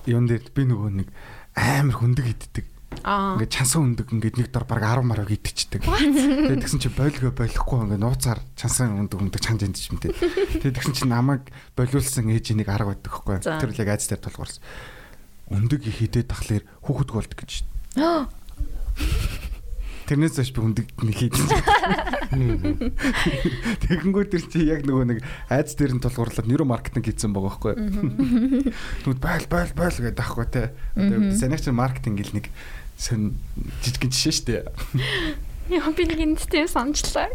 [0.08, 1.10] юун дээр би нөгөө нэг
[1.56, 2.66] амар хүндэг иддэг.
[3.04, 3.36] Аа.
[3.36, 5.84] Ингээд чансан хүндэг ингээд нэг дор баг 10 мараг идчихдэг.
[5.84, 10.16] Тэгээд тэгсэн чи бойлгоо болохгүй ингээд нууцаар чансан хүндэг хүндэг чанж энд те.
[10.16, 13.44] Тэгээд тэгсэн чи намайг болиулсан ээж нэг арга байдаг.
[13.44, 13.60] За.
[13.60, 14.64] Тэр л яг айц дээр тулгуурсан.
[15.52, 17.52] Өндөг их хідээд тахлаар хүүхэд болд гэж.
[20.06, 21.48] Тэрнээс биш би хүндэг нэг хийдэн.
[23.86, 25.19] Тэгэнгүүт тэр чи яг нөгөө нэг
[25.49, 27.73] айц дээр нь тулгуурлаад нейро маркетинг хийсэн байгаа байхгүй.
[29.10, 30.77] Нүд baйл baйл baйл гэдэг аахгүй те.
[30.94, 32.53] Одоо санагч маркетинг гэл нэг
[32.98, 33.34] сон
[33.82, 34.64] жижигэн жишээ шүү дээ.
[35.73, 37.34] Яа би нэг тийм санчлаа.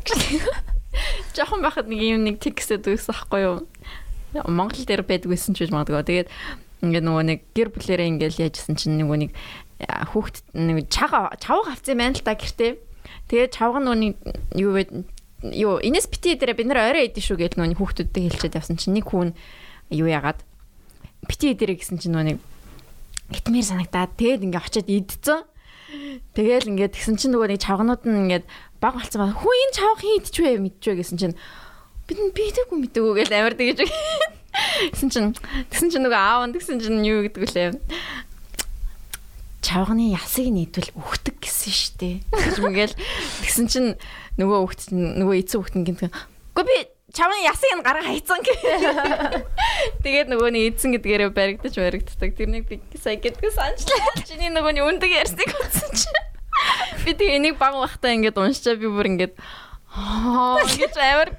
[1.35, 3.67] Жохон байхад нэг юм нэг текстэд өгсөн байхгүй юу?
[4.47, 6.27] Монгол дээр байдаг байсан ч гэж магадгүй.
[6.27, 6.29] Тэгээд
[6.87, 9.31] ингээд нөгөө нэг гэр бүлэрээ ингээд яажсэн чинь нөгөө нэг
[9.89, 12.77] а, хүүхд нэг чага чавга авсан байна л та гэртээ.
[13.31, 14.17] Тэгээд чавга нэг
[14.57, 15.07] юу вэ?
[15.41, 19.01] Юу энэс бити дээр бид нар орой идэв шүү гэж нэг хүүхдүүдтэй хэлчихэд явсан чинь
[19.01, 19.33] нэг хүн
[19.89, 20.45] юу яагаад
[21.25, 22.39] бити дээр гэсэн чинь нэг
[23.33, 25.49] итмэр санагдаад тэгээд ингээ очиод идцэн.
[26.37, 28.45] Тэгээл ингээд тэгсэн чинь нөгөө нэг чавганууд нь ингээд
[28.81, 31.37] баг болцсон ба хүү энэ чавх хин идчихвэ мэдчихвэ гэсэн чинь
[32.09, 33.79] бид нь бидэггүй мэдэггүй гэж амар тэгэж
[34.95, 35.31] гэсэн чинь
[35.71, 37.71] тэгсэн чинь нөгөө аав нь тэгсэн чинь юу гэдэг лээ
[39.61, 42.25] чавганы ясыг нийтвэл өгдөг гэсэн штэ.
[42.33, 42.95] гэж мгээл
[43.45, 43.91] тэгсэн чинь
[44.41, 46.09] нөгөө өгт нөгөө эцэг нь гинт.
[46.09, 46.77] Гэхдээ би
[47.13, 48.61] чавны ясыг нь гараа хайцсан гэх.
[50.05, 52.31] Тэгээд нөгөө нэг эзэн гэдгээрээ баригдаж баригддаг.
[52.39, 54.25] Тэрнийг би сая гэдгээ санчлаа.
[54.25, 56.09] Чиний нөгөө нэг өндөг ярьсныг утсан чи.
[57.05, 59.35] Би тэгээ энийг баг бахтаа ингээд уншчаа би бүр ингээд
[59.91, 61.31] Аа гэж амар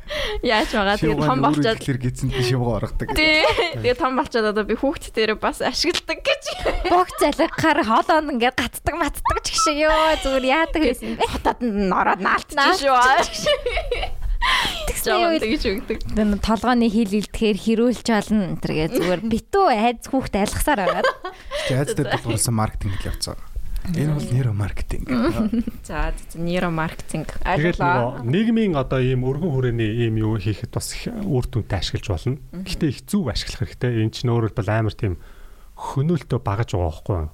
[0.43, 3.07] яаж байгаа тэгээд том болчоод тэгэхээр гидсэнд би шивгоо оргодог.
[3.15, 3.47] Тий.
[3.79, 6.43] Тэгээд том болчоод одоо би хүүхд дээр бас ашигладаг гэж.
[6.91, 11.31] Бог залгахаар хоолоо ингээд гатдаг матдаг ч гэх шиг ёо зүгээр яадаг байсан бэ?
[11.31, 14.19] Хотод нь ороод наалтчих шүү.
[14.89, 15.97] Тэгсэн тэгж өгдөг.
[16.43, 21.05] Толгооны хил илтгэхээр хэрүүлж олно төр зүгээр битүү айц хүүхд айлгасаар байгаа.
[21.71, 23.50] Айц дээр тулгуурласан маркетинг л явцгаа.
[23.89, 25.09] Энэ бол нейро маркетинг.
[25.87, 27.33] За нейро маркетинг.
[27.41, 27.81] Тэгээд
[28.23, 32.37] нийгмийн одоо ийм өргөн хүрээний ийм юу хийхэд бас үр дүнтэй ашиглаж болно.
[32.53, 34.05] Гэхдээ их зөв ашиглах хэрэгтэй.
[34.05, 35.17] Энэ чинь өөрөөр хэлбэл амар тийм
[35.73, 37.29] хөнөөлтөө багаж байгаа байхгүй юу?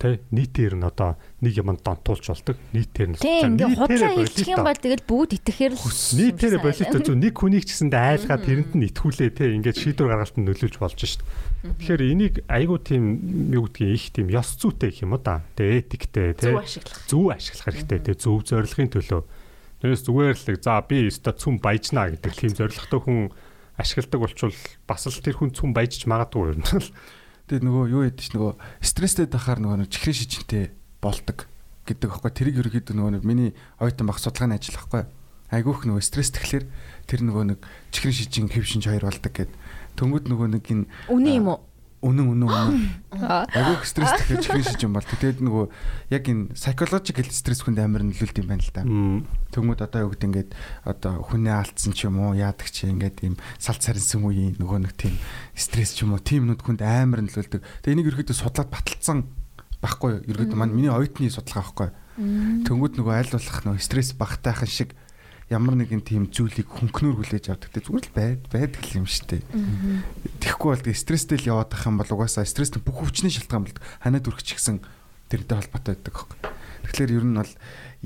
[0.00, 2.56] Тэ нийтээр нь одоо нэг юмд донтуулж болдог.
[2.72, 5.84] Нийтээр нь Тийм ингээ худлаа хийчих юм бол тэгэл бүгд итгэхээр л
[6.16, 10.48] нийтээр болито зөв нэг хүнийг ч гэсэндээ айлгаад тэрэнд нь итгүүлээ тэ ингээд шийдвэр гаргалтанд
[10.48, 11.20] нөлөөлж болж шít.
[11.60, 15.44] Тэгэхээр энийг айгуу тийм юу гэдгийг их тийм ёс зүйтэй гэх юм уу да.
[15.60, 17.00] Тэгээ этиктэй тэ зөв ашиглах.
[17.04, 19.22] Зөв ашиглах хэрэгтэй тэ зөв зорилгын төлөө.
[19.84, 23.20] Тэрнээс зүгээр л за би өста цүм баяжнаа гэдэг тийм зорилготой хүн
[23.76, 24.56] ашигладаг болчвол
[24.88, 26.88] бас л тэр хүн цүм баяжч магадгүй юм л.
[27.50, 30.70] Тэгээд нөгөө юу ядчих нөгөө стресстэй дахаар нөгөө чихрийн шижинтэй
[31.02, 31.50] болдог
[31.82, 32.30] гэдэг аахгүй.
[32.30, 35.10] Тэрийг ерөөхдөө нөгөө миний оюутан баг судалгааны ажил аахгүй.
[35.50, 36.64] Айгүйх нөгөө стресс тэгэхээр
[37.10, 37.58] тэр нөгөө нэг
[37.90, 39.50] чихрийн шижин хэв шинж хоёр болдог гэд.
[39.98, 41.58] Тэнгүүд нөгөө нэг энэ үнэн юм уу?
[42.00, 42.80] Үнэн үнэн үнэн.
[43.12, 45.64] Агуу стресс тэгэхээр чихрийн шижин бол тэгээд нөгөө
[46.16, 48.82] яг энэ psychological стресс хүнд амар нөлөөлт юм байна л да.
[49.52, 50.50] Тэнгүүд одоо юу гэдэг ингээд
[50.88, 54.96] одоо хүнээ алдсан ч юм уу яадаг чи ингээд ийм салт сарнсан үеийн нөгөө нэг
[54.96, 55.20] тийм
[55.52, 57.60] стресс ч юм уу тийм нүд хүнд амар нөлөөлдөг.
[57.84, 59.28] Тэгээд энийг ерөөдөө судлаад баталсан
[59.84, 60.24] байхгүй юу?
[60.24, 62.64] Ерөөдөө маань миний оюутны судалгаа байхгүй юу?
[62.64, 64.96] Тэнгүүд нөгөө аль болох нөгөө стресс багтайхан шиг
[65.50, 69.42] ямар нэгэн тийм зүйлийг хөнгөнөр хүлээж авдаг те зүгээр л байд байдаг юм шүү дээ.
[70.38, 73.82] Тэгэхгүй бол стресстэй л яваад ах юм бол угаасаа стресс нь бүх хүчний шалтгаан болдог.
[73.98, 74.78] Ханаа дүрх ч гэсэн
[75.26, 76.38] тэрнтэй холбоотой байдаг аахгүй.
[76.86, 77.52] Тэгэхээр ер нь бол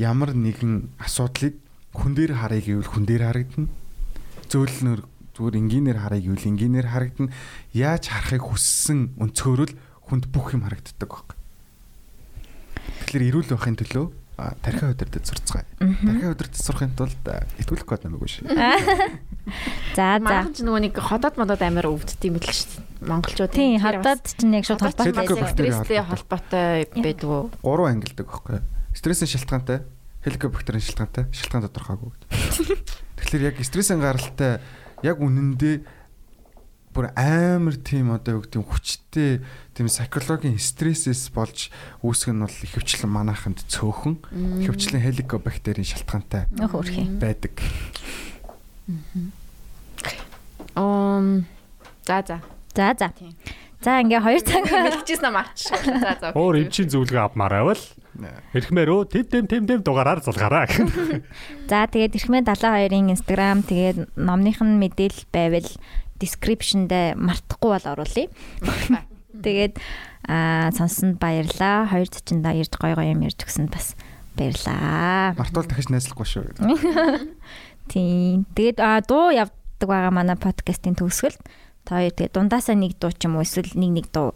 [0.01, 0.73] ямар нэгэн
[1.05, 1.61] асуудлыг
[1.93, 3.69] хүн дээр харъя гэвэл хүн дээр харагдана.
[4.49, 5.01] Зөөлнөр
[5.37, 7.31] зүгээр энгийнээр харъя гэвэл энгийнээр харагдана.
[7.77, 9.77] Яаж харахыг хүссэн өнцгөөрөл
[10.09, 11.37] хүнд бүх юм харагддаг аахгүй.
[13.05, 15.67] Тэгэхээр эрүүл байхын төлөө тархиа удирдах сурцгаая.
[15.79, 17.29] Тархиа удирдах сурахын тулд
[17.59, 18.51] итгүүлэх код намайг шүү.
[19.95, 20.25] За за.
[20.25, 23.09] Манайх ч нөгөө нэг ходоод модод амар өвддөг юм бэл шүү дээ.
[23.09, 23.53] Монголчууд.
[23.53, 25.49] Тийм хадаад чинь яг шууд холбоотой.
[25.53, 27.41] Стресстэй холбоотой байдгүй.
[27.61, 28.65] Гурван ангилдаг байхгүй.
[28.97, 29.85] Стрессийн шалтгаантай,
[30.25, 32.13] хеликобактерийн шалтгаантай, шалтгаан тодорхойгүй.
[33.21, 34.65] Тэгэхээр яг стрессийн гаралтай
[35.05, 35.85] яг үнэндээ
[36.95, 39.43] бүр амар тийм одоо юу гэдэг хүчтэй
[39.75, 41.75] тийм психологийн стрессээс болж
[42.07, 44.23] үүсэх нь бол ихэвчлэн манайханд цөөхөн
[44.63, 46.47] ихэвчлэн хеликобактерийн шалтгаантай
[47.19, 47.59] байдаг.
[50.79, 51.45] Ом
[52.07, 52.39] за за.
[52.75, 53.11] За за.
[53.83, 55.59] За ингээ хоёр цаг хэлчихсэн юм аач.
[55.59, 56.31] За за.
[56.39, 57.83] Өөр эмчийн зөвлөгөө авмаар байвал
[58.55, 60.71] Эрхмээр өө тэм тэм тэм тэм дугаараар зулгаараа.
[61.67, 65.69] За тэгээд Эрхмээ 72-ын Instagram тэгээд номных нь мэдээлэл байвал
[66.21, 68.29] description дээр мартахгүй бол оруулъя.
[69.35, 69.79] Тэгээд
[70.29, 71.87] аа сонсонд баярлаа.
[71.91, 73.99] Хоёр зочиндоо ирж гой гой юм ярьж өгсөнд бас
[74.39, 75.35] баярлаа.
[75.35, 76.45] Мартвал дахиж найзлахгүй шүү.
[77.93, 78.47] Тийм.
[78.55, 81.37] Тэгээд аа дуу явдаг байгаа манай подкастын төгсгөл
[81.85, 84.33] та хоёр тэгээд дундаасаа нэг дуу ч юм уу эсвэл нэг нэг дуу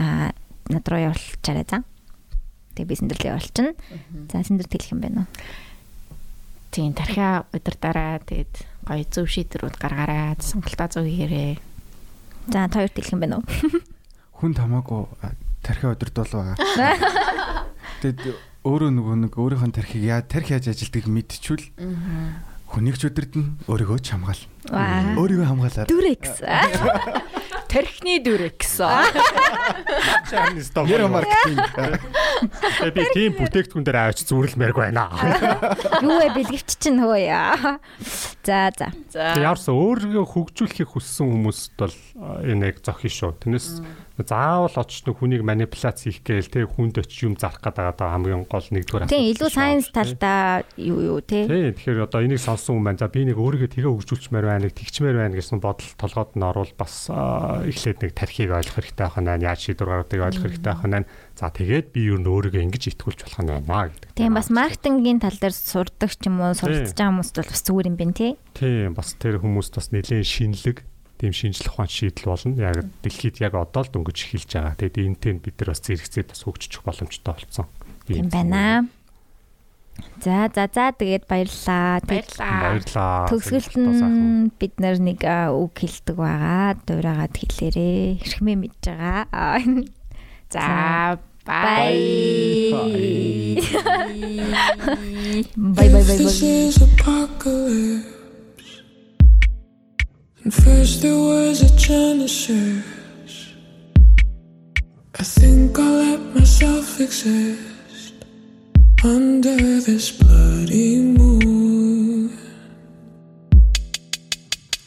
[0.00, 0.34] аа
[0.68, 1.86] над руу явуулчаарай за.
[2.74, 3.72] Тэгээд би сэндрлээ явуулчихна.
[4.32, 5.30] За сэндэр тэлэх юм байна уу?
[6.74, 10.40] Тийм тархиа удирдаараа тэгээд гоё зөв шийдвэрүүд гаргаарай.
[10.40, 11.60] Сонголтоо зөв хийгээрэй.
[12.48, 13.46] За та хоёрт хэлэх юм байна уу?
[14.40, 15.04] Хүн тамаагүй
[15.60, 16.56] тархиа удирдуул байгаа.
[18.00, 18.24] Тэгээд
[18.64, 21.68] өөрөө нөгөө нэг өөрийнхөө тархийг яа тархи яаж ажилтгийг мэдчихвэл
[22.68, 25.16] хүнийг ч удирдна, өөрийгөө ч хамгаална.
[25.16, 25.88] Өөрийгөө хамгаалаад.
[25.88, 26.44] Дүрэкс.
[27.72, 28.80] Тархины дүрэкс.
[30.88, 31.68] Нэр маркетинг.
[32.80, 35.08] Тэгээ би тийм бүтээгдэхүүн дээр авч зүрлэмээргүй байна.
[36.04, 37.76] Юу вэ бэлгэвч чинь хөө яа.
[38.44, 38.92] За за.
[39.12, 39.36] За.
[39.36, 41.96] Яарсан өөрийгөө хөгжүүлэхийг хүссэн хүмүүст бол
[42.44, 43.36] энэ яг зохио шүү.
[43.44, 43.68] Тэрнээс
[44.26, 48.66] заавал нэг хүнийг манипуляц хийх гээл те хүнд очиж юм зарах гэдэг одоо хамгийн гол
[48.66, 51.46] нэгдүгээр Тийм илүү сайенс талдаа юу юу те.
[51.46, 52.98] Тийм тэгэхээр одоо энийг сонсон хүн байна.
[52.98, 56.74] За би нэг өөрийгөө тэгээ хөгжүүлчмээр байна, нэг тэгчмээр байна гэсэн бодол толгойд нь орвол
[56.74, 61.06] бас эхлээд нэг тархийг ойлгох хэрэгтэй байх нь яаж шийдвэр гаргадгийг ойлгох хэрэгтэй байх нь.
[61.38, 64.18] За тэгээд би юу н өөрийгөө ингэж итгүүлж болох нь байна гэдэг.
[64.18, 67.88] Тийм бас маркетингийн тал дээр сурдаг ч юм уу суралцж байгаа хүмүүст бол бас зүгээр
[67.92, 68.32] юм байна тий.
[68.58, 70.87] Тийм бас тэр хүмүүст бас нэлээд шинэлэг
[71.18, 72.54] тийм шинжлэх ухаан шийдэл болно.
[72.62, 74.78] Яг дэлхийд яг одоо л дөнгөж эхэлж байгаа.
[74.78, 77.66] Тэгээд энтэй бид нар бас зэрэгцээд бас хөгжих боломжтой болсон.
[78.06, 78.86] Тийм байна.
[80.22, 81.98] За за за тэгээд баярлалаа.
[82.06, 83.26] Баярлалаа.
[83.30, 86.78] Төгсгөлт нь бид нар нэг үг хэлдэг байгаа.
[86.86, 88.22] Дуурайгаад хэлээрээ.
[88.22, 89.58] Хэрхмээ мэдж байгаа.
[90.50, 91.98] За бай.
[95.56, 96.26] Бай бай бай бай.
[100.48, 102.82] And first there was a genesis.
[105.20, 108.14] I think I'll let myself exist
[109.04, 112.30] under this bloody moon.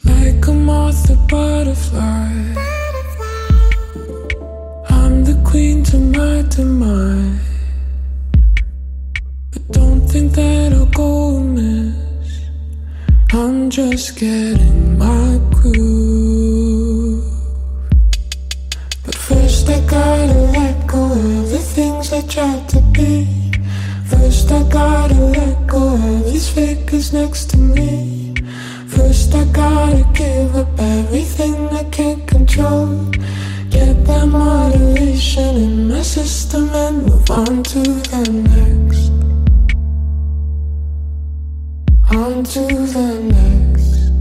[0.04, 2.32] Like a moth, a butterfly.
[4.90, 7.40] I'm the queen to my demise.
[9.52, 12.01] But don't think that I'll go amiss.
[13.34, 17.24] I'm just getting my groove.
[19.06, 23.54] But first, I gotta let go of the things I tried to be.
[24.06, 28.36] First, I gotta let go of these figures next to me.
[28.88, 32.98] First, I gotta give up everything I can't control.
[33.70, 39.21] Get that moderation in my system and move on to the next.
[42.14, 44.12] On to the next.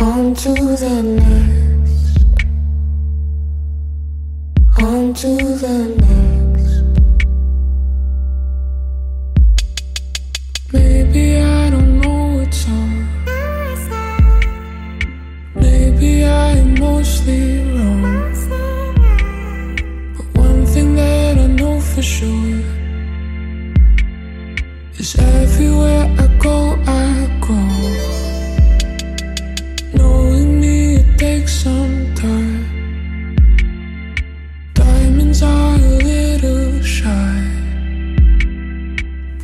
[0.00, 2.24] On to the next.
[4.80, 5.76] On to the
[6.06, 6.72] next.
[10.72, 13.08] Maybe I don't know what's on.
[15.56, 18.02] Maybe I'm mostly wrong.
[20.16, 22.77] But one thing that I know for sure.
[25.08, 27.70] Is everywhere I go, I grow.
[29.94, 33.34] Knowing me, it takes some time.
[34.74, 37.40] Diamonds are a little shy.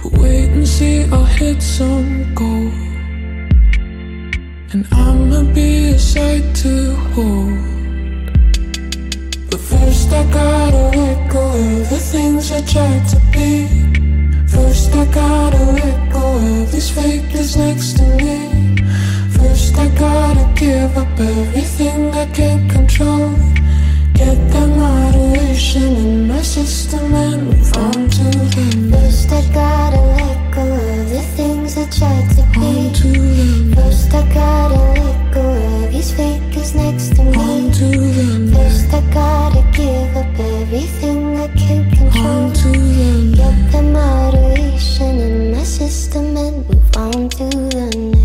[0.02, 2.74] But wait and see, I'll hit some gold.
[4.72, 7.56] And I'ma be a sight to hold.
[9.50, 14.13] But first, I gotta let go of the things I tried to be.
[14.54, 18.76] First, I gotta let go of this fakeness next to me.
[19.36, 23.34] First, I gotta give up everything I can't control.
[24.14, 28.24] Get that moderation in my system and move on to
[28.54, 29.26] the next.
[29.26, 32.66] First, I gotta let go of the things I tried to be.
[32.66, 33.82] on To the next.
[33.82, 37.38] First, I gotta let go of these fakers next to me.
[37.38, 37.86] on To
[38.16, 38.86] the next.
[38.86, 39.63] First, I gotta
[41.44, 43.32] I can't them.
[43.32, 48.23] Get the moderation in my system and move on to the next.